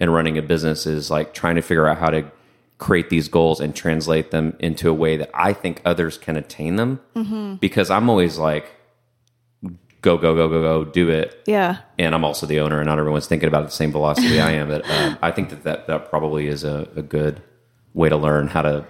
in 0.00 0.10
running 0.10 0.38
a 0.38 0.42
business 0.42 0.86
is 0.86 1.10
like 1.10 1.34
trying 1.34 1.56
to 1.56 1.62
figure 1.62 1.88
out 1.88 1.98
how 1.98 2.10
to 2.10 2.30
create 2.78 3.10
these 3.10 3.28
goals 3.28 3.60
and 3.60 3.74
translate 3.74 4.30
them 4.30 4.56
into 4.58 4.88
a 4.88 4.94
way 4.94 5.16
that 5.16 5.30
I 5.34 5.52
think 5.52 5.80
others 5.84 6.18
can 6.18 6.36
attain 6.36 6.76
them. 6.76 7.00
Mm-hmm. 7.14 7.54
Because 7.54 7.90
I'm 7.90 8.10
always 8.10 8.38
like, 8.38 8.72
go, 10.04 10.18
go, 10.18 10.34
go, 10.34 10.48
go, 10.48 10.60
go, 10.60 10.84
do 10.84 11.08
it. 11.08 11.42
Yeah. 11.46 11.78
And 11.98 12.14
I'm 12.14 12.24
also 12.24 12.46
the 12.46 12.60
owner, 12.60 12.78
and 12.78 12.86
not 12.86 12.98
everyone's 12.98 13.26
thinking 13.26 13.48
about 13.48 13.62
it 13.62 13.66
the 13.66 13.72
same 13.72 13.90
velocity 13.90 14.38
I 14.38 14.52
am. 14.52 14.68
But 14.68 14.88
um, 14.88 15.18
I 15.22 15.30
think 15.30 15.48
that, 15.48 15.64
that 15.64 15.86
that 15.86 16.10
probably 16.10 16.46
is 16.46 16.62
a, 16.62 16.88
a 16.94 17.02
good 17.02 17.42
way 17.94 18.10
to 18.10 18.16
learn 18.16 18.48
how 18.48 18.62
to 18.62 18.84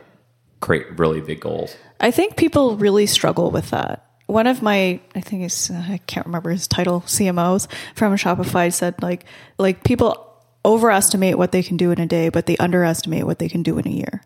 create 0.60 0.98
really 0.98 1.20
big 1.20 1.40
goals. 1.40 1.76
I 2.00 2.10
think 2.10 2.36
people 2.36 2.76
really 2.76 3.06
struggle 3.06 3.50
with 3.50 3.70
that 3.70 4.04
one 4.26 4.46
of 4.46 4.62
my 4.62 4.98
i 5.14 5.20
think 5.20 5.42
it's 5.42 5.70
i 5.70 6.00
can't 6.06 6.24
remember 6.24 6.48
his 6.48 6.66
title 6.66 7.02
cmos 7.02 7.70
from 7.94 8.16
shopify 8.16 8.72
said 8.72 8.94
like 9.02 9.26
like 9.58 9.84
people 9.84 10.34
overestimate 10.64 11.36
what 11.36 11.52
they 11.52 11.62
can 11.62 11.76
do 11.76 11.90
in 11.90 12.00
a 12.00 12.06
day 12.06 12.30
but 12.30 12.46
they 12.46 12.56
underestimate 12.56 13.26
what 13.26 13.38
they 13.38 13.50
can 13.50 13.62
do 13.62 13.76
in 13.76 13.86
a 13.86 13.90
year 13.90 14.22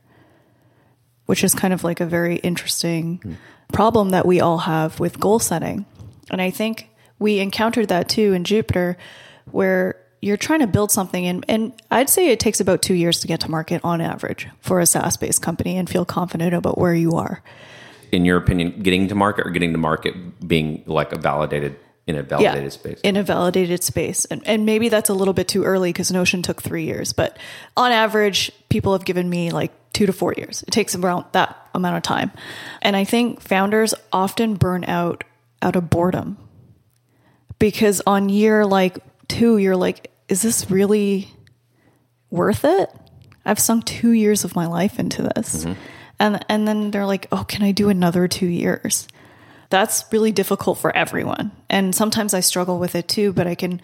which 1.27 1.43
is 1.43 1.53
kind 1.53 1.75
of 1.75 1.83
like 1.83 1.99
a 1.99 2.07
very 2.07 2.37
interesting 2.37 3.19
mm. 3.19 3.37
problem 3.73 4.11
that 4.11 4.25
we 4.25 4.41
all 4.41 4.59
have 4.59 5.01
with 5.01 5.19
goal 5.19 5.41
setting 5.41 5.85
and 6.31 6.41
i 6.41 6.51
think 6.51 6.89
we 7.19 7.41
encountered 7.41 7.89
that 7.89 8.09
too 8.09 8.33
in 8.33 8.45
jupiter 8.45 8.97
where 9.51 9.97
you're 10.21 10.37
trying 10.37 10.61
to 10.61 10.67
build 10.67 10.91
something 10.91 11.27
and, 11.27 11.45
and 11.49 11.73
i'd 11.91 12.09
say 12.09 12.29
it 12.29 12.41
takes 12.41 12.61
about 12.61 12.83
two 12.83 12.95
years 12.95 13.21
to 13.21 13.27
get 13.27 13.41
to 13.41 13.51
market 13.51 13.81
on 13.85 14.01
average 14.01 14.49
for 14.61 14.81
a 14.81 14.87
saas-based 14.87 15.43
company 15.43 15.77
and 15.77 15.89
feel 15.89 16.05
confident 16.05 16.55
about 16.55 16.79
where 16.79 16.95
you 16.95 17.13
are 17.13 17.43
in 18.13 18.25
your 18.25 18.37
opinion, 18.37 18.81
getting 18.83 19.09
to 19.09 19.15
market 19.15 19.47
or 19.47 19.51
getting 19.51 19.73
to 19.73 19.79
market 19.79 20.15
being 20.47 20.83
like 20.87 21.13
a 21.13 21.19
validated 21.19 21.77
in 22.07 22.17
a 22.17 22.23
validated 22.23 22.63
yeah, 22.63 22.69
space? 22.71 23.01
In 23.03 23.17
a 23.17 23.23
validated 23.23 23.85
space. 23.85 24.25
And, 24.25 24.47
and 24.47 24.65
maybe 24.65 24.89
that's 24.89 25.11
a 25.11 25.15
little 25.15 25.35
bit 25.35 25.47
too 25.47 25.65
early 25.65 25.91
because 25.91 26.11
Notion 26.11 26.43
took 26.43 26.63
three 26.63 26.85
years. 26.85 27.13
But 27.13 27.37
on 27.77 27.93
average, 27.93 28.51
people 28.71 28.93
have 28.93 29.05
given 29.05 29.29
me 29.29 29.51
like 29.51 29.73
two 29.93 30.07
to 30.07 30.13
four 30.13 30.33
years. 30.33 30.63
It 30.63 30.71
takes 30.71 30.95
around 30.95 31.27
that 31.33 31.69
amount 31.75 31.99
of 31.99 32.03
time. 32.03 32.31
And 32.81 32.97
I 32.97 33.05
think 33.05 33.43
founders 33.43 33.93
often 34.11 34.55
burn 34.55 34.85
out 34.85 35.25
out 35.63 35.77
of 35.77 35.91
boredom 35.91 36.39
because 37.59 38.01
on 38.07 38.29
year 38.29 38.65
like 38.65 38.99
two, 39.29 39.59
you're 39.59 39.77
like, 39.77 40.11
is 40.29 40.43
this 40.43 40.71
really 40.71 41.29
worth 42.31 42.65
it? 42.65 42.91
I've 43.45 43.59
sunk 43.59 43.87
two 43.87 44.13
years 44.13 44.45
of 44.45 44.55
my 44.55 44.67
life 44.67 44.99
into 44.99 45.23
this. 45.23 45.65
Mm-hmm 45.65 45.81
and 46.19 46.45
and 46.49 46.67
then 46.67 46.91
they're 46.91 47.07
like, 47.07 47.27
"Oh, 47.33 47.45
can 47.45 47.63
I 47.63 47.73
do 47.73 47.89
another 47.89 48.29
2 48.29 48.47
years?" 48.47 49.09
That's 49.71 50.05
really 50.11 50.33
difficult 50.33 50.79
for 50.79 50.95
everyone. 50.97 51.53
And 51.69 51.95
sometimes 51.95 52.35
I 52.35 52.41
struggle 52.41 52.79
with 52.79 52.95
it 52.95 53.09
too, 53.09 53.33
but 53.33 53.47
I 53.47 53.55
can 53.55 53.81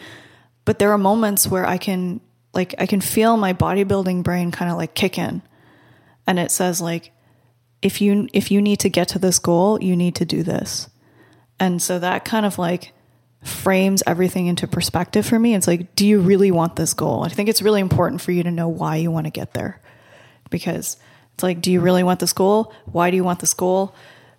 but 0.65 0.79
there 0.79 0.93
are 0.93 0.99
moments 0.99 1.47
where 1.47 1.67
I 1.67 1.79
can 1.79 2.21
like 2.53 2.75
I 2.79 2.87
can 2.87 3.01
feel 3.01 3.37
my 3.37 3.53
bodybuilding 3.53 4.23
brain 4.23 4.51
kind 4.51 4.71
of 4.71 4.77
like 4.77 4.95
kick 4.95 5.19
in. 5.19 5.43
And 6.27 6.39
it 6.39 6.51
says 6.51 6.81
like 6.81 7.13
if 7.83 8.01
you 8.01 8.29
if 8.33 8.51
you 8.51 8.63
need 8.63 8.81
to 8.81 8.89
get 8.89 9.09
to 9.09 9.19
this 9.19 9.39
goal, 9.39 9.83
you 9.83 9.95
need 9.97 10.17
to 10.17 10.25
do 10.25 10.43
this. 10.43 10.89
And 11.59 11.81
so 11.81 11.99
that 11.99 12.25
kind 12.25 12.47
of 12.47 12.59
like 12.59 12.93
frames 13.43 14.03
everything 14.07 14.47
into 14.47 14.67
perspective 14.67 15.27
for 15.27 15.39
me. 15.39 15.55
It's 15.55 15.67
like, 15.67 15.95
do 15.95 16.07
you 16.07 16.21
really 16.21 16.51
want 16.51 16.77
this 16.77 16.95
goal? 16.95 17.25
I 17.25 17.29
think 17.29 17.49
it's 17.49 17.63
really 17.63 17.81
important 17.81 18.21
for 18.21 18.33
you 18.33 18.43
to 18.43 18.51
know 18.51 18.69
why 18.69 18.97
you 18.97 19.11
want 19.11 19.27
to 19.27 19.31
get 19.31 19.55
there. 19.55 19.81
Because 20.51 20.97
it's 21.35 21.43
like, 21.43 21.61
do 21.61 21.71
you 21.71 21.81
really 21.81 22.03
want 22.03 22.21
this 22.21 22.33
goal? 22.33 22.73
Why 22.87 23.11
do 23.11 23.17
you 23.17 23.25
want 23.25 23.41
this 23.41 23.55
goal? 23.55 23.95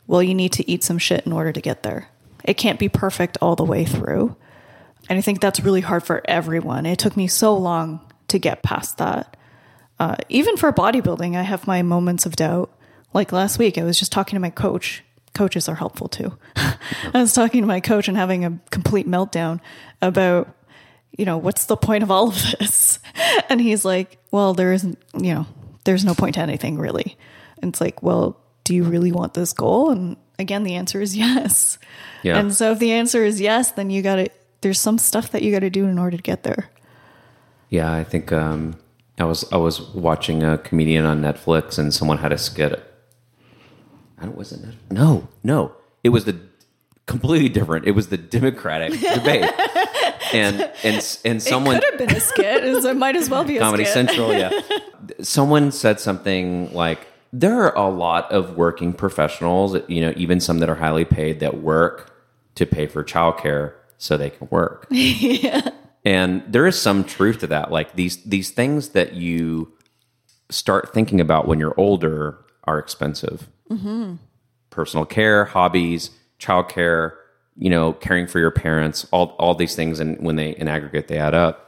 Well, 0.08 0.24
you 0.24 0.34
need 0.34 0.54
to 0.54 0.70
eat 0.70 0.84
some 0.84 0.98
shit 0.98 1.26
in 1.26 1.32
order 1.32 1.52
to 1.52 1.62
get 1.62 1.84
there. 1.84 2.10
It 2.44 2.56
can't 2.56 2.80
be 2.80 2.90
perfect 2.90 3.38
all 3.42 3.56
the 3.56 3.64
way 3.64 3.86
through. 3.86 4.36
And 5.10 5.18
I 5.18 5.22
think 5.22 5.40
that's 5.40 5.60
really 5.60 5.82
hard 5.82 6.04
for 6.04 6.22
everyone. 6.26 6.86
It 6.86 7.00
took 7.00 7.16
me 7.16 7.28
so 7.28 7.56
long 7.56 8.02
to 8.28 8.40
get 8.40 8.64
past 8.64 8.98
that. 8.98 9.38
Uh, 10.00 10.16
even 10.30 10.58
for 10.58 10.72
bodybuilding, 10.74 11.36
I 11.36 11.44
have 11.44 11.68
my 11.68 11.82
moments 11.82 12.26
of 12.26 12.36
doubt. 12.36 12.72
Like 13.14 13.32
last 13.32 13.60
week, 13.60 13.78
I 13.78 13.84
was 13.84 14.00
just 14.00 14.12
talking 14.12 14.36
to 14.36 14.42
my 14.42 14.50
coach. 14.50 15.04
Coaches 15.36 15.70
are 15.70 15.76
helpful 15.76 16.08
too. 16.08 16.36
I 16.56 16.78
was 17.14 17.34
talking 17.34 17.62
to 17.62 17.68
my 17.68 17.82
coach 17.82 18.08
and 18.08 18.18
having 18.18 18.46
a 18.46 18.58
complete 18.72 19.08
meltdown 19.08 19.60
about, 20.02 20.56
you 21.18 21.26
know, 21.26 21.38
what's 21.38 21.66
the 21.66 21.78
point 21.78 22.04
of 22.04 22.10
all 22.10 22.30
of 22.30 22.42
this? 22.60 23.00
And 23.50 23.62
he's 23.62 23.86
like, 23.86 24.18
well, 24.32 24.54
there 24.54 24.74
isn't, 24.74 24.98
you 25.18 25.34
know, 25.34 25.46
there's 25.86 26.04
no 26.04 26.14
point 26.14 26.36
to 26.36 26.42
anything 26.42 26.78
really. 26.78 27.18
And 27.62 27.70
it's 27.70 27.80
like, 27.80 28.04
well, 28.04 28.38
do 28.66 28.76
you 28.76 28.84
really 28.84 29.12
want 29.12 29.34
this 29.36 29.54
goal? 29.54 29.92
And 29.92 30.18
again, 30.40 30.64
the 30.64 30.76
answer 30.76 31.00
is 31.00 31.16
yes. 31.18 31.78
Yeah. 32.24 32.38
And 32.38 32.54
so 32.54 32.72
if 32.72 32.80
the 32.80 32.92
answer 32.92 33.24
is 33.24 33.40
yes, 33.40 33.72
then 33.72 33.90
you 33.90 34.02
got 34.02 34.16
to, 34.16 34.30
there's 34.62 34.80
some 34.80 34.98
stuff 34.98 35.32
that 35.32 35.44
you 35.44 35.52
got 35.52 35.60
to 35.60 35.70
do 35.70 35.86
in 35.86 35.98
order 36.00 36.18
to 36.18 36.24
get 36.24 36.44
there. 36.44 36.70
Yeah. 37.70 37.94
I 37.94 38.04
think, 38.04 38.32
um, 38.32 38.76
I 39.18 39.24
was, 39.24 39.46
I 39.54 39.58
was 39.58 39.82
watching 39.94 40.44
a 40.44 40.58
comedian 40.58 41.06
on 41.06 41.22
Netflix 41.22 41.78
and 41.78 41.94
someone 41.94 42.18
had 42.18 42.34
a 42.34 42.38
skit. 42.38 42.95
I 44.18 44.26
don't, 44.26 44.38
was 44.38 44.52
it, 44.52 44.64
no, 44.90 45.28
no, 45.44 45.74
it 46.04 46.10
was 46.10 46.26
the 46.26 46.40
completely 47.06 47.50
different. 47.50 47.86
It 47.86 47.92
was 47.92 48.08
the 48.08 48.18
Democratic 48.18 49.00
debate. 49.00 49.52
and 50.34 50.72
and 50.84 51.20
and 51.26 51.42
someone 51.44 51.78
it 51.78 51.84
could 51.84 52.00
have 52.00 52.08
been 52.10 52.18
a 52.18 52.20
skit. 52.20 52.64
it 52.64 52.98
might 52.98 53.16
as 53.16 53.30
well 53.30 53.44
be 53.44 53.58
a 53.58 53.60
Comedy 53.60 53.86
skit. 53.86 53.94
Central. 53.94 54.34
Yeah, 54.34 54.52
someone 55.22 55.72
said 55.72 56.00
something 56.00 56.74
like, 56.74 57.08
"There 57.34 57.62
are 57.64 57.76
a 57.78 57.90
lot 57.90 58.32
of 58.32 58.58
working 58.58 58.94
professionals, 58.94 59.78
you 59.88 60.02
know, 60.02 60.14
even 60.16 60.40
some 60.40 60.60
that 60.60 60.70
are 60.70 60.76
highly 60.76 61.06
paid, 61.06 61.40
that 61.42 61.62
work 61.62 62.12
to 62.56 62.66
pay 62.66 62.88
for 62.88 63.04
childcare 63.04 63.74
so 63.98 64.18
they 64.18 64.30
can 64.30 64.48
work." 64.50 64.88
yeah, 64.90 65.70
and 66.04 66.44
there 66.48 66.66
is 66.66 66.82
some 66.82 67.04
truth 67.04 67.40
to 67.40 67.48
that. 67.48 67.72
Like 67.72 67.96
these 67.96 68.24
these 68.24 68.50
things 68.50 68.90
that 68.90 69.14
you 69.14 69.72
start 70.50 70.94
thinking 70.94 71.20
about 71.20 71.48
when 71.48 71.60
you're 71.60 71.74
older 71.78 72.40
are 72.64 72.80
expensive. 72.80 73.48
Mm-hmm. 73.70 74.16
Personal 74.70 75.06
care, 75.06 75.46
hobbies, 75.46 76.12
childcare 76.40 77.14
you 77.58 77.70
know, 77.70 77.94
caring 77.94 78.28
for 78.28 78.40
your 78.40 78.52
parents, 78.52 79.08
all 79.12 79.36
all 79.40 79.56
these 79.56 79.76
things, 79.76 80.00
and 80.00 80.20
when 80.20 80.36
they 80.36 80.50
in 80.50 80.68
aggregate 80.68 81.08
they 81.08 81.18
add 81.18 81.34
up. 81.34 81.62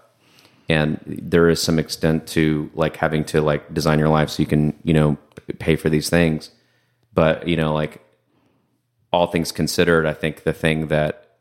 And 0.70 1.00
there 1.06 1.50
is 1.50 1.62
some 1.62 1.80
extent 1.80 2.28
to 2.30 2.70
like 2.74 2.98
having 2.98 3.24
to 3.26 3.42
like 3.42 3.74
design 3.74 4.00
your 4.00 4.10
life 4.10 4.30
so 4.30 4.44
you 4.44 4.48
can 4.48 4.78
you 4.84 4.94
know 4.94 5.18
pay 5.60 5.76
for 5.78 5.90
these 5.90 6.10
things. 6.10 6.52
But 7.14 7.48
you 7.48 7.56
know, 7.56 7.74
like 7.74 8.04
all 9.14 9.28
things 9.28 9.52
considered, 9.52 10.06
I 10.06 10.14
think 10.14 10.44
the 10.44 10.54
thing 10.54 10.88
that 10.88 11.38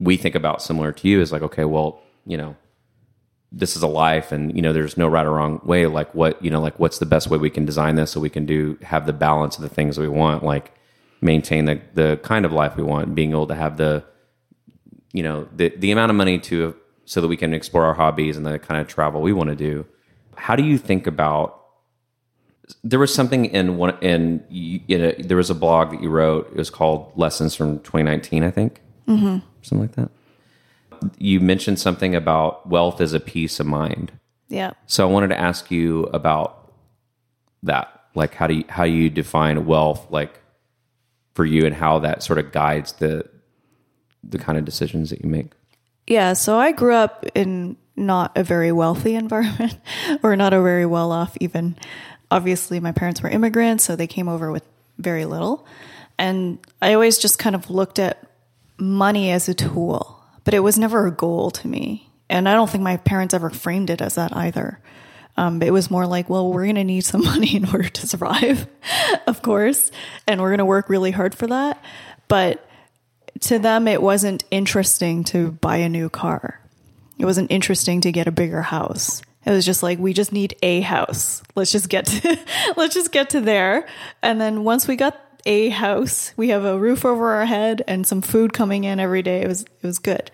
we 0.00 0.16
think 0.16 0.34
about 0.34 0.62
similar 0.62 0.92
to 0.92 1.08
you 1.08 1.20
is 1.20 1.30
like, 1.30 1.42
okay, 1.42 1.64
well, 1.64 2.00
you 2.24 2.38
know, 2.38 2.56
this 3.52 3.76
is 3.76 3.82
a 3.82 3.86
life 3.86 4.32
and 4.32 4.56
you 4.56 4.62
know 4.62 4.72
there's 4.72 4.96
no 4.96 5.06
right 5.06 5.26
or 5.26 5.32
wrong 5.32 5.60
way. 5.64 5.86
Like 5.86 6.14
what 6.14 6.42
you 6.42 6.50
know 6.50 6.60
like 6.60 6.78
what's 6.78 6.98
the 6.98 7.06
best 7.06 7.28
way 7.28 7.38
we 7.38 7.50
can 7.50 7.64
design 7.64 7.96
this 7.96 8.10
so 8.10 8.20
we 8.20 8.30
can 8.30 8.46
do 8.46 8.78
have 8.82 9.06
the 9.06 9.12
balance 9.12 9.56
of 9.56 9.62
the 9.62 9.68
things 9.68 9.98
we 9.98 10.08
want 10.08 10.42
like 10.42 10.74
maintain 11.20 11.66
the 11.66 11.80
the 11.94 12.18
kind 12.22 12.44
of 12.44 12.52
life 12.52 12.76
we 12.76 12.82
want 12.82 13.14
being 13.14 13.30
able 13.30 13.46
to 13.46 13.54
have 13.54 13.76
the 13.76 14.04
you 15.12 15.22
know 15.22 15.46
the 15.54 15.68
the 15.76 15.92
amount 15.92 16.10
of 16.10 16.16
money 16.16 16.38
to 16.38 16.74
so 17.04 17.20
that 17.20 17.28
we 17.28 17.36
can 17.36 17.52
explore 17.52 17.84
our 17.84 17.94
hobbies 17.94 18.36
and 18.36 18.46
the 18.46 18.58
kind 18.58 18.80
of 18.80 18.88
travel 18.88 19.20
we 19.20 19.32
want 19.32 19.50
to 19.50 19.56
do. 19.56 19.84
How 20.36 20.56
do 20.56 20.62
you 20.62 20.78
think 20.78 21.06
about 21.06 21.58
there 22.82 22.98
was 22.98 23.12
something 23.12 23.44
in 23.46 23.76
one 23.76 23.96
in, 24.00 24.42
in 24.88 25.04
a, 25.04 25.22
there 25.22 25.36
was 25.36 25.50
a 25.50 25.54
blog 25.54 25.90
that 25.90 26.02
you 26.02 26.08
wrote. 26.08 26.48
It 26.50 26.56
was 26.56 26.70
called 26.70 27.12
lessons 27.16 27.54
from 27.54 27.80
2019 27.80 28.44
i 28.44 28.50
think. 28.50 28.80
Mm-hmm. 29.08 29.38
something 29.62 29.80
like 29.80 29.96
that 29.96 30.10
you 31.18 31.40
mentioned 31.40 31.78
something 31.78 32.14
about 32.14 32.68
wealth 32.68 33.00
as 33.00 33.12
a 33.12 33.20
peace 33.20 33.60
of 33.60 33.66
mind. 33.66 34.12
Yeah. 34.48 34.72
So 34.86 35.08
I 35.08 35.10
wanted 35.10 35.28
to 35.28 35.40
ask 35.40 35.70
you 35.70 36.04
about 36.12 36.72
that. 37.62 37.88
Like 38.14 38.34
how 38.34 38.46
do 38.46 38.54
you 38.54 38.64
how 38.68 38.84
you 38.84 39.08
define 39.08 39.64
wealth 39.64 40.10
like 40.10 40.40
for 41.34 41.44
you 41.44 41.64
and 41.64 41.74
how 41.74 41.98
that 42.00 42.22
sort 42.22 42.38
of 42.38 42.52
guides 42.52 42.92
the 42.94 43.26
the 44.22 44.38
kind 44.38 44.58
of 44.58 44.64
decisions 44.64 45.10
that 45.10 45.22
you 45.22 45.30
make? 45.30 45.52
Yeah, 46.06 46.32
so 46.32 46.58
I 46.58 46.72
grew 46.72 46.94
up 46.94 47.24
in 47.34 47.76
not 47.96 48.36
a 48.36 48.42
very 48.42 48.72
wealthy 48.72 49.14
environment 49.24 49.78
or 50.22 50.36
not 50.36 50.52
a 50.52 50.60
very 50.60 50.86
well 50.86 51.12
off 51.12 51.36
even. 51.40 51.76
Obviously 52.30 52.80
my 52.80 52.92
parents 52.92 53.22
were 53.22 53.28
immigrants, 53.28 53.84
so 53.84 53.96
they 53.96 54.06
came 54.06 54.28
over 54.28 54.50
with 54.50 54.64
very 54.98 55.24
little. 55.24 55.66
And 56.18 56.58
I 56.80 56.92
always 56.94 57.18
just 57.18 57.38
kind 57.38 57.54
of 57.54 57.70
looked 57.70 57.98
at 57.98 58.26
money 58.78 59.30
as 59.30 59.48
a 59.48 59.54
tool 59.54 60.21
but 60.44 60.54
it 60.54 60.60
was 60.60 60.78
never 60.78 61.06
a 61.06 61.12
goal 61.12 61.50
to 61.50 61.68
me. 61.68 62.10
And 62.28 62.48
I 62.48 62.54
don't 62.54 62.68
think 62.68 62.82
my 62.82 62.96
parents 62.96 63.34
ever 63.34 63.50
framed 63.50 63.90
it 63.90 64.00
as 64.00 64.14
that 64.14 64.34
either. 64.36 64.80
Um, 65.36 65.62
it 65.62 65.72
was 65.72 65.90
more 65.90 66.06
like, 66.06 66.28
well, 66.28 66.52
we're 66.52 66.64
going 66.64 66.76
to 66.76 66.84
need 66.84 67.04
some 67.04 67.24
money 67.24 67.56
in 67.56 67.68
order 67.68 67.88
to 67.88 68.06
survive, 68.06 68.66
of 69.26 69.42
course, 69.42 69.90
and 70.26 70.40
we're 70.40 70.50
going 70.50 70.58
to 70.58 70.64
work 70.64 70.88
really 70.88 71.10
hard 71.10 71.34
for 71.34 71.46
that. 71.46 71.82
But 72.28 72.66
to 73.40 73.58
them, 73.58 73.88
it 73.88 74.02
wasn't 74.02 74.44
interesting 74.50 75.24
to 75.24 75.52
buy 75.52 75.76
a 75.76 75.88
new 75.88 76.08
car. 76.08 76.60
It 77.18 77.24
wasn't 77.24 77.50
interesting 77.50 78.00
to 78.02 78.12
get 78.12 78.26
a 78.26 78.32
bigger 78.32 78.62
house. 78.62 79.22
It 79.44 79.50
was 79.50 79.66
just 79.66 79.82
like 79.82 79.98
we 79.98 80.12
just 80.12 80.32
need 80.32 80.56
a 80.62 80.80
house. 80.80 81.42
Let's 81.54 81.72
just 81.72 81.88
get 81.88 82.06
to 82.06 82.38
let's 82.76 82.94
just 82.94 83.12
get 83.12 83.30
to 83.30 83.40
there. 83.40 83.86
And 84.22 84.40
then 84.40 84.64
once 84.64 84.86
we 84.86 84.96
got 84.96 85.18
a 85.44 85.68
house. 85.70 86.32
We 86.36 86.48
have 86.50 86.64
a 86.64 86.78
roof 86.78 87.04
over 87.04 87.32
our 87.32 87.46
head 87.46 87.82
and 87.86 88.06
some 88.06 88.22
food 88.22 88.52
coming 88.52 88.84
in 88.84 89.00
every 89.00 89.22
day. 89.22 89.42
It 89.42 89.48
was 89.48 89.62
it 89.62 89.82
was 89.82 89.98
good. 89.98 90.30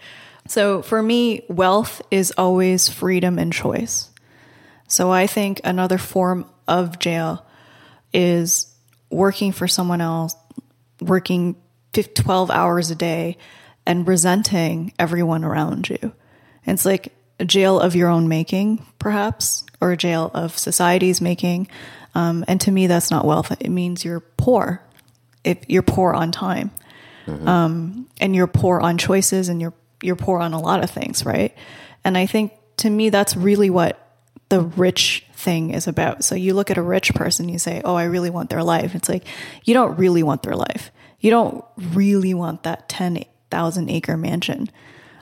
So 0.49 0.83
for 0.83 1.03
me, 1.03 1.45
wealth 1.49 2.01
is 2.11 2.33
always 2.39 2.89
freedom 2.89 3.39
and 3.39 3.53
choice. 3.53 4.11
So 4.87 5.11
I 5.11 5.27
think 5.27 5.61
another 5.65 5.99
form 5.99 6.47
of 6.67 6.99
jail 6.99 7.45
is 8.15 8.75
working 9.11 9.53
for 9.53 9.69
someone 9.69 10.01
else, 10.01 10.35
working 11.01 11.57
12 11.93 12.51
hours 12.51 12.91
a 12.91 12.95
day 12.95 13.37
and 13.87 14.07
resenting 14.07 14.93
everyone 14.99 15.45
around 15.45 15.89
you. 15.89 16.13
It's 16.65 16.85
like 16.85 17.13
a 17.41 17.45
jail 17.45 17.81
of 17.81 17.97
your 17.97 18.09
own 18.09 18.29
making, 18.29 18.85
perhaps, 18.99 19.65
or 19.81 19.93
a 19.93 19.97
jail 19.97 20.31
of 20.35 20.57
society's 20.57 21.21
making. 21.21 21.69
Um, 22.15 22.45
and 22.49 22.61
to 22.63 22.71
me, 22.71 22.87
that's 22.87 23.11
not 23.11 23.25
wealth. 23.25 23.51
It 23.61 23.71
means 23.71 24.05
you're 24.05 24.21
poor 24.21 24.83
if 25.45 25.59
you're 25.69 25.83
poor 25.83 26.13
on 26.13 26.33
time, 26.33 26.71
mm-hmm. 27.27 27.49
um, 27.49 28.09
and 28.21 28.35
you're 28.35 28.47
poor 28.47 28.81
on 28.81 28.99
choices, 28.99 29.49
and 29.49 29.61
you're 29.61 29.75
you're 30.03 30.17
poor 30.17 30.41
on 30.41 30.53
a 30.53 30.61
lot 30.61 30.83
of 30.83 30.91
things, 30.91 31.25
right? 31.25 31.55
And 32.05 32.17
I 32.17 32.27
think 32.27 32.53
to 32.79 32.91
me 32.91 33.11
that's 33.11 33.37
really 33.37 33.71
what 33.71 34.05
the 34.49 34.61
rich 34.61 35.27
thing 35.35 35.71
is 35.71 35.87
about. 35.87 36.25
So 36.25 36.35
you 36.35 36.55
look 36.55 36.71
at 36.71 36.79
a 36.79 36.83
rich 36.83 37.15
person, 37.15 37.49
you 37.49 37.59
say, 37.59 37.83
"Oh, 37.85 37.95
I 37.95 38.05
really 38.05 38.31
want 38.31 38.51
their 38.51 38.63
life." 38.63 38.95
It's 38.95 39.09
like 39.09 39.25
you 39.65 39.75
don't 39.75 39.99
really 39.99 40.23
want 40.23 40.43
their 40.43 40.57
life. 40.57 40.91
You 41.21 41.31
don't 41.31 41.65
really 41.77 42.35
want 42.35 42.63
that 42.63 42.89
ten 42.89 43.25
thousand 43.51 43.91
acre 43.91 44.17
mansion. 44.17 44.71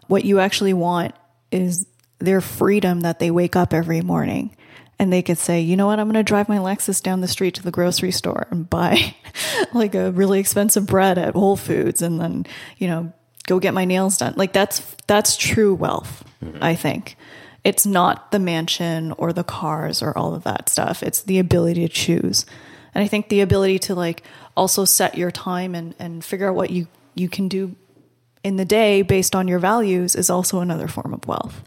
What 0.06 0.24
you 0.24 0.38
actually 0.38 0.74
want 0.74 1.14
is 1.50 1.86
their 2.18 2.40
freedom 2.40 3.00
that 3.00 3.18
they 3.18 3.30
wake 3.30 3.56
up 3.56 3.74
every 3.74 4.00
morning 4.00 4.56
and 4.98 5.12
they 5.12 5.22
could 5.22 5.38
say, 5.38 5.60
you 5.60 5.76
know 5.76 5.86
what, 5.86 6.00
I'm 6.00 6.06
going 6.06 6.14
to 6.14 6.22
drive 6.22 6.48
my 6.48 6.58
Lexus 6.58 7.02
down 7.02 7.20
the 7.20 7.28
street 7.28 7.54
to 7.54 7.62
the 7.62 7.70
grocery 7.70 8.10
store 8.10 8.46
and 8.50 8.68
buy 8.68 9.14
like 9.74 9.94
a 9.94 10.10
really 10.12 10.40
expensive 10.40 10.86
bread 10.86 11.18
at 11.18 11.34
Whole 11.34 11.56
Foods 11.56 12.00
and 12.00 12.20
then, 12.20 12.46
you 12.78 12.88
know, 12.88 13.12
go 13.46 13.60
get 13.60 13.74
my 13.74 13.84
nails 13.84 14.18
done. 14.18 14.34
Like 14.36 14.52
that's 14.52 14.80
that's 15.06 15.36
true 15.36 15.74
wealth, 15.74 16.24
mm-hmm. 16.44 16.62
I 16.62 16.74
think. 16.74 17.16
It's 17.62 17.84
not 17.84 18.30
the 18.30 18.38
mansion 18.38 19.12
or 19.12 19.32
the 19.32 19.44
cars 19.44 20.02
or 20.02 20.16
all 20.16 20.34
of 20.34 20.44
that 20.44 20.68
stuff. 20.68 21.02
It's 21.02 21.22
the 21.22 21.38
ability 21.38 21.86
to 21.86 21.92
choose. 21.92 22.46
And 22.94 23.02
I 23.04 23.08
think 23.08 23.28
the 23.28 23.40
ability 23.40 23.78
to 23.80 23.94
like 23.94 24.22
also 24.56 24.84
set 24.84 25.18
your 25.18 25.30
time 25.30 25.74
and 25.74 25.94
and 25.98 26.24
figure 26.24 26.48
out 26.48 26.54
what 26.54 26.70
you 26.70 26.86
you 27.14 27.28
can 27.28 27.48
do 27.48 27.74
in 28.42 28.56
the 28.56 28.64
day 28.64 29.02
based 29.02 29.34
on 29.34 29.48
your 29.48 29.58
values 29.58 30.14
is 30.14 30.30
also 30.30 30.60
another 30.60 30.88
form 30.88 31.12
of 31.12 31.26
wealth. 31.26 31.62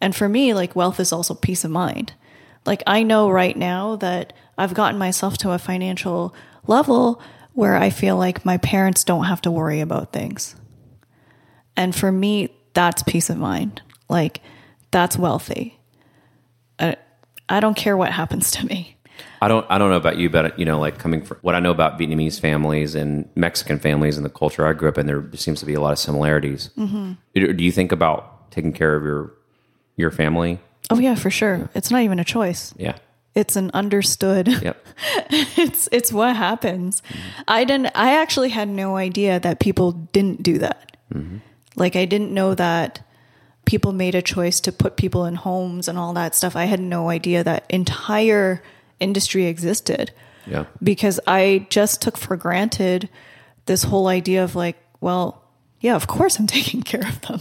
And 0.00 0.14
for 0.14 0.28
me, 0.28 0.54
like 0.54 0.76
wealth 0.76 1.00
is 1.00 1.12
also 1.12 1.34
peace 1.34 1.64
of 1.64 1.70
mind. 1.72 2.12
Like 2.66 2.82
I 2.86 3.02
know 3.02 3.30
right 3.30 3.56
now 3.56 3.96
that 3.96 4.32
I've 4.56 4.74
gotten 4.74 4.98
myself 4.98 5.38
to 5.38 5.52
a 5.52 5.58
financial 5.58 6.34
level 6.66 7.22
where 7.52 7.76
I 7.76 7.90
feel 7.90 8.16
like 8.16 8.44
my 8.44 8.56
parents 8.58 9.04
don't 9.04 9.24
have 9.24 9.40
to 9.42 9.50
worry 9.50 9.80
about 9.80 10.12
things. 10.12 10.54
And 11.76 11.94
for 11.94 12.12
me, 12.12 12.54
that's 12.74 13.02
peace 13.02 13.30
of 13.30 13.38
mind. 13.38 13.82
Like 14.08 14.40
that's 14.90 15.18
wealthy. 15.18 15.78
I, 16.78 16.96
I 17.48 17.60
don't 17.60 17.76
care 17.76 17.96
what 17.96 18.12
happens 18.12 18.50
to 18.52 18.66
me. 18.66 18.96
I 19.40 19.48
don't. 19.48 19.66
I 19.68 19.78
don't 19.78 19.90
know 19.90 19.96
about 19.96 20.18
you, 20.18 20.30
but 20.30 20.58
you 20.58 20.64
know, 20.64 20.78
like 20.78 20.98
coming 20.98 21.24
from 21.24 21.38
what 21.42 21.54
I 21.54 21.60
know 21.60 21.70
about 21.70 21.98
Vietnamese 21.98 22.40
families 22.40 22.94
and 22.94 23.28
Mexican 23.34 23.78
families 23.78 24.16
and 24.16 24.24
the 24.24 24.30
culture 24.30 24.66
I 24.66 24.72
grew 24.72 24.88
up 24.88 24.98
in, 24.98 25.06
there 25.06 25.28
seems 25.34 25.60
to 25.60 25.66
be 25.66 25.74
a 25.74 25.80
lot 25.80 25.92
of 25.92 25.98
similarities. 25.98 26.70
Mm-hmm. 26.76 27.12
Do 27.34 27.64
you 27.64 27.72
think 27.72 27.92
about 27.92 28.50
taking 28.50 28.72
care 28.72 28.94
of 28.96 29.02
your 29.02 29.32
your 29.96 30.10
family 30.10 30.60
Oh 30.90 30.98
yeah, 30.98 31.14
for 31.14 31.30
sure. 31.30 31.68
It's 31.74 31.90
not 31.90 32.02
even 32.02 32.18
a 32.18 32.24
choice. 32.24 32.74
Yeah. 32.76 32.96
It's 33.34 33.56
an 33.56 33.70
understood. 33.72 34.48
Yep. 34.48 34.86
it's 35.30 35.88
it's 35.92 36.12
what 36.12 36.34
happens. 36.34 37.02
Mm-hmm. 37.02 37.42
I 37.46 37.64
didn't 37.64 37.92
I 37.94 38.20
actually 38.20 38.48
had 38.50 38.68
no 38.68 38.96
idea 38.96 39.38
that 39.40 39.60
people 39.60 39.92
didn't 39.92 40.42
do 40.42 40.58
that. 40.58 40.96
Mm-hmm. 41.12 41.38
Like 41.76 41.94
I 41.94 42.04
didn't 42.04 42.32
know 42.32 42.54
that 42.54 43.06
people 43.64 43.92
made 43.92 44.14
a 44.14 44.22
choice 44.22 44.60
to 44.60 44.72
put 44.72 44.96
people 44.96 45.26
in 45.26 45.34
homes 45.34 45.88
and 45.88 45.98
all 45.98 46.14
that 46.14 46.34
stuff. 46.34 46.56
I 46.56 46.64
had 46.64 46.80
no 46.80 47.10
idea 47.10 47.44
that 47.44 47.66
entire 47.68 48.62
industry 48.98 49.44
existed. 49.44 50.10
Yeah. 50.46 50.64
Because 50.82 51.20
I 51.26 51.66
just 51.68 52.00
took 52.00 52.16
for 52.16 52.36
granted 52.36 53.10
this 53.66 53.82
whole 53.82 54.06
idea 54.06 54.42
of 54.42 54.56
like, 54.56 54.76
well, 55.00 55.44
yeah, 55.80 55.94
of 55.94 56.06
course 56.06 56.38
I'm 56.38 56.46
taking 56.58 56.82
care 56.82 57.06
of 57.06 57.20
them. 57.20 57.40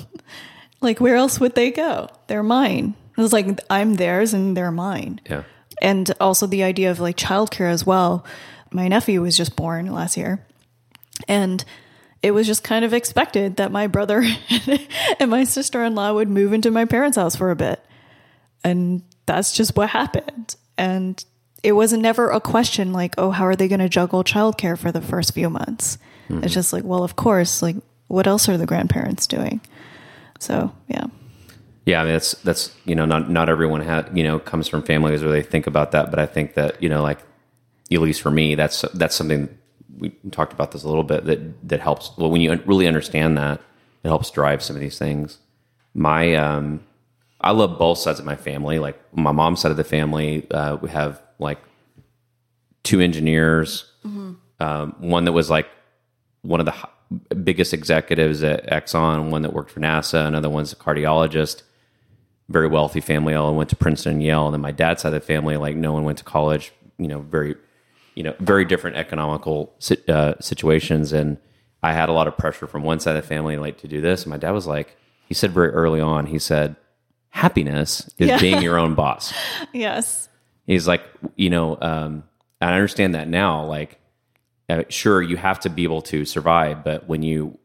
like 0.82 1.00
where 1.00 1.16
else 1.16 1.40
would 1.40 1.56
they 1.56 1.72
go? 1.72 2.10
They're 2.28 2.44
mine. 2.44 2.96
It 3.18 3.22
was 3.22 3.34
like 3.34 3.60
I'm 3.70 3.96
theirs 3.96 4.34
and 4.34 4.56
they're 4.56 4.72
mine. 4.72 5.20
Yeah. 5.30 5.44
And 5.82 6.12
also 6.20 6.48
the 6.48 6.64
idea 6.64 6.92
of 6.92 7.00
like 7.00 7.18
childcare 7.18 7.70
as 7.72 7.86
well. 7.86 8.26
My 8.72 8.88
nephew 8.88 9.22
was 9.22 9.36
just 9.36 9.56
born 9.56 9.92
last 9.92 10.18
year. 10.18 10.46
And 11.28 11.64
it 12.22 12.32
was 12.32 12.48
just 12.48 12.64
kind 12.64 12.86
of 12.86 12.94
expected 12.94 13.58
that 13.58 13.72
my 13.72 13.88
brother 13.88 14.24
and 15.20 15.32
my 15.32 15.44
sister 15.44 15.84
in 15.84 15.96
law 15.96 16.14
would 16.14 16.30
move 16.30 16.54
into 16.54 16.72
my 16.72 16.86
parents' 16.86 17.18
house 17.18 17.36
for 17.36 17.52
a 17.52 17.56
bit. 17.56 17.84
And 18.64 19.04
that's 19.26 19.54
just 19.54 19.76
what 19.76 19.90
happened. 19.90 20.56
And 20.78 21.24
it 21.64 21.72
was 21.72 21.94
never 21.94 22.30
a 22.30 22.40
question 22.40 22.94
like, 22.94 23.16
oh, 23.18 23.32
how 23.32 23.46
are 23.46 23.56
they 23.56 23.68
going 23.68 23.80
to 23.80 23.90
juggle 23.90 24.24
childcare 24.24 24.78
for 24.78 24.92
the 24.92 25.02
first 25.02 25.34
few 25.34 25.50
months? 25.50 25.98
Mm-hmm. 26.30 26.44
It's 26.44 26.54
just 26.54 26.74
like, 26.74 26.84
well, 26.84 27.04
of 27.04 27.16
course, 27.16 27.62
like, 27.62 27.76
what 28.08 28.28
else 28.28 28.48
are 28.48 28.58
the 28.58 28.66
grandparents 28.66 29.28
doing? 29.28 29.62
So, 30.40 30.72
yeah. 30.88 31.06
Yeah, 31.88 32.02
I 32.02 32.04
mean 32.04 32.14
that's 32.14 32.34
that's 32.42 32.76
you 32.84 32.96
know 32.96 33.06
not 33.06 33.30
not 33.30 33.48
everyone 33.48 33.80
has 33.80 34.06
you 34.14 34.22
know 34.22 34.40
comes 34.40 34.68
from 34.68 34.84
families 34.84 35.24
where 35.24 35.32
they 35.32 35.42
think 35.42 35.68
about 35.68 35.92
that, 35.92 36.10
but 36.10 36.20
I 36.20 36.26
think 36.26 36.56
that 36.56 36.84
you 36.84 36.90
know 36.90 37.02
like 37.02 37.20
at 37.90 38.02
least 38.02 38.22
for 38.22 38.30
me 38.30 38.56
that's 38.56 38.82
that's 38.94 39.16
something 39.16 39.48
we 39.98 40.10
talked 40.32 40.52
about 40.52 40.74
this 40.74 40.84
a 40.84 40.88
little 40.90 41.06
bit 41.06 41.24
that 41.24 41.70
that 41.70 41.80
helps. 41.80 42.12
Well, 42.18 42.30
when 42.30 42.42
you 42.42 42.54
really 42.66 42.88
understand 42.88 43.38
that, 43.38 43.62
it 44.04 44.10
helps 44.10 44.30
drive 44.32 44.62
some 44.62 44.76
of 44.76 44.82
these 44.82 45.00
things. 45.00 45.38
My 45.94 46.36
um, 46.36 46.84
I 47.40 47.52
love 47.52 47.80
both 47.80 48.00
sides 48.00 48.20
of 48.20 48.26
my 48.26 48.36
family. 48.36 48.80
Like 48.80 49.00
my 49.16 49.32
mom's 49.32 49.62
side 49.62 49.72
of 49.72 49.78
the 49.78 49.86
family, 49.86 50.46
uh, 50.52 50.76
we 50.76 50.90
have 50.90 51.22
like 51.40 51.60
two 52.84 53.00
engineers. 53.00 53.90
Mm-hmm. 54.06 54.34
Um, 54.60 54.96
one 55.00 55.24
that 55.24 55.32
was 55.32 55.50
like 55.50 55.70
one 56.42 56.60
of 56.60 56.66
the 56.66 57.36
biggest 57.36 57.74
executives 57.74 58.44
at 58.44 58.70
Exxon, 58.70 59.30
one 59.30 59.44
that 59.44 59.54
worked 59.54 59.72
for 59.72 59.80
NASA, 59.80 60.28
another 60.28 60.50
one's 60.50 60.74
a 60.74 60.76
cardiologist 60.76 61.62
very 62.50 62.68
wealthy 62.68 63.02
family. 63.02 63.34
All 63.34 63.54
went 63.56 63.70
to 63.72 63.76
Princeton 63.76 64.14
and 64.14 64.24
Yale. 64.24 64.46
And 64.46 64.54
then 64.54 64.62
my 64.62 64.72
dad's 64.72 65.02
side 65.02 65.14
of 65.14 65.22
the 65.22 65.26
family, 65.26 65.58
like 65.58 65.76
no 65.76 65.94
one 65.94 66.04
went 66.04 66.18
to 66.20 66.24
college, 66.24 66.72
you 66.98 67.08
know, 67.08 67.20
very, 67.20 67.56
you 68.16 68.24
know, 68.24 68.34
very 68.40 68.66
different 68.66 68.96
economical 68.98 69.74
uh, 70.08 70.34
situations. 70.40 71.12
And 71.14 71.38
I 71.84 71.94
had 71.94 72.10
a 72.10 72.14
lot 72.14 72.28
of 72.28 72.38
pressure 72.38 72.68
from 72.68 72.84
one 72.84 73.00
side 73.00 73.16
of 73.16 73.22
the 73.22 73.28
family, 73.28 73.58
like 73.58 73.78
to 73.80 73.88
do 73.88 74.02
this. 74.02 74.24
And 74.24 74.30
my 74.32 74.38
dad 74.38 74.52
was 74.52 74.66
like, 74.68 74.96
he 75.28 75.34
said 75.34 75.52
very 75.52 75.70
early 75.70 76.00
on, 76.02 76.28
he 76.28 76.40
said, 76.40 76.76
happiness 77.30 78.10
is 78.18 78.30
Yeah. 78.30 78.40
being 78.40 78.62
your 78.62 78.78
own 78.78 78.96
boss. 78.96 79.34
Yes. 79.74 80.30
He's 80.66 80.88
like, 80.88 81.04
you 81.36 81.50
know, 81.50 81.78
um, 81.82 82.24
and 82.60 82.72
I 82.72 82.74
understand 82.74 83.14
that 83.16 83.28
now. 83.28 83.64
Like, 83.66 84.00
uh, 84.70 84.84
sure, 84.90 85.22
you 85.22 85.38
have 85.38 85.60
to 85.62 85.70
be 85.70 85.84
able 85.84 86.02
to 86.04 86.26
survive, 86.26 86.84
but 86.84 87.08
when 87.08 87.22
you 87.24 87.58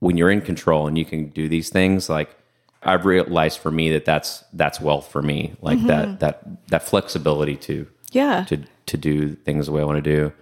when 0.00 0.16
you're 0.16 0.30
in 0.30 0.40
control 0.40 0.86
and 0.86 0.96
you 0.96 1.04
can 1.04 1.28
do 1.30 1.48
these 1.48 1.68
things, 1.70 2.08
like 2.08 2.36
I've 2.82 3.04
realized 3.04 3.58
for 3.58 3.70
me 3.70 3.90
that 3.92 4.04
that's 4.04 4.44
that's 4.52 4.80
wealth 4.80 5.10
for 5.10 5.22
me. 5.22 5.54
Like 5.60 5.82
that 5.86 6.06
mm-hmm. 6.06 6.18
that 6.18 6.68
that 6.68 6.82
flexibility 6.84 7.56
to 7.56 7.86
Yeah. 8.12 8.44
to 8.44 8.62
to 8.86 8.96
do 8.96 9.34
things 9.34 9.66
the 9.66 9.72
way 9.72 9.82
I 9.82 9.84
want 9.84 10.02
to 10.02 10.10
do. 10.16 10.32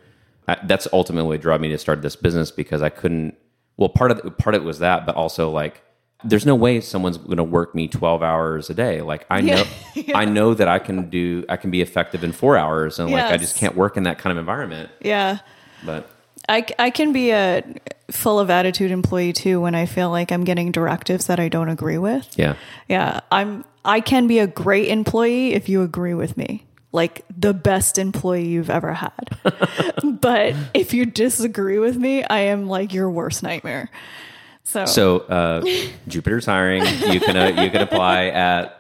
I, 0.49 0.57
that's 0.64 0.87
ultimately 0.93 1.28
what 1.28 1.41
drove 1.41 1.61
me 1.61 1.68
to 1.70 1.78
start 1.78 2.03
this 2.03 2.16
business 2.16 2.51
because 2.51 2.82
I 2.82 2.89
couldn't. 2.89 3.37
Well, 3.76 3.89
part 3.89 4.11
of 4.11 4.22
the, 4.22 4.30
part 4.30 4.55
of 4.55 4.62
it 4.62 4.64
was 4.64 4.78
that, 4.78 5.05
but 5.05 5.16
also 5.16 5.51
like, 5.51 5.82
there's 6.24 6.47
no 6.47 6.55
way 6.55 6.80
someone's 6.80 7.18
going 7.18 7.37
to 7.37 7.45
work 7.45 7.74
me 7.74 7.89
12 7.89 8.22
hours 8.22 8.70
a 8.70 8.74
day. 8.74 9.03
Like 9.03 9.26
I 9.28 9.41
know, 9.41 9.64
I 10.14 10.24
know 10.24 10.55
that 10.55 10.68
I 10.68 10.78
can 10.78 11.11
do, 11.11 11.45
I 11.49 11.57
can 11.57 11.70
be 11.70 11.82
effective 11.82 12.24
in 12.24 12.32
four 12.32 12.57
hours, 12.57 12.99
and 12.99 13.11
like 13.11 13.24
I 13.24 13.37
just 13.37 13.57
can't 13.57 13.74
work 13.76 13.97
in 13.97 14.05
that 14.05 14.18
kind 14.18 14.30
of 14.32 14.39
environment. 14.39 14.91
yeah. 15.01 15.39
But 15.84 16.09
I, 16.49 16.66
I 16.78 16.90
can 16.90 17.12
be 17.12 17.30
a 17.30 17.64
full 18.11 18.38
of 18.38 18.51
attitude 18.51 18.90
employee 18.90 19.32
too 19.32 19.61
when 19.61 19.74
I 19.74 19.86
feel 19.86 20.11
like 20.11 20.30
I'm 20.30 20.44
getting 20.44 20.70
directives 20.72 21.26
that 21.26 21.40
I 21.40 21.49
don't 21.49 21.68
agree 21.68 21.99
with. 21.99 22.28
yeah, 22.36 22.55
Yeah, 22.88 23.20
I'm 23.32 23.64
I 23.84 24.01
can 24.01 24.26
be 24.26 24.38
a 24.40 24.47
great 24.47 24.88
employee 24.88 25.55
if 25.55 25.68
you 25.68 25.82
agree 25.82 26.14
with 26.14 26.36
me. 26.36 26.66
Like 26.92 27.24
the 27.36 27.53
best 27.53 27.99
employee 27.99 28.47
you've 28.49 28.70
ever 28.70 28.94
had. 28.94 29.38
but 30.20 30.55
if 30.72 30.94
you 30.94 31.05
disagree 31.05 31.78
with 31.78 31.97
me, 31.97 32.24
I 32.24 32.38
am 32.38 32.66
like 32.68 32.94
your 32.94 33.11
worst 33.11 33.42
nightmare. 33.42 33.90
So, 34.64 34.84
so 34.86 35.18
uh, 35.20 35.64
Jupiter's 36.09 36.47
hiring. 36.47 36.82
You 37.12 37.20
can 37.20 37.36
uh, 37.36 37.62
you 37.62 37.70
can 37.70 37.82
apply 37.82 38.26
at. 38.26 38.72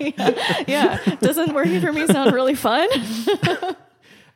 yeah, 0.68 0.98
doesn't 1.20 1.54
working 1.54 1.80
for 1.80 1.92
me 1.92 2.06
sound 2.06 2.32
really 2.32 2.54
fun? 2.54 2.88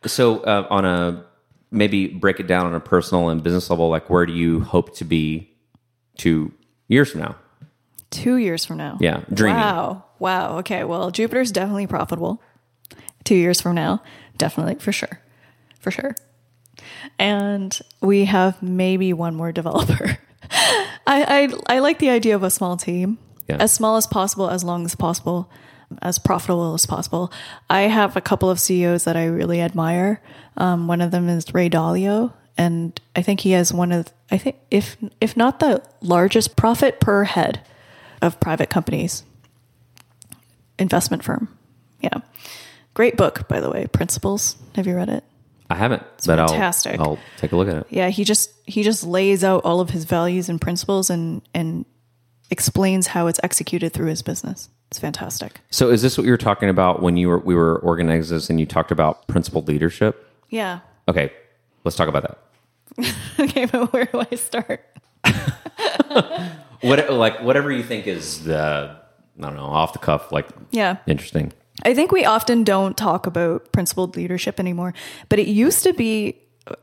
So 0.07 0.39
uh, 0.39 0.64
on 0.70 0.85
a 0.85 1.24
maybe 1.71 2.09
break 2.09 2.41
it 2.41 2.47
down 2.47 2.66
on 2.66 2.75
a 2.75 2.81
personal 2.81 3.29
and 3.29 3.43
business 3.43 3.69
level. 3.71 3.89
Like, 3.89 4.09
where 4.11 4.27
do 4.27 4.33
you 4.33 4.61
hope 4.61 4.95
to 4.97 5.05
be 5.05 5.51
two 6.16 6.53
years 6.89 7.11
from 7.12 7.21
now? 7.23 7.37
2 8.11 8.37
years 8.37 8.64
from 8.64 8.79
now. 8.79 8.97
Yeah, 9.01 9.23
dreaming. 9.33 9.61
Wow. 9.61 10.05
Wow. 10.19 10.59
Okay. 10.61 10.85
Well, 10.85 11.11
Jupiter's 11.11 11.53
definitely 11.53 11.87
profitable. 11.87 12.43
Two 13.25 13.35
years 13.35 13.61
from 13.61 13.75
now, 13.75 14.03
definitely 14.39 14.77
for 14.77 14.93
sure, 14.93 15.21
for 15.81 15.91
sure. 15.91 16.14
And 17.19 17.79
we 18.01 18.25
have 18.25 18.62
maybe 18.62 19.12
one 19.12 19.35
more 19.35 19.53
developer. 19.53 20.19
I, 20.51 21.49
I 21.66 21.77
I 21.77 21.79
like 21.81 21.99
the 21.99 22.09
idea 22.11 22.35
of 22.35 22.43
a 22.43 22.51
small 22.51 22.77
team, 22.79 23.19
Yeah. 23.49 23.57
as 23.61 23.73
small 23.73 23.97
as 23.97 24.07
possible, 24.07 24.49
as 24.49 24.64
long 24.64 24.85
as 24.87 24.95
possible, 24.95 25.51
as 26.03 26.18
profitable 26.18 26.74
as 26.74 26.86
possible. 26.86 27.32
I 27.70 27.82
have 27.82 28.16
a 28.16 28.20
couple 28.20 28.51
of 28.51 28.61
CEOs 28.61 29.05
that 29.05 29.16
I 29.16 29.26
really 29.26 29.61
admire. 29.61 30.20
Um, 30.57 30.86
one 30.86 31.01
of 31.01 31.11
them 31.11 31.28
is 31.28 31.53
Ray 31.55 31.70
Dalio, 31.70 32.32
and 32.57 33.01
I 33.16 33.22
think 33.22 33.41
he 33.41 33.53
has 33.53 33.72
one 33.72 33.93
of 33.93 34.12
I 34.30 34.39
think 34.39 34.57
if 34.70 34.97
if 35.20 35.36
not 35.36 35.61
the 35.61 35.82
largest 36.01 36.57
profit 36.57 37.01
per 37.01 37.24
head 37.24 37.61
of 38.20 38.41
private 38.41 38.68
companies 38.68 39.24
investment 40.78 41.24
firm. 41.24 41.49
Yeah. 42.01 42.18
Great 42.95 43.16
book, 43.16 43.49
by 43.49 43.61
the 43.61 43.70
way, 43.70 43.86
Principles. 43.86 44.57
Have 44.74 44.86
you 44.86 44.95
read 44.95 45.09
it? 45.09 45.24
I 45.70 45.74
haven't, 45.74 46.03
but 46.24 46.39
fantastic. 46.39 46.99
I'll 46.99 47.11
I'll 47.11 47.18
take 47.36 47.53
a 47.53 47.57
look 47.57 47.68
at 47.68 47.76
it. 47.76 47.86
Yeah, 47.91 48.09
he 48.09 48.24
just 48.24 48.51
he 48.64 48.82
just 48.82 49.05
lays 49.05 49.45
out 49.45 49.64
all 49.64 49.80
of 49.80 49.91
his 49.91 50.05
values 50.05 50.49
and 50.49 50.61
principles 50.61 51.11
and 51.11 51.43
and 51.53 51.84
explains 52.51 53.09
how 53.09 53.26
it's 53.26 53.39
executed 53.43 53.93
through 53.93 54.09
his 54.09 54.22
business. 54.22 54.70
It's 54.91 54.99
fantastic. 54.99 55.61
So, 55.70 55.91
is 55.91 56.01
this 56.03 56.16
what 56.16 56.24
you 56.24 56.30
were 56.30 56.36
talking 56.39 56.68
about 56.70 57.03
when 57.03 57.16
you 57.16 57.28
were 57.28 57.39
we 57.39 57.55
were 57.55 57.78
organizing 57.80 58.36
this 58.36 58.49
and 58.51 58.59
you 58.59 58.66
talked 58.66 58.91
about 58.91 59.26
principled 59.28 59.68
leadership? 59.68 60.26
Yeah. 60.49 60.80
Okay, 61.09 61.30
let's 61.84 61.97
talk 61.97 62.09
about 62.09 62.22
that. 62.22 62.39
Okay, 63.41 63.66
but 63.66 63.93
where 63.93 64.07
do 64.07 64.24
I 64.30 64.34
start? 64.36 64.84
What 66.80 67.11
like 67.12 67.41
whatever 67.43 67.72
you 67.72 67.82
think 67.82 68.07
is 68.07 68.45
the 68.45 68.97
I 69.39 69.43
don't 69.43 69.57
know 69.57 69.64
off 69.66 69.93
the 69.93 69.99
cuff 69.99 70.30
like 70.32 70.47
Yeah. 70.70 70.97
interesting. 71.07 71.53
I 71.84 71.95
think 71.95 72.11
we 72.12 72.24
often 72.24 72.64
don't 72.64 72.97
talk 72.97 73.26
about 73.26 73.70
principled 73.72 74.16
leadership 74.16 74.59
anymore, 74.59 74.95
but 75.28 75.39
it 75.39 75.47
used 75.47 75.84
to 75.84 75.93
be, 75.93 76.36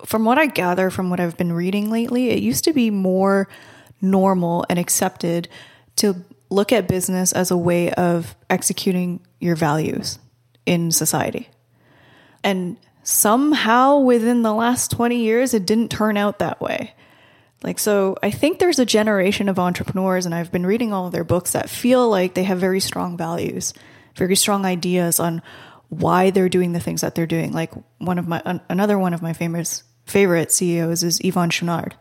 from 0.06 0.24
what 0.24 0.38
I 0.38 0.45
gather 0.45 0.89
from 0.89 1.10
what 1.10 1.20
I've 1.20 1.36
been 1.36 1.51
reading 1.51 1.89
lately, 1.89 2.30
it 2.30 2.39
used 2.41 2.64
to 2.64 2.72
be 2.74 2.89
more 2.89 3.49
normal 4.01 4.66
and 4.70 4.80
accepted 4.80 5.49
to 5.97 6.16
look 6.50 6.72
at 6.72 6.88
business 6.88 7.32
as 7.32 7.52
a 7.52 7.58
way 7.58 7.91
of 7.91 8.36
executing 8.50 9.20
your 9.39 9.56
values 9.56 10.20
in 10.66 10.91
society. 10.91 11.50
And 12.43 12.78
somehow 13.04 14.00
within 14.00 14.41
the 14.41 14.54
last 14.54 14.91
20 14.91 15.18
years, 15.18 15.54
it 15.54 15.66
didn't 15.66 15.89
turn 15.89 16.18
out 16.18 16.39
that 16.39 16.62
way. 16.62 16.93
Like, 17.64 17.80
so 17.80 18.16
I 18.22 18.32
think 18.32 18.60
there's 18.60 18.80
a 18.80 18.86
generation 18.86 19.50
of 19.50 19.58
entrepreneurs, 19.58 20.26
and 20.26 20.36
I've 20.36 20.52
been 20.52 20.66
reading 20.66 20.93
all 20.93 21.08
of 21.08 21.14
their 21.14 21.24
books 21.24 21.54
that 21.54 21.70
feel 21.70 22.08
like 22.10 22.34
they 22.34 22.43
have 22.43 22.60
very 22.60 22.80
strong 22.80 23.18
values, 23.18 23.74
very 24.16 24.36
strong 24.36 24.66
ideas 24.66 25.20
on 25.20 25.41
why 25.89 26.30
they're 26.30 26.50
doing 26.50 26.74
the 26.74 26.80
things 26.80 27.02
that 27.02 27.16
they're 27.16 27.26
doing. 27.26 27.54
Like, 27.54 27.72
one 27.98 28.20
of 28.20 28.28
my, 28.28 28.41
another 28.70 29.00
one 29.00 29.14
of 29.14 29.22
my 29.22 29.34
famous 29.34 29.84
favorite 30.06 30.52
CEOs 30.52 31.02
is 31.04 31.20
Yvon 31.20 31.50
Chouinard. 31.50 31.93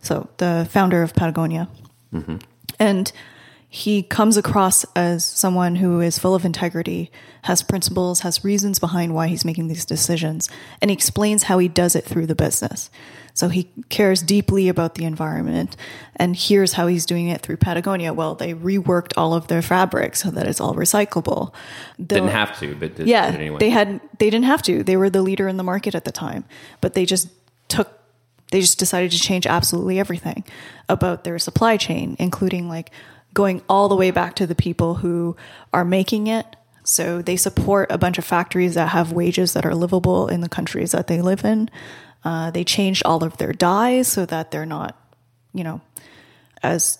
So, 0.00 0.28
the 0.36 0.68
founder 0.70 1.02
of 1.02 1.14
Patagonia. 1.14 1.68
Mm-hmm. 2.12 2.36
And 2.78 3.10
he 3.70 4.02
comes 4.02 4.38
across 4.38 4.84
as 4.96 5.24
someone 5.24 5.76
who 5.76 6.00
is 6.00 6.18
full 6.18 6.34
of 6.34 6.46
integrity, 6.46 7.10
has 7.42 7.62
principles, 7.62 8.20
has 8.20 8.42
reasons 8.42 8.78
behind 8.78 9.14
why 9.14 9.28
he's 9.28 9.44
making 9.44 9.68
these 9.68 9.84
decisions, 9.84 10.48
and 10.80 10.90
he 10.90 10.94
explains 10.94 11.44
how 11.44 11.58
he 11.58 11.68
does 11.68 11.94
it 11.94 12.04
through 12.04 12.26
the 12.26 12.34
business. 12.34 12.90
So 13.34 13.48
he 13.48 13.70
cares 13.90 14.22
deeply 14.22 14.68
about 14.68 14.94
the 14.94 15.04
environment, 15.04 15.76
and 16.16 16.34
here's 16.34 16.72
how 16.72 16.86
he's 16.86 17.04
doing 17.04 17.28
it 17.28 17.42
through 17.42 17.58
Patagonia. 17.58 18.14
Well, 18.14 18.34
they 18.34 18.54
reworked 18.54 19.12
all 19.18 19.34
of 19.34 19.48
their 19.48 19.62
fabric 19.62 20.16
so 20.16 20.30
that 20.30 20.48
it's 20.48 20.60
all 20.60 20.74
recyclable. 20.74 21.52
Didn't 22.04 22.30
have 22.30 22.58
to, 22.60 22.74
but 22.74 22.96
did, 22.96 23.06
yeah, 23.06 23.30
did 23.30 23.38
anyway. 23.38 23.58
they 23.58 23.70
had 23.70 24.00
they 24.18 24.30
didn't 24.30 24.46
have 24.46 24.62
to. 24.62 24.82
They 24.82 24.96
were 24.96 25.10
the 25.10 25.22
leader 25.22 25.46
in 25.46 25.58
the 25.58 25.62
market 25.62 25.94
at 25.94 26.04
the 26.04 26.10
time, 26.10 26.46
but 26.80 26.94
they 26.94 27.04
just 27.04 27.28
took 27.68 27.92
they 28.50 28.60
just 28.60 28.78
decided 28.78 29.10
to 29.12 29.18
change 29.18 29.46
absolutely 29.46 30.00
everything 30.00 30.42
about 30.88 31.24
their 31.24 31.38
supply 31.38 31.76
chain, 31.76 32.16
including 32.18 32.68
like 32.68 32.90
going 33.34 33.62
all 33.68 33.88
the 33.88 33.96
way 33.96 34.10
back 34.10 34.34
to 34.36 34.46
the 34.46 34.54
people 34.54 34.94
who 34.94 35.36
are 35.72 35.84
making 35.84 36.26
it. 36.26 36.46
So 36.84 37.20
they 37.20 37.36
support 37.36 37.92
a 37.92 37.98
bunch 37.98 38.18
of 38.18 38.24
factories 38.24 38.74
that 38.74 38.88
have 38.88 39.12
wages 39.12 39.52
that 39.52 39.66
are 39.66 39.74
livable 39.74 40.28
in 40.28 40.40
the 40.40 40.48
countries 40.48 40.92
that 40.92 41.06
they 41.06 41.20
live 41.20 41.44
in. 41.44 41.68
Uh, 42.24 42.50
they 42.50 42.64
changed 42.64 43.02
all 43.04 43.22
of 43.22 43.36
their 43.36 43.52
dyes 43.52 44.08
so 44.08 44.26
that 44.26 44.50
they're 44.50 44.66
not, 44.66 44.96
you 45.52 45.64
know, 45.64 45.80
as 46.62 46.98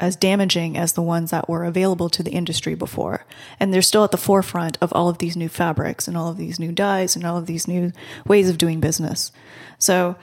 as 0.00 0.16
damaging 0.16 0.76
as 0.76 0.92
the 0.92 1.02
ones 1.02 1.30
that 1.30 1.48
were 1.48 1.64
available 1.64 2.08
to 2.08 2.22
the 2.22 2.30
industry 2.30 2.74
before. 2.74 3.24
And 3.58 3.74
they're 3.74 3.82
still 3.82 4.04
at 4.04 4.12
the 4.12 4.16
forefront 4.16 4.78
of 4.80 4.92
all 4.92 5.08
of 5.08 5.18
these 5.18 5.36
new 5.36 5.48
fabrics 5.48 6.06
and 6.06 6.16
all 6.16 6.28
of 6.28 6.36
these 6.36 6.60
new 6.60 6.72
dyes 6.72 7.16
and 7.16 7.26
all 7.26 7.36
of 7.36 7.46
these 7.46 7.66
new 7.66 7.92
ways 8.24 8.48
of 8.48 8.58
doing 8.58 8.78
business. 8.80 9.32
So 9.78 10.16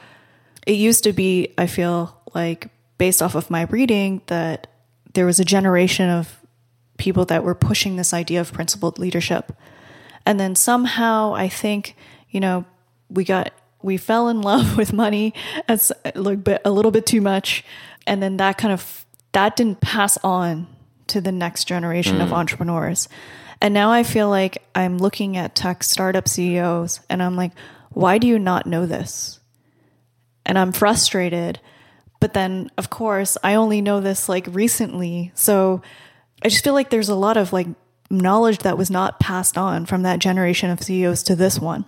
it 0.65 0.73
used 0.77 1.03
to 1.03 1.13
be, 1.13 1.53
I 1.57 1.67
feel 1.67 2.17
like, 2.33 2.69
based 2.97 3.21
off 3.21 3.35
of 3.35 3.49
my 3.49 3.63
reading, 3.63 4.21
that 4.27 4.67
there 5.15 5.25
was 5.25 5.39
a 5.39 5.45
generation 5.45 6.09
of 6.09 6.39
people 6.97 7.25
that 7.25 7.43
were 7.43 7.55
pushing 7.55 7.95
this 7.95 8.13
idea 8.13 8.39
of 8.39 8.53
principled 8.53 8.99
leadership. 8.99 9.51
And 10.25 10.39
then 10.39 10.55
somehow 10.55 11.33
I 11.33 11.49
think, 11.49 11.95
you 12.29 12.39
know, 12.39 12.65
we 13.09 13.23
got 13.23 13.51
we 13.81 13.97
fell 13.97 14.29
in 14.29 14.41
love 14.41 14.77
with 14.81 14.93
money 14.93 15.33
as 15.67 15.91
a 16.03 16.19
little 16.19 16.37
bit, 16.37 16.61
a 16.65 16.71
little 16.71 16.91
bit 16.91 17.05
too 17.05 17.21
much. 17.21 17.63
And 18.07 18.21
then 18.21 18.37
that 18.37 18.57
kind 18.57 18.73
of 18.73 19.05
that 19.31 19.55
didn't 19.55 19.81
pass 19.81 20.17
on 20.23 20.67
to 21.07 21.21
the 21.21 21.31
next 21.31 21.65
generation 21.65 22.21
of 22.21 22.29
mm. 22.29 22.33
entrepreneurs. 22.33 23.09
And 23.61 23.73
now 23.73 23.91
I 23.91 24.03
feel 24.03 24.29
like 24.29 24.63
I'm 24.73 24.97
looking 24.97 25.37
at 25.37 25.55
tech 25.55 25.83
startup 25.83 26.27
CEOs 26.27 26.99
and 27.09 27.21
I'm 27.21 27.35
like, 27.35 27.51
why 27.89 28.17
do 28.17 28.27
you 28.27 28.39
not 28.39 28.65
know 28.65 28.85
this? 28.85 29.39
And 30.45 30.57
I'm 30.57 30.71
frustrated. 30.71 31.59
But 32.25 32.33
then, 32.33 32.71
of 32.75 32.89
course, 32.89 33.37
I 33.43 33.53
only 33.53 33.81
know 33.81 33.99
this 33.99 34.27
like 34.27 34.47
recently. 34.49 35.31
So 35.35 35.83
I 36.41 36.49
just 36.49 36.63
feel 36.63 36.73
like 36.73 36.89
there's 36.89 37.07
a 37.07 37.13
lot 37.13 37.37
of 37.37 37.53
like 37.53 37.67
knowledge 38.09 38.57
that 38.63 38.79
was 38.79 38.89
not 38.89 39.19
passed 39.19 39.59
on 39.59 39.85
from 39.85 40.01
that 40.01 40.17
generation 40.17 40.71
of 40.71 40.81
CEOs 40.81 41.21
to 41.21 41.35
this 41.35 41.59
one. 41.59 41.85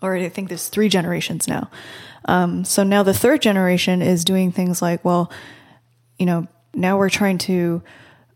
Or 0.00 0.16
I 0.16 0.30
think 0.30 0.48
there's 0.48 0.70
three 0.70 0.88
generations 0.88 1.46
now. 1.46 1.70
Um, 2.24 2.64
so 2.64 2.84
now 2.84 3.02
the 3.02 3.12
third 3.12 3.42
generation 3.42 4.00
is 4.00 4.24
doing 4.24 4.50
things 4.50 4.80
like, 4.80 5.04
well, 5.04 5.30
you 6.18 6.24
know, 6.24 6.48
now 6.72 6.96
we're 6.96 7.10
trying 7.10 7.36
to 7.36 7.82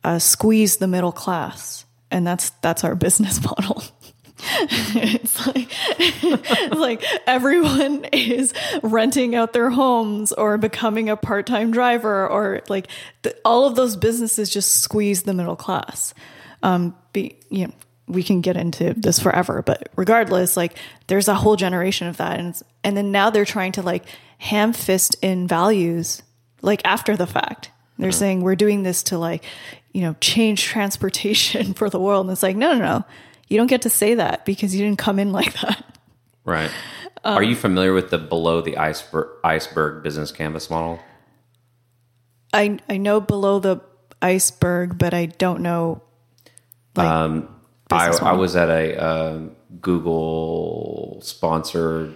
uh, 0.05 0.19
squeeze 0.19 0.77
the 0.77 0.89
middle 0.89 1.11
class, 1.11 1.87
and 2.11 2.27
that's 2.27 2.51
that's 2.61 2.85
our 2.85 2.95
business 3.07 3.43
model. 3.43 3.83
it's 4.95 5.47
like 5.47 5.69
it's 5.99 6.75
like 6.75 7.05
everyone 7.29 8.05
is 8.13 8.53
renting 8.83 9.37
out 9.37 9.53
their 9.53 9.71
homes 9.71 10.33
or 10.33 10.59
becoming 10.59 11.09
a 11.09 11.17
part-time 11.17 11.71
driver 11.71 12.29
or 12.29 12.61
like 12.69 12.89
the, 13.23 13.37
all 13.45 13.67
of 13.67 13.77
those 13.77 13.95
businesses 13.95 14.51
just 14.51 14.81
squeeze 14.81 15.23
the 15.23 15.33
middle 15.33 15.55
class. 15.55 16.13
Um 16.63 16.97
be 17.13 17.37
you 17.51 17.67
know 17.67 17.73
we 18.09 18.25
can 18.25 18.41
get 18.41 18.57
into 18.57 18.95
this 18.95 19.21
forever 19.21 19.63
but 19.63 19.89
regardless 19.95 20.57
like 20.57 20.77
there's 21.07 21.29
a 21.29 21.35
whole 21.35 21.55
generation 21.55 22.09
of 22.09 22.17
that. 22.17 22.41
And 22.41 22.61
and 22.83 22.97
then 22.97 23.13
now 23.13 23.31
they're 23.31 23.45
trying 23.45 23.73
to 23.73 23.83
like 23.83 24.05
ham 24.39 24.73
fist 24.73 25.17
in 25.23 25.47
values 25.47 26.23
like 26.63 26.83
after 26.85 27.17
the 27.17 27.27
fact. 27.29 27.71
They're 27.99 28.11
saying 28.11 28.41
we're 28.41 28.57
doing 28.57 28.83
this 28.83 29.05
to 29.05 29.19
like 29.19 29.45
you 29.93 30.03
know 30.03 30.17
change 30.21 30.65
transportation 30.65 31.75
for 31.75 31.89
the 31.89 32.01
world. 32.01 32.27
And 32.27 32.33
it's 32.33 32.43
like 32.43 32.57
no 32.57 32.73
no 32.73 32.81
no 32.81 33.05
you 33.53 33.59
don't 33.59 33.67
get 33.69 33.83
to 33.83 33.91
say 33.91 34.15
that 34.15 34.45
because 34.47 34.75
you 34.75 34.83
didn't 34.85 34.99
come 34.99 35.19
in 35.19 35.31
like 35.33 35.53
that 35.61 35.85
Right. 36.45 36.71
Um, 37.25 37.37
Are 37.37 37.43
you 37.45 37.55
familiar 37.55 37.93
with 37.93 38.11
the 38.11 38.19
below 38.19 38.61
the 38.63 38.77
iceberg, 38.77 39.29
iceberg 39.45 40.03
business 40.03 40.33
canvas 40.33 40.69
model? 40.71 40.99
i 42.53 42.79
i 42.89 42.97
know 42.97 43.21
below 43.21 43.59
the 43.61 43.81
iceberg 44.21 44.99
but 44.99 45.15
i 45.15 45.27
don't 45.27 45.61
know 45.61 46.03
like 46.97 47.07
I, 47.91 48.09
business 48.09 48.23
I 48.23 48.33
was 48.33 48.57
at 48.57 48.69
a 48.71 49.01
uh, 49.01 49.39
Google 49.81 51.19
sponsored 51.23 52.15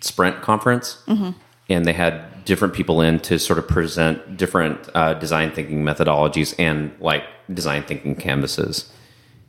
Sprint 0.00 0.42
conference, 0.42 1.02
Mm-hmm. 1.06 1.30
and 1.70 1.84
they 1.86 1.92
had 1.94 2.44
different 2.44 2.74
people 2.74 3.00
in 3.00 3.20
to 3.20 3.38
sort 3.38 3.58
of 3.58 3.66
present 3.66 4.36
different 4.36 4.78
uh, 4.94 5.14
design 5.14 5.50
thinking 5.52 5.82
methodologies 5.82 6.54
and 6.58 6.92
like 7.00 7.24
design 7.52 7.82
thinking 7.84 8.14
canvases. 8.16 8.92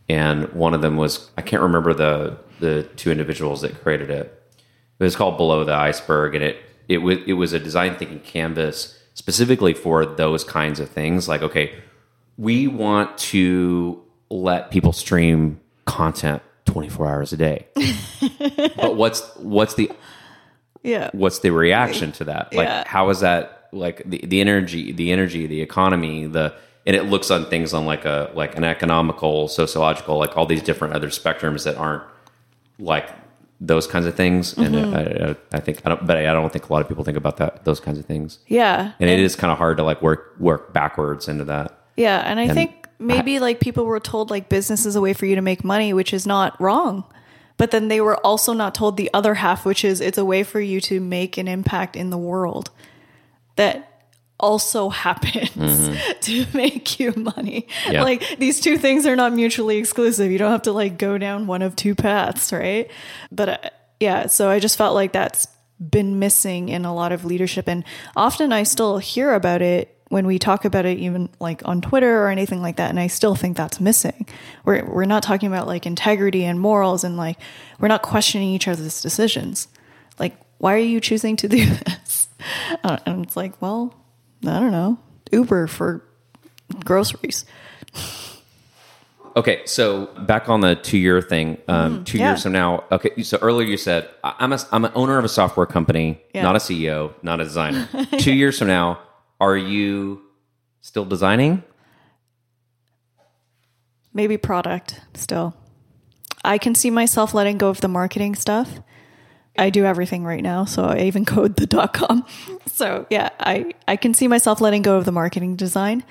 And 0.08 0.52
one 0.54 0.74
of 0.74 0.82
them 0.82 0.98
was 0.98 1.30
I 1.38 1.42
can't 1.42 1.62
remember 1.64 1.94
the 1.94 2.38
the 2.60 2.84
two 2.96 3.12
individuals 3.12 3.62
that 3.62 3.82
created 3.82 4.10
it. 4.10 4.42
It 5.00 5.04
was 5.04 5.16
called 5.16 5.38
Below 5.38 5.64
the 5.66 5.74
Iceberg, 5.74 6.36
and 6.36 6.44
it 6.44 6.58
it 6.88 7.00
was 7.00 7.18
it 7.26 7.34
was 7.34 7.54
a 7.54 7.60
design 7.60 7.96
thinking 7.96 8.20
canvas 8.20 8.98
specifically 9.14 9.74
for 9.74 10.06
those 10.06 10.44
kinds 10.44 10.80
of 10.80 10.90
things. 10.90 11.28
Like, 11.28 11.42
okay, 11.42 11.74
we 12.38 12.68
want 12.68 13.18
to 13.18 14.02
let 14.30 14.72
people 14.72 14.92
stream 14.94 15.60
content 15.86 16.42
24 16.66 17.08
hours 17.08 17.32
a 17.32 17.38
day 17.38 17.68
but 18.76 18.96
what's 18.96 19.22
what's 19.38 19.76
the 19.76 19.90
yeah 20.82 21.12
what's 21.14 21.40
the 21.40 21.52
reaction 21.52 22.12
to 22.12 22.24
that 22.24 22.52
like 22.56 22.68
Yeah. 22.68 22.84
how 22.88 23.10
is 23.12 23.20
that 23.20 23.70
like 23.72 24.02
the, 24.04 24.18
the 24.26 24.42
energy 24.42 24.92
the 24.92 25.12
energy 25.12 25.46
the 25.46 25.62
economy 25.62 26.26
the 26.26 26.56
and 26.86 26.96
it 26.96 27.04
looks 27.04 27.32
on 27.32 27.46
things 27.46 27.74
on 27.74 27.86
like 27.86 28.06
a 28.06 28.32
like 28.34 28.56
an 28.56 28.64
economical 28.64 29.48
sociological 29.48 30.18
like 30.18 30.38
all 30.38 30.46
these 30.46 30.62
different 30.62 30.94
other 30.94 31.08
spectrums 31.08 31.64
that 31.64 31.76
aren't 31.78 32.04
like 32.80 33.10
those 33.62 33.88
kinds 33.88 34.06
of 34.06 34.16
things. 34.16 34.58
And 34.58 34.76
mm-hmm. 34.76 34.96
I, 34.96 35.30
I, 35.30 35.36
I 35.54 35.60
think 35.60 35.82
i 35.86 35.90
don't 35.90 36.06
but 36.06 36.18
i 36.18 36.34
don't 36.34 36.52
think 36.52 36.70
a 36.70 36.74
lot 36.74 36.82
of 36.82 36.88
people 36.88 37.04
think 37.04 37.18
about 37.18 37.38
that 37.38 37.66
those 37.66 37.80
kinds 37.80 37.98
of 37.98 38.06
things. 38.06 38.40
Yeah. 38.48 38.94
And 39.00 39.10
it 39.10 39.20
is 39.20 39.36
kind 39.36 39.52
of 39.52 39.58
hard 39.58 39.78
to 39.78 39.84
like 39.84 40.02
work 40.02 40.36
work 40.40 40.74
backwards 40.74 41.28
into 41.28 41.46
that. 41.46 41.80
Yeah, 41.98 42.20
and 42.26 42.42
I 42.42 42.50
think 42.50 42.90
maybe 43.00 43.40
like 43.40 43.62
people 43.62 43.86
were 43.86 44.02
told 44.02 44.30
like 44.30 44.50
business 44.50 44.86
is 44.86 44.98
a 44.98 45.02
way 45.02 45.14
for 45.14 45.26
you 45.26 45.36
to 45.36 45.42
make 45.42 45.64
money, 45.64 45.94
which 45.94 46.14
is 46.14 46.28
not 46.28 46.60
wrong. 46.60 47.06
But 47.58 47.72
then 47.72 47.88
they 47.88 48.02
were 48.02 48.18
also 48.18 48.52
not 48.52 48.76
told 48.76 48.98
the 48.98 49.10
other 49.14 49.36
half, 49.36 49.66
which 49.66 49.86
is 49.86 50.02
it's 50.02 50.18
a 50.18 50.26
way 50.26 50.44
for 50.44 50.60
you 50.60 50.82
to 50.82 51.00
make 51.00 51.38
an 51.38 51.48
impact 51.48 51.96
in 51.96 52.10
the 52.10 52.18
world. 52.18 52.70
That 53.56 53.95
also 54.40 54.90
happens 54.90 55.90
to 56.22 56.46
make 56.54 57.00
you 57.00 57.14
money. 57.16 57.68
Yeah. 57.90 58.04
Like 58.04 58.38
these 58.38 58.60
two 58.60 58.78
things 58.78 59.06
are 59.06 59.16
not 59.16 59.34
mutually 59.34 59.78
exclusive. 59.78 60.32
You 60.32 60.38
don't 60.38 60.52
have 60.52 60.64
to 60.64 60.72
like 60.72 60.98
go 60.98 61.18
down 61.18 61.48
one 61.48 61.62
of 61.62 61.76
two 61.76 61.96
paths, 61.96 62.52
right? 62.52 62.90
But 63.32 63.50
uh, 63.50 63.70
yeah, 64.00 64.28
so 64.28 64.50
I 64.50 64.60
just 64.60 64.78
felt 64.78 64.94
like 64.94 65.14
that's 65.14 65.48
been 65.80 66.20
missing 66.20 66.70
in 66.70 66.86
a 66.86 66.94
lot 66.94 67.12
of 67.12 67.26
leadership 67.26 67.68
and 67.68 67.84
often 68.16 68.54
I 68.54 68.64
still 68.64 68.98
hear 68.98 69.34
about 69.34 69.62
it 69.62 69.92
when 70.08 70.26
we 70.26 70.40
talk 70.40 70.64
about 70.64 70.86
it 70.86 71.00
even 71.00 71.28
like 71.42 71.62
on 71.66 71.82
Twitter 71.82 72.24
or 72.24 72.30
anything 72.30 72.62
like 72.62 72.78
that 72.78 72.90
and 72.92 73.00
I 73.00 73.08
still 73.08 73.36
think 73.36 73.58
that's 73.58 73.82
missing. 73.82 74.26
We're 74.64 74.86
we're 74.86 75.06
not 75.06 75.24
talking 75.24 75.48
about 75.48 75.68
like 75.68 75.86
integrity 75.86 76.46
and 76.46 76.60
morals 76.60 77.04
and 77.04 77.18
like 77.18 77.38
we're 77.80 77.90
not 77.90 78.04
questioning 78.04 78.50
each 78.50 78.70
other's 78.70 79.02
decisions. 79.02 79.68
Like 80.18 80.38
why 80.60 80.76
are 80.76 80.78
you 80.78 81.02
choosing 81.02 81.36
to 81.38 81.50
do 81.50 81.66
this? 81.86 82.30
Uh, 82.84 82.98
and 83.06 83.26
it's 83.26 83.36
like, 83.36 83.62
well, 83.62 83.94
I 84.48 84.60
don't 84.60 84.72
know. 84.72 84.98
Uber 85.32 85.68
for 85.68 86.04
groceries. 86.84 87.46
Okay, 89.38 89.66
so 89.66 90.06
back 90.26 90.48
on 90.48 90.62
the 90.62 90.76
two 90.76 90.98
year 90.98 91.22
thing, 91.22 91.58
um, 91.68 92.06
two 92.06 92.14
Mm-hmm. 92.14 92.18
yeah. 92.24 92.30
years 92.32 92.44
from 92.44 92.54
now. 92.54 92.86
Okay, 92.92 93.22
so 93.24 93.38
earlier 93.42 93.68
you 93.68 93.76
said 93.78 94.10
I'm 94.24 94.54
a, 94.54 94.60
I'm 94.72 94.86
an 94.86 94.92
owner 94.96 95.18
of 95.18 95.26
a 95.26 95.30
software 95.30 95.66
company, 95.66 96.22
Yeah. 96.34 96.44
not 96.44 96.56
a 96.56 96.60
CEO, 96.60 97.14
not 97.22 97.42
a 97.42 97.44
designer. 97.44 97.90
two 98.20 98.34
years 98.34 98.58
from 98.58 98.68
now, 98.70 99.00
are 99.42 99.58
you 99.58 100.22
still 100.82 101.06
designing? 101.06 101.64
maybe 104.14 104.38
product 104.38 105.02
still. 105.14 105.54
I 106.46 106.58
can 106.58 106.74
see 106.74 106.90
myself 106.90 107.34
letting 107.34 107.58
go 107.58 107.68
of 107.68 107.82
the 107.82 107.90
marketing 107.90 108.36
stuff. 108.36 108.80
I 109.58 109.70
do 109.70 109.86
everything 109.86 110.24
right 110.24 110.44
now, 110.44 110.66
so 110.66 110.86
I 110.86 111.02
even 111.02 111.26
code 111.36 111.56
the 111.56 111.66
dot 111.66 111.94
com. 111.94 112.26
So 112.68 113.06
yeah, 113.10 113.30
I, 113.40 113.74
I 113.88 113.96
can 113.96 114.14
see 114.14 114.28
myself 114.28 114.62
letting 114.62 114.82
go 114.82 114.98
of 114.98 115.06
the 115.06 115.12
marketing 115.12 115.56
design. 115.56 116.04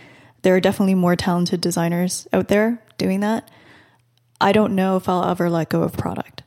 There 0.43 0.55
are 0.55 0.61
definitely 0.61 0.95
more 0.95 1.17
talented 1.17 1.61
designers 1.61 2.29
out 2.33 2.49
there 2.49 2.83
doing 2.99 3.21
that. 3.21 3.51
I 4.41 4.53
don't 4.53 4.75
know 4.75 4.97
if 4.97 5.09
I'll 5.09 5.25
ever 5.25 5.49
let 5.49 5.71
go 5.71 5.83
of 5.83 5.95
product. 5.95 6.43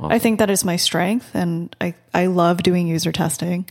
I 0.00 0.18
think 0.18 0.38
that 0.38 0.50
is 0.50 0.64
my 0.64 0.76
strength 0.76 1.34
and 1.34 1.74
I, 1.80 1.94
I 2.14 2.26
love 2.26 2.62
doing 2.62 2.86
user 2.86 3.10
testing. 3.10 3.68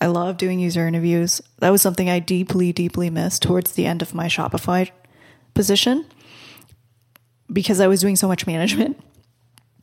I 0.00 0.06
love 0.06 0.38
doing 0.38 0.58
user 0.58 0.86
interviews. 0.86 1.42
That 1.58 1.70
was 1.70 1.82
something 1.82 2.08
I 2.08 2.18
deeply, 2.18 2.72
deeply 2.72 3.10
missed 3.10 3.42
towards 3.42 3.72
the 3.72 3.86
end 3.86 4.00
of 4.00 4.14
my 4.14 4.26
Shopify 4.26 4.90
position 5.54 6.06
because 7.52 7.80
I 7.80 7.86
was 7.88 8.00
doing 8.00 8.16
so 8.16 8.28
much 8.28 8.46
management. 8.46 8.98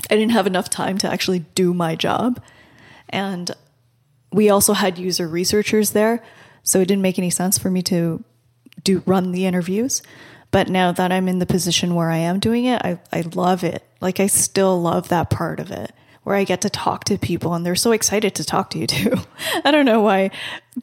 I 0.09 0.15
didn't 0.15 0.31
have 0.31 0.47
enough 0.47 0.69
time 0.69 0.97
to 0.99 1.11
actually 1.11 1.39
do 1.55 1.73
my 1.73 1.95
job. 1.95 2.41
And 3.09 3.51
we 4.31 4.49
also 4.49 4.73
had 4.73 4.97
user 4.97 5.27
researchers 5.27 5.91
there, 5.91 6.23
so 6.63 6.79
it 6.79 6.87
didn't 6.87 7.03
make 7.03 7.19
any 7.19 7.29
sense 7.29 7.57
for 7.57 7.69
me 7.69 7.81
to 7.83 8.23
do 8.83 9.03
run 9.05 9.31
the 9.31 9.45
interviews. 9.45 10.01
But 10.51 10.69
now 10.69 10.91
that 10.91 11.11
I'm 11.11 11.27
in 11.27 11.39
the 11.39 11.45
position 11.45 11.95
where 11.95 12.09
I 12.09 12.17
am 12.17 12.39
doing 12.39 12.65
it, 12.65 12.81
I, 12.83 12.99
I 13.11 13.21
love 13.21 13.63
it. 13.63 13.83
Like 14.01 14.19
I 14.19 14.27
still 14.27 14.81
love 14.81 15.09
that 15.09 15.29
part 15.29 15.59
of 15.59 15.71
it 15.71 15.91
where 16.23 16.35
I 16.35 16.43
get 16.43 16.61
to 16.61 16.69
talk 16.69 17.03
to 17.05 17.17
people 17.17 17.53
and 17.53 17.65
they're 17.65 17.75
so 17.75 17.91
excited 17.91 18.35
to 18.35 18.43
talk 18.43 18.69
to 18.71 18.79
you 18.79 18.87
too. 18.87 19.15
I 19.63 19.71
don't 19.71 19.85
know 19.85 20.01
why 20.01 20.31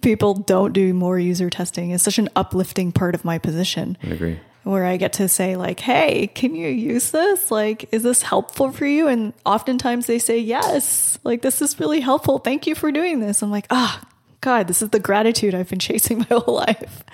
people 0.02 0.34
don't 0.34 0.72
do 0.72 0.94
more 0.94 1.18
user 1.18 1.50
testing. 1.50 1.90
It's 1.90 2.04
such 2.04 2.18
an 2.18 2.28
uplifting 2.36 2.92
part 2.92 3.14
of 3.14 3.24
my 3.24 3.38
position 3.38 3.96
I 4.02 4.08
agree. 4.08 4.40
Where 4.62 4.84
I 4.84 4.96
get 4.96 5.14
to 5.14 5.28
say 5.28 5.56
like, 5.56 5.80
"Hey, 5.80 6.26
can 6.28 6.54
you 6.54 6.68
use 6.68 7.10
this? 7.10 7.50
Like, 7.50 7.88
is 7.92 8.02
this 8.02 8.22
helpful 8.22 8.72
for 8.72 8.86
you?" 8.86 9.08
And 9.08 9.32
oftentimes 9.44 10.06
they 10.06 10.18
say, 10.18 10.38
"Yes. 10.38 11.18
Like, 11.24 11.42
this 11.42 11.62
is 11.62 11.80
really 11.80 12.00
helpful. 12.00 12.38
Thank 12.38 12.66
you 12.66 12.74
for 12.74 12.92
doing 12.92 13.20
this." 13.20 13.42
I'm 13.42 13.50
like, 13.50 13.66
"Ah, 13.70 14.02
God, 14.40 14.68
this 14.68 14.82
is 14.82 14.90
the 14.90 15.00
gratitude 15.00 15.54
I've 15.54 15.68
been 15.68 15.78
chasing 15.90 16.18
my 16.18 16.26
whole 16.30 16.54
life." 16.54 17.04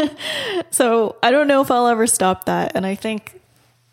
so 0.70 1.16
I 1.22 1.30
don't 1.30 1.48
know 1.48 1.60
if 1.62 1.70
I'll 1.70 1.88
ever 1.88 2.06
stop 2.06 2.44
that, 2.44 2.72
and 2.74 2.86
I 2.86 2.94
think 2.94 3.40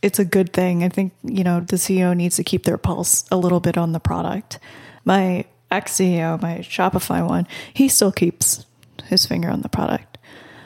it's 0.01 0.19
a 0.19 0.25
good 0.25 0.53
thing. 0.53 0.83
I 0.83 0.89
think 0.89 1.13
you 1.23 1.43
know 1.43 1.61
the 1.61 1.77
CEO 1.77 2.15
needs 2.15 2.35
to 2.35 2.43
keep 2.43 2.63
their 2.63 2.77
pulse 2.77 3.25
a 3.31 3.37
little 3.37 3.59
bit 3.59 3.77
on 3.77 3.91
the 3.93 3.99
product. 3.99 4.59
My 5.05 5.45
ex 5.71 5.93
CEO, 5.93 6.39
my 6.41 6.59
Shopify 6.59 7.27
one, 7.27 7.47
he 7.73 7.87
still 7.87 8.11
keeps 8.11 8.65
his 9.05 9.25
finger 9.25 9.49
on 9.49 9.61
the 9.61 9.69
product. 9.69 10.17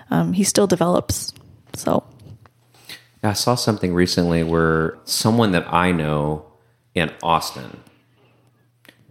Um, 0.10 0.34
he 0.34 0.44
still 0.44 0.68
develops. 0.68 1.34
So 1.74 2.04
I 3.24 3.34
saw 3.34 3.56
something 3.56 3.94
recently 3.94 4.44
where 4.44 4.98
someone 5.06 5.52
that 5.52 5.72
I 5.74 5.92
know 5.92 6.46
in 6.94 7.12
Austin 7.24 7.80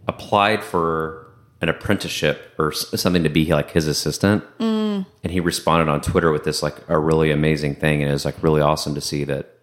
applied 0.07 0.63
for 0.63 1.27
an 1.61 1.69
apprenticeship 1.69 2.53
or 2.59 2.73
something 2.73 3.23
to 3.23 3.29
be 3.29 3.47
like 3.47 3.71
his 3.71 3.87
assistant, 3.87 4.45
mm. 4.59 5.07
and 5.23 5.33
he 5.33 5.41
responded 5.41 5.91
on 5.91 6.01
Twitter 6.01 6.31
with 6.31 6.45
this 6.45 6.63
like 6.63 6.77
a 6.89 6.99
really 6.99 7.31
amazing 7.31 7.75
thing, 7.75 8.03
and 8.03 8.11
it 8.11 8.13
was 8.13 8.25
like 8.25 8.43
really 8.43 8.61
awesome 8.61 8.95
to 8.95 9.01
see 9.01 9.25
that 9.25 9.59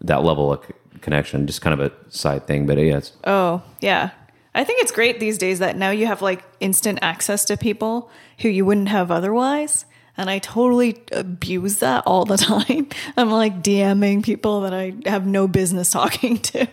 that 0.00 0.24
level 0.24 0.52
of 0.52 0.64
c- 0.64 0.72
connection. 1.00 1.46
Just 1.46 1.60
kind 1.60 1.78
of 1.78 1.92
a 1.92 2.10
side 2.10 2.46
thing, 2.46 2.66
but 2.66 2.78
yeah, 2.78 3.00
Oh, 3.24 3.62
yeah. 3.80 4.10
I 4.54 4.64
think 4.64 4.80
it's 4.80 4.90
great 4.90 5.20
these 5.20 5.36
days 5.36 5.58
that 5.58 5.76
now 5.76 5.90
you 5.90 6.06
have 6.06 6.22
like 6.22 6.42
instant 6.60 6.98
access 7.02 7.44
to 7.44 7.58
people 7.58 8.10
who 8.40 8.48
you 8.48 8.64
wouldn't 8.64 8.88
have 8.88 9.10
otherwise. 9.10 9.84
And 10.18 10.30
I 10.30 10.38
totally 10.38 11.02
abuse 11.12 11.76
that 11.80 12.04
all 12.06 12.24
the 12.24 12.36
time. 12.38 12.88
I'm 13.16 13.30
like 13.30 13.62
DMing 13.62 14.22
people 14.22 14.62
that 14.62 14.72
I 14.74 14.94
have 15.06 15.26
no 15.26 15.46
business 15.48 15.90
talking 15.90 16.38
to, 16.50 16.66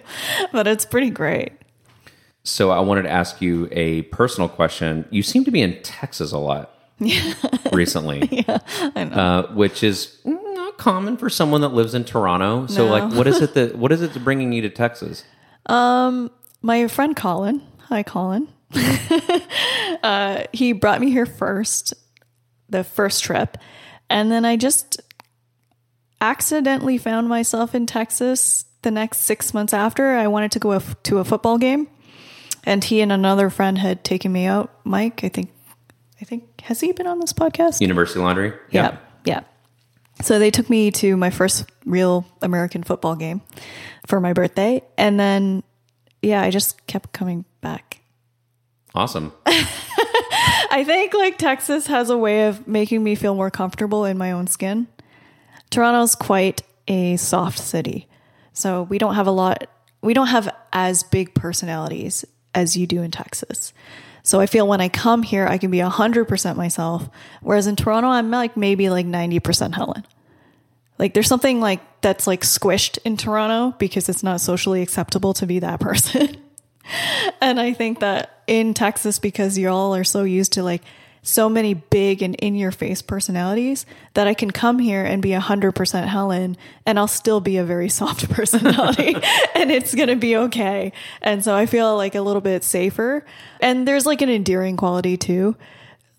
but 0.51 0.67
it's 0.67 0.85
pretty 0.85 1.09
great. 1.09 1.51
So 2.43 2.71
I 2.71 2.79
wanted 2.81 3.03
to 3.03 3.09
ask 3.09 3.41
you 3.41 3.69
a 3.71 4.03
personal 4.03 4.49
question. 4.49 5.05
You 5.09 5.23
seem 5.23 5.45
to 5.45 5.51
be 5.51 5.61
in 5.61 5.81
Texas 5.81 6.31
a 6.31 6.37
lot 6.37 6.71
recently, 7.71 8.27
yeah, 8.47 8.59
I 8.95 9.03
know. 9.05 9.15
Uh, 9.15 9.53
which 9.53 9.83
is 9.83 10.17
not 10.25 10.77
common 10.77 11.17
for 11.17 11.29
someone 11.29 11.61
that 11.61 11.69
lives 11.73 11.93
in 11.93 12.03
Toronto. 12.03 12.67
So, 12.67 12.85
No. 12.85 12.91
like, 12.91 13.13
what 13.13 13.27
is 13.27 13.41
it 13.41 13.53
that 13.55 13.75
what 13.77 13.91
is 13.91 14.01
it 14.01 14.13
that's 14.13 14.23
bringing 14.23 14.51
you 14.53 14.61
to 14.61 14.69
Texas? 14.69 15.23
My 15.69 16.87
friend 16.89 17.15
Colin, 17.15 17.61
hi 17.87 18.03
Colin, 18.03 18.47
uh, 20.03 20.43
he 20.53 20.71
brought 20.73 21.01
me 21.01 21.11
here 21.11 21.25
first, 21.25 21.93
the 22.73 22.83
first 22.83 23.23
trip. 23.23 23.57
And 24.09 24.29
then 24.29 24.43
I 24.43 24.57
just 24.57 24.99
accidentally 26.19 26.97
found 26.97 27.29
myself 27.29 27.73
in 27.73 27.85
Texas 27.85 28.65
the 28.81 28.91
next 28.91 29.19
six 29.19 29.53
months 29.53 29.73
after. 29.73 30.17
I 30.17 30.27
wanted 30.27 30.51
to 30.53 30.59
go 30.59 30.73
a 30.73 30.77
f- 30.77 31.01
to 31.03 31.19
a 31.19 31.23
football 31.23 31.57
game. 31.57 31.87
And 32.65 32.83
he 32.83 33.01
and 33.01 33.11
another 33.11 33.49
friend 33.49 33.77
had 33.77 34.03
taken 34.03 34.31
me 34.31 34.45
out. 34.45 34.73
Mike, 34.83 35.23
I 35.23 35.29
think, 35.29 35.53
I 36.21 36.25
think, 36.25 36.61
has 36.61 36.79
he 36.79 36.91
been 36.93 37.07
on 37.07 37.19
this 37.19 37.33
podcast? 37.33 37.79
University 37.79 38.19
Laundry. 38.19 38.53
Yeah. 38.71 38.97
Yeah. 39.25 39.41
So 40.21 40.39
they 40.39 40.49
took 40.49 40.69
me 40.69 40.89
to 40.91 41.15
my 41.17 41.29
first 41.29 41.69
real 41.85 42.25
American 42.41 42.83
football 42.83 43.15
game 43.15 43.41
for 44.07 44.19
my 44.19 44.33
birthday. 44.33 44.81
And 44.97 45.19
then, 45.19 45.63
yeah, 46.21 46.41
I 46.41 46.49
just 46.49 46.85
kept 46.87 47.11
coming 47.13 47.45
back. 47.61 47.99
Awesome. 48.95 49.33
I 50.71 50.83
think 50.83 51.13
like 51.13 51.37
Texas 51.37 51.87
has 51.87 52.09
a 52.09 52.17
way 52.17 52.47
of 52.47 52.67
making 52.67 53.03
me 53.03 53.15
feel 53.15 53.35
more 53.35 53.51
comfortable 53.51 54.05
in 54.05 54.17
my 54.17 54.31
own 54.31 54.47
skin. 54.47 54.87
Toronto's 55.69 56.15
quite 56.15 56.61
a 56.87 57.17
soft 57.17 57.59
city. 57.59 58.07
So 58.53 58.83
we 58.83 58.97
don't 58.97 59.15
have 59.15 59.27
a 59.27 59.31
lot, 59.31 59.67
we 60.01 60.13
don't 60.13 60.27
have 60.27 60.53
as 60.71 61.03
big 61.03 61.33
personalities 61.33 62.25
as 62.53 62.77
you 62.77 62.85
do 62.85 63.01
in 63.01 63.11
Texas. 63.11 63.73
So 64.21 64.39
I 64.39 64.45
feel 64.45 64.67
when 64.67 64.79
I 64.79 64.89
come 64.89 65.23
here, 65.23 65.47
I 65.47 65.57
can 65.57 65.69
be 65.69 65.79
100% 65.79 66.55
myself. 66.55 67.09
Whereas 67.41 67.67
in 67.67 67.75
Toronto, 67.75 68.09
I'm 68.09 68.31
like 68.31 68.55
maybe 68.55 68.89
like 68.89 69.05
90% 69.05 69.73
Helen. 69.75 70.05
Like 70.97 71.13
there's 71.13 71.27
something 71.27 71.59
like 71.59 71.81
that's 72.01 72.27
like 72.27 72.41
squished 72.41 72.97
in 73.03 73.17
Toronto 73.17 73.75
because 73.77 74.07
it's 74.07 74.23
not 74.23 74.39
socially 74.39 74.81
acceptable 74.81 75.33
to 75.33 75.45
be 75.45 75.59
that 75.59 75.79
person. 75.81 76.37
and 77.41 77.59
I 77.59 77.73
think 77.73 77.99
that 77.99 78.32
in 78.47 78.73
Texas, 78.73 79.19
because 79.19 79.57
y'all 79.57 79.95
are 79.95 80.03
so 80.03 80.23
used 80.23 80.53
to 80.53 80.63
like 80.63 80.81
so 81.23 81.47
many 81.47 81.73
big 81.73 82.21
and 82.21 82.35
in 82.35 82.53
your 82.53 82.71
face 82.71 83.01
personalities, 83.01 83.85
that 84.13 84.27
I 84.27 84.33
can 84.33 84.51
come 84.51 84.77
here 84.77 85.03
and 85.03 85.21
be 85.21 85.29
100% 85.29 86.07
Helen 86.07 86.57
and 86.85 86.99
I'll 86.99 87.07
still 87.07 87.39
be 87.39 87.57
a 87.57 87.63
very 87.63 87.89
soft 88.01 88.29
personality 88.29 89.15
and 89.55 89.71
it's 89.71 89.95
going 89.95 90.09
to 90.09 90.15
be 90.15 90.35
okay. 90.35 90.91
And 91.21 91.43
so 91.43 91.55
I 91.55 91.65
feel 91.65 91.95
like 91.95 92.15
a 92.15 92.21
little 92.21 92.41
bit 92.41 92.63
safer. 92.63 93.25
And 93.61 93.87
there's 93.87 94.05
like 94.05 94.21
an 94.21 94.29
endearing 94.29 94.77
quality 94.77 95.17
too, 95.17 95.55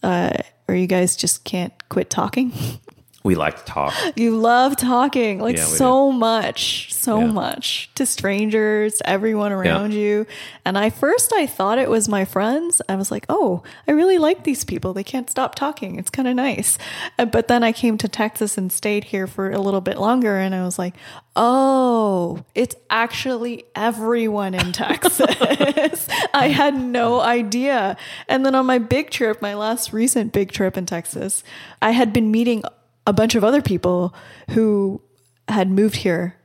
uh, 0.03 0.33
or 0.67 0.75
you 0.75 0.87
guys 0.87 1.17
just 1.17 1.45
can't 1.45 1.73
quit 1.89 2.11
talking. 2.11 2.53
We 3.25 3.35
like 3.37 3.57
to 3.57 3.65
talk. 3.65 3.95
You 4.17 4.37
love 4.37 4.77
talking 4.77 5.41
like 5.41 5.57
Yeah, 5.57 5.65
so 5.65 6.13
much, 6.13 6.93
so 6.93 7.21
Yeah. 7.21 7.27
much 7.33 7.91
to 7.95 8.05
strangers, 8.05 8.99
to 8.99 9.09
everyone 9.09 9.51
around 9.51 9.93
you. 9.95 10.27
And 10.65 10.77
I 10.77 10.91
first 10.91 11.33
I 11.35 11.47
thought 11.47 11.79
it 11.79 11.89
was 11.89 12.07
my 12.09 12.27
friends. 12.27 12.83
I 12.89 12.97
was 12.97 13.11
like, 13.11 13.25
"Oh, 13.31 13.63
I 13.89 13.93
really 13.93 14.19
like 14.19 14.45
these 14.45 14.63
people. 14.65 14.93
They 14.93 15.03
can't 15.05 15.31
stop 15.31 15.55
talking. 15.55 15.99
It's 15.99 16.11
kind 16.11 16.29
of 16.29 16.35
nice." 16.37 16.77
But 17.17 17.49
then 17.49 17.63
I 17.65 17.73
came 17.73 17.97
to 17.99 18.09
Texas 18.09 18.59
and 18.59 18.71
stayed 18.71 19.05
here 19.05 19.27
for 19.27 19.51
a 19.51 19.59
little 19.59 19.81
bit 19.81 19.97
longer 19.99 20.37
and 20.37 20.55
I 20.55 20.63
was 20.63 20.79
like, 20.79 20.95
"Oh, 21.35 22.45
it's 22.55 22.77
actually 22.91 23.65
everyone 23.75 24.53
in 24.55 24.73
Texas." 24.85 25.19
I 26.35 26.49
had 26.49 26.75
no 26.79 27.21
idea. 27.21 27.97
And 28.29 28.45
then 28.45 28.55
on 28.55 28.67
my 28.67 28.79
big 28.79 29.09
trip, 29.11 29.41
my 29.41 29.55
last 29.55 29.93
recent 29.95 30.33
big 30.33 30.53
trip 30.53 30.77
in 30.77 30.85
Texas, 30.85 31.43
I 31.81 31.93
had 31.93 32.13
been 32.13 32.31
meeting 32.31 32.63
a 33.07 33.13
bunch 33.13 33.35
of 33.35 33.45
other 33.45 33.63
people 33.63 34.15
who 34.51 35.01
had 35.49 35.71
moved 35.71 35.97
here 35.97 36.37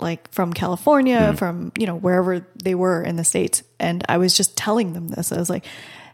like 0.00 0.30
from 0.32 0.52
California, 0.52 1.34
from, 1.36 1.72
you 1.76 1.86
know, 1.86 1.96
wherever 1.96 2.46
they 2.62 2.74
were 2.74 3.02
in 3.02 3.16
the 3.16 3.24
States. 3.24 3.62
And 3.80 4.04
I 4.08 4.18
was 4.18 4.36
just 4.36 4.56
telling 4.56 4.92
them 4.92 5.08
this. 5.08 5.32
I 5.32 5.38
was 5.38 5.50
like, 5.50 5.64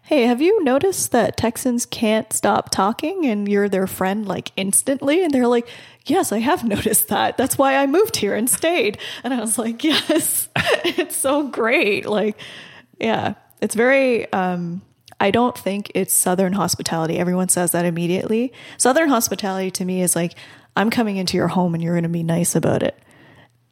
Hey, 0.02 0.24
have 0.24 0.42
you 0.42 0.62
noticed 0.62 1.12
that 1.12 1.38
Texans 1.38 1.86
can't 1.86 2.30
stop 2.30 2.68
talking 2.68 3.24
and 3.24 3.48
you're 3.48 3.70
their 3.70 3.86
friend 3.86 4.26
like 4.26 4.52
instantly? 4.56 5.24
And 5.24 5.32
they're 5.32 5.46
like, 5.46 5.68
Yes, 6.06 6.32
I 6.32 6.38
have 6.38 6.64
noticed 6.68 7.08
that. 7.08 7.36
That's 7.36 7.58
why 7.58 7.76
I 7.76 7.86
moved 7.86 8.16
here 8.16 8.34
and 8.34 8.48
stayed. 8.48 8.98
And 9.22 9.34
I 9.34 9.40
was 9.40 9.58
like, 9.58 9.84
Yes, 9.84 10.48
it's 10.56 11.16
so 11.16 11.48
great. 11.48 12.06
Like, 12.06 12.36
yeah, 12.98 13.34
it's 13.60 13.74
very, 13.74 14.32
um, 14.32 14.82
I 15.20 15.30
don't 15.30 15.56
think 15.56 15.90
it's 15.94 16.12
Southern 16.12 16.54
hospitality. 16.54 17.18
Everyone 17.18 17.48
says 17.48 17.72
that 17.72 17.84
immediately. 17.84 18.52
Southern 18.76 19.08
hospitality 19.08 19.70
to 19.72 19.84
me 19.84 20.02
is 20.02 20.16
like, 20.16 20.34
I'm 20.76 20.90
coming 20.90 21.16
into 21.16 21.36
your 21.36 21.48
home 21.48 21.74
and 21.74 21.82
you're 21.82 21.94
going 21.94 22.02
to 22.02 22.08
be 22.08 22.22
nice 22.22 22.54
about 22.56 22.82
it. 22.82 22.98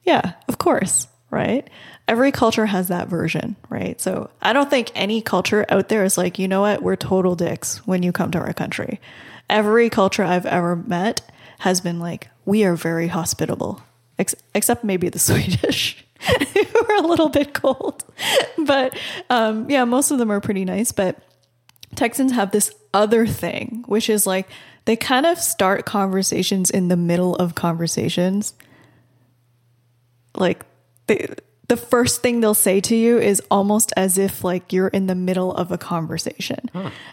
Yeah, 0.05 0.35
of 0.49 0.59
course, 0.59 1.09
right? 1.31 1.69
Every 2.09 2.33
culture 2.33 2.67
has 2.67 2.89
that 2.89 3.09
version, 3.09 3.57
right? 3.69 4.01
So 4.01 4.31
I 4.41 4.53
don't 4.53 4.71
think 4.71 4.91
any 4.95 5.21
culture 5.21 5.65
out 5.69 5.89
there 5.89 6.05
is 6.05 6.19
like, 6.19 6.39
you 6.39 6.49
know 6.49 6.61
what, 6.63 6.83
we're 6.83 6.97
total 6.97 7.35
dicks 7.37 7.87
when 7.87 8.03
you 8.03 8.13
come 8.13 8.31
to 8.33 8.39
our 8.39 8.53
country. 8.53 9.01
Every 9.49 9.91
culture 9.91 10.25
I've 10.25 10.47
ever 10.47 10.77
met 10.77 11.23
has 11.61 11.81
been 11.81 12.01
like, 12.01 12.29
we 12.45 12.65
are 12.65 12.75
very 12.75 13.09
hospitable, 13.09 13.83
ex- 14.19 14.35
except 14.55 14.83
maybe 14.85 15.09
the 15.09 15.19
Swedish. 15.21 16.05
who 16.21 16.87
are 16.89 17.05
a 17.05 17.07
little 17.07 17.29
bit 17.29 17.53
cold. 17.55 18.05
But 18.65 18.97
um, 19.29 19.69
yeah, 19.69 19.85
most 19.85 20.13
of 20.13 20.19
them 20.19 20.31
are 20.31 20.41
pretty 20.41 20.65
nice. 20.65 20.93
But 20.93 21.19
Texans 21.95 22.33
have 22.33 22.51
this 22.51 22.73
other 22.95 23.27
thing, 23.27 23.85
which 23.87 24.09
is 24.09 24.27
like 24.27 24.49
they 24.85 24.97
kind 24.97 25.27
of 25.27 25.39
start 25.39 25.85
conversations 25.85 26.71
in 26.71 26.89
the 26.89 26.97
middle 26.97 27.37
of 27.37 27.55
conversations. 27.55 28.55
Like 30.35 30.65
they, 31.07 31.29
the 31.69 31.77
first 31.77 32.23
thing 32.23 32.41
they'll 32.41 32.55
say 32.55 32.81
to 32.81 32.97
you 32.97 33.19
is 33.19 33.41
almost 33.51 33.93
as 33.97 34.19
if 34.19 34.43
like 34.43 34.73
you're 34.73 34.89
in 34.89 35.07
the 35.07 35.15
middle 35.15 35.55
of 35.55 35.71
a 35.73 35.79
conversation. 35.79 36.71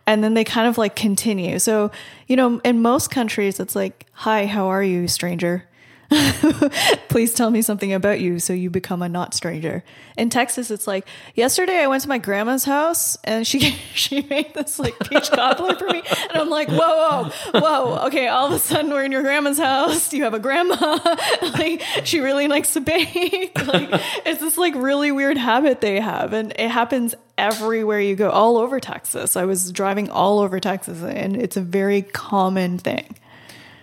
And 0.07 0.23
then 0.23 0.33
they 0.33 0.43
kind 0.43 0.67
of 0.67 0.77
like 0.77 0.95
continue. 0.95 1.59
So, 1.59 1.91
you 2.27 2.35
know, 2.35 2.59
in 2.65 2.81
most 2.81 3.11
countries 3.11 3.59
it's 3.59 3.75
like, 3.75 4.07
"Hi, 4.13 4.47
how 4.47 4.67
are 4.67 4.83
you, 4.83 5.07
stranger?" 5.07 5.68
Please 7.09 7.33
tell 7.33 7.51
me 7.51 7.61
something 7.61 7.93
about 7.93 8.19
you 8.19 8.39
so 8.39 8.51
you 8.51 8.69
become 8.69 9.01
a 9.01 9.09
not 9.09 9.33
stranger. 9.33 9.83
In 10.17 10.29
Texas, 10.29 10.71
it's 10.71 10.87
like 10.87 11.07
yesterday 11.35 11.77
I 11.77 11.87
went 11.87 12.01
to 12.03 12.09
my 12.09 12.17
grandma's 12.17 12.63
house 12.63 13.17
and 13.23 13.45
she 13.45 13.59
she 13.93 14.21
made 14.23 14.53
this 14.53 14.79
like 14.79 14.97
peach 14.99 15.29
cobbler 15.31 15.75
for 15.75 15.87
me, 15.87 16.01
and 16.29 16.37
I'm 16.37 16.49
like, 16.49 16.69
whoa, 16.69 17.29
whoa, 17.53 17.59
whoa. 17.59 18.07
Okay, 18.07 18.27
all 18.27 18.47
of 18.47 18.53
a 18.53 18.59
sudden 18.59 18.91
we're 18.91 19.03
in 19.03 19.11
your 19.11 19.21
grandma's 19.21 19.59
house. 19.59 20.09
Do 20.09 20.17
you 20.17 20.23
have 20.23 20.33
a 20.33 20.39
grandma? 20.39 20.99
like 21.41 21.81
she 22.03 22.19
really 22.19 22.47
likes 22.47 22.73
to 22.73 22.81
bake. 22.81 23.67
Like 23.67 23.89
it's 24.25 24.39
this 24.39 24.57
like 24.57 24.73
really 24.75 25.11
weird 25.11 25.37
habit 25.37 25.81
they 25.81 25.99
have, 25.99 26.33
and 26.33 26.53
it 26.57 26.69
happens 26.69 27.13
everywhere 27.37 28.01
you 28.01 28.15
go, 28.15 28.29
all 28.29 28.57
over 28.57 28.79
Texas. 28.79 29.37
I 29.37 29.45
was 29.45 29.71
driving 29.71 30.09
all 30.09 30.39
over 30.39 30.59
Texas, 30.59 31.01
and 31.03 31.37
it's 31.37 31.55
a 31.55 31.61
very 31.61 32.01
common 32.01 32.79
thing. 32.79 33.15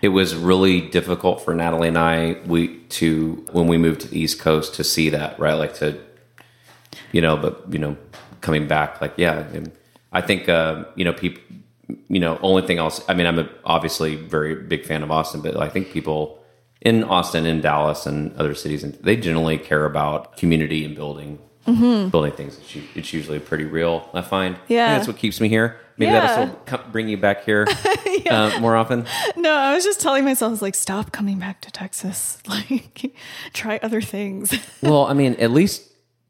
It 0.06 0.10
was 0.10 0.36
really 0.36 0.80
difficult 0.80 1.44
for 1.44 1.52
Natalie 1.52 1.88
and 1.88 1.98
I 1.98 2.36
we 2.46 2.78
to 3.00 3.44
when 3.50 3.66
we 3.66 3.76
moved 3.76 4.02
to 4.02 4.08
the 4.08 4.16
East 4.20 4.38
Coast 4.38 4.76
to 4.76 4.84
see 4.84 5.10
that 5.10 5.36
right, 5.40 5.54
like 5.54 5.74
to 5.78 5.98
you 7.10 7.20
know, 7.20 7.36
but 7.36 7.64
you 7.72 7.80
know, 7.80 7.96
coming 8.40 8.68
back, 8.68 9.00
like 9.00 9.14
yeah, 9.16 9.38
and 9.48 9.72
I 10.12 10.20
think 10.20 10.48
uh, 10.48 10.84
you 10.94 11.04
know 11.04 11.12
people, 11.12 11.42
you 12.06 12.20
know, 12.20 12.38
only 12.40 12.62
thing 12.62 12.78
else. 12.78 13.04
I 13.08 13.14
mean, 13.14 13.26
I'm 13.26 13.40
a, 13.40 13.48
obviously 13.64 14.14
very 14.14 14.54
big 14.54 14.86
fan 14.86 15.02
of 15.02 15.10
Austin, 15.10 15.40
but 15.40 15.56
I 15.56 15.68
think 15.68 15.90
people 15.90 16.40
in 16.80 17.02
Austin, 17.02 17.44
in 17.44 17.60
Dallas, 17.60 18.06
and 18.06 18.32
other 18.36 18.54
cities, 18.54 18.84
and 18.84 18.94
they 18.94 19.16
generally 19.16 19.58
care 19.58 19.86
about 19.86 20.36
community 20.36 20.84
and 20.84 20.94
building. 20.94 21.40
Building 22.10 22.30
things, 22.30 22.58
it's, 22.58 22.76
it's 22.94 23.12
usually 23.12 23.40
pretty 23.40 23.64
real. 23.64 24.08
I 24.14 24.22
find, 24.22 24.54
Mm-hmm. 24.54 24.72
Yeah. 24.72 24.86
And 24.86 24.98
that's 24.98 25.08
what 25.08 25.16
keeps 25.16 25.40
me 25.40 25.48
here. 25.48 25.80
Maybe 25.98 26.12
Yeah. 26.12 26.50
that'll 26.66 26.90
bring 26.90 27.08
you 27.08 27.16
back 27.16 27.44
here 27.44 27.66
uh, 28.30 28.58
more 28.60 28.76
often. 28.76 29.06
No, 29.36 29.52
I 29.54 29.74
was 29.74 29.82
just 29.84 30.00
telling 30.00 30.24
myself, 30.24 30.50
I 30.50 30.52
was 30.52 30.62
like, 30.62 30.74
stop 30.74 31.10
coming 31.12 31.38
back 31.38 31.60
to 31.62 31.70
Texas. 31.70 32.38
Like, 32.48 33.14
try 33.52 33.78
other 33.82 34.00
things. 34.00 34.54
Well, 34.82 35.06
I 35.06 35.14
mean, 35.14 35.34
at 35.34 35.50
least 35.50 35.82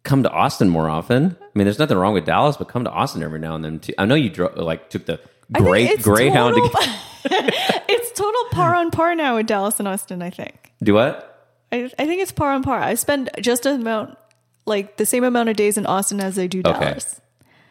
come 0.04 0.22
to 0.22 0.30
Austin 0.30 0.68
more 0.68 0.88
often. 0.88 1.36
I 1.40 1.46
mean, 1.58 1.64
there's 1.66 1.78
nothing 1.80 1.96
wrong 1.98 2.14
with 2.14 2.24
Dallas, 2.24 2.56
but 2.56 2.68
come 2.68 2.84
to 2.84 2.90
Austin 2.90 3.22
every 3.22 3.38
now 3.40 3.54
and 3.56 3.64
then 3.64 3.80
too. 3.80 3.92
I 3.98 4.04
know 4.06 4.14
you 4.14 4.30
dro- 4.30 4.52
like 4.56 4.88
took 4.90 5.06
the 5.06 5.18
great 5.52 6.02
Greyhound 6.02 6.54
to 6.54 6.60
total- 6.60 6.80
get, 7.28 7.84
it's 7.88 8.12
total 8.18 8.44
par 8.52 8.74
on 8.76 8.90
par 8.92 9.14
now 9.16 9.36
with 9.36 9.46
Dallas 9.46 9.78
and 9.80 9.88
Austin, 9.88 10.22
I 10.22 10.30
think. 10.30 10.72
do 10.82 10.94
what? 10.94 11.32
I, 11.72 11.90
I 11.98 12.06
think 12.06 12.22
it's 12.22 12.30
par 12.32 12.52
on 12.52 12.62
par. 12.62 12.78
I 12.80 12.94
spend 12.94 13.30
just 13.40 13.66
amount, 13.66 14.16
like 14.64 14.96
the 14.96 15.06
same 15.06 15.24
amount 15.24 15.48
of 15.48 15.56
days 15.56 15.76
in 15.76 15.84
Austin 15.86 16.20
as 16.20 16.38
I 16.38 16.46
do 16.46 16.62
Dallas. 16.62 17.20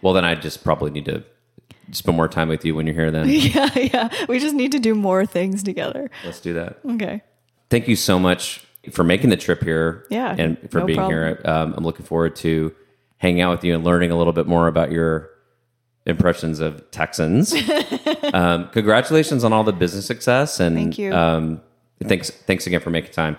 Well, 0.02 0.14
then 0.14 0.26
I 0.26 0.36
just 0.36 0.64
probably 0.64 0.92
need 0.92 1.06
to 1.06 1.24
spend 1.92 2.18
more 2.18 2.28
time 2.28 2.50
with 2.50 2.66
you 2.66 2.76
when 2.76 2.86
you're 2.86 2.96
here. 2.96 3.12
Then 3.12 3.28
Yeah, 3.30 3.70
yeah. 3.76 4.26
We 4.28 4.40
just 4.40 4.56
need 4.56 4.72
to 4.74 4.80
do 4.80 4.96
more 4.96 5.26
things 5.26 5.64
together. 5.64 6.10
let's 6.24 6.40
do 6.40 6.54
that. 6.54 6.80
Okay. 6.92 7.22
Thank 7.70 7.88
you 7.88 7.96
so 7.96 8.20
much 8.20 8.66
for 8.92 9.04
making 9.04 9.30
the 9.30 9.38
trip 9.38 9.64
here. 9.64 10.06
Yeah, 10.10 10.36
and 10.38 10.58
for 10.72 10.80
no 10.80 10.86
being 10.86 11.06
here. 11.06 11.42
Um, 11.46 11.74
I'm 11.76 11.84
looking 11.84 12.06
forward 12.06 12.36
to 12.38 12.74
hanging 13.18 13.42
out 13.42 13.52
with 13.52 13.64
you 13.64 13.74
and 13.74 13.84
learning 13.84 14.12
a 14.12 14.18
little 14.18 14.34
bit 14.34 14.48
more 14.48 14.68
about 14.68 14.92
your 14.92 15.30
impressions 16.06 16.60
of 16.60 16.90
Texans. 16.92 17.54
um, 18.34 18.70
congratulations 18.70 19.44
on 19.44 19.54
all 19.54 19.64
the 19.64 19.74
business 19.74 20.06
success, 20.06 20.60
and 20.60 20.76
Thank 20.76 20.98
you. 21.00 21.14
Um, 21.14 21.62
thanks, 22.04 22.30
thanks 22.30 22.68
again 22.68 22.82
for 22.82 22.92
making 22.92 23.14
time. 23.14 23.38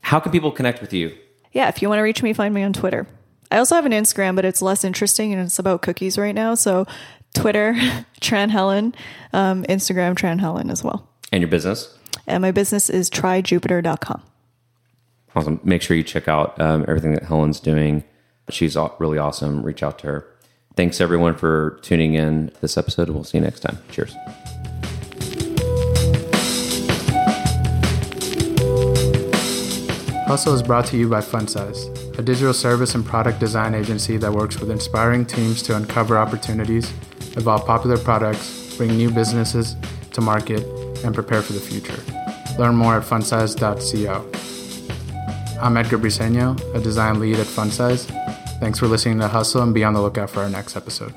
How 0.00 0.18
can 0.18 0.32
people 0.32 0.50
connect 0.50 0.80
with 0.80 0.92
you? 0.92 1.16
Yeah, 1.52 1.68
if 1.68 1.80
you 1.80 1.88
want 1.88 1.98
to 1.98 2.02
reach 2.02 2.22
me, 2.22 2.32
find 2.32 2.52
me 2.52 2.62
on 2.62 2.72
Twitter 2.72 3.06
I 3.50 3.58
also 3.58 3.74
have 3.74 3.86
an 3.86 3.92
Instagram, 3.92 4.36
but 4.36 4.44
it's 4.44 4.60
less 4.60 4.84
interesting 4.84 5.32
and 5.32 5.42
it's 5.42 5.58
about 5.58 5.82
cookies 5.82 6.18
right 6.18 6.34
now. 6.34 6.54
So 6.54 6.86
Twitter, 7.34 7.74
Tran 8.20 8.50
Helen, 8.50 8.94
um, 9.32 9.64
Instagram, 9.64 10.14
Tran 10.14 10.40
Helen 10.40 10.70
as 10.70 10.82
well. 10.82 11.08
And 11.32 11.40
your 11.42 11.50
business? 11.50 11.96
And 12.26 12.42
my 12.42 12.50
business 12.50 12.90
is 12.90 13.10
tryjupiter.com. 13.10 14.22
Awesome. 15.34 15.60
Make 15.62 15.82
sure 15.82 15.96
you 15.96 16.02
check 16.02 16.28
out 16.28 16.60
um, 16.60 16.84
everything 16.88 17.12
that 17.12 17.24
Helen's 17.24 17.60
doing. 17.60 18.04
She's 18.50 18.76
really 18.98 19.18
awesome. 19.18 19.62
Reach 19.62 19.82
out 19.82 19.98
to 20.00 20.06
her. 20.06 20.26
Thanks 20.74 21.00
everyone 21.00 21.34
for 21.34 21.78
tuning 21.82 22.14
in 22.14 22.50
this 22.60 22.76
episode. 22.78 23.08
We'll 23.10 23.24
see 23.24 23.38
you 23.38 23.44
next 23.44 23.60
time. 23.60 23.78
Cheers. 23.90 24.14
Hustle 30.28 30.52
is 30.52 30.62
brought 30.62 30.84
to 30.86 30.98
you 30.98 31.08
by 31.08 31.20
Funsize, 31.20 32.18
a 32.18 32.22
digital 32.22 32.52
service 32.52 32.94
and 32.94 33.04
product 33.04 33.40
design 33.40 33.74
agency 33.74 34.18
that 34.18 34.30
works 34.30 34.60
with 34.60 34.70
inspiring 34.70 35.24
teams 35.24 35.62
to 35.62 35.74
uncover 35.74 36.18
opportunities, 36.18 36.92
evolve 37.38 37.64
popular 37.64 37.96
products, 37.96 38.76
bring 38.76 38.96
new 38.96 39.10
businesses 39.10 39.76
to 40.12 40.20
market, 40.20 40.62
and 41.04 41.14
prepare 41.14 41.40
for 41.40 41.54
the 41.54 41.60
future. 41.60 41.98
Learn 42.58 42.74
more 42.74 42.96
at 42.96 43.04
funsize.co. 43.04 44.30
I'm 45.60 45.76
Edgar 45.76 45.98
Briseño, 45.98 46.58
a 46.74 46.80
design 46.80 47.20
lead 47.20 47.36
at 47.36 47.46
Funsize. 47.46 48.06
Thanks 48.60 48.78
for 48.78 48.86
listening 48.86 49.18
to 49.20 49.28
Hustle 49.28 49.62
and 49.62 49.72
be 49.72 49.84
on 49.84 49.94
the 49.94 50.02
lookout 50.02 50.30
for 50.30 50.40
our 50.40 50.50
next 50.50 50.76
episode. 50.76 51.14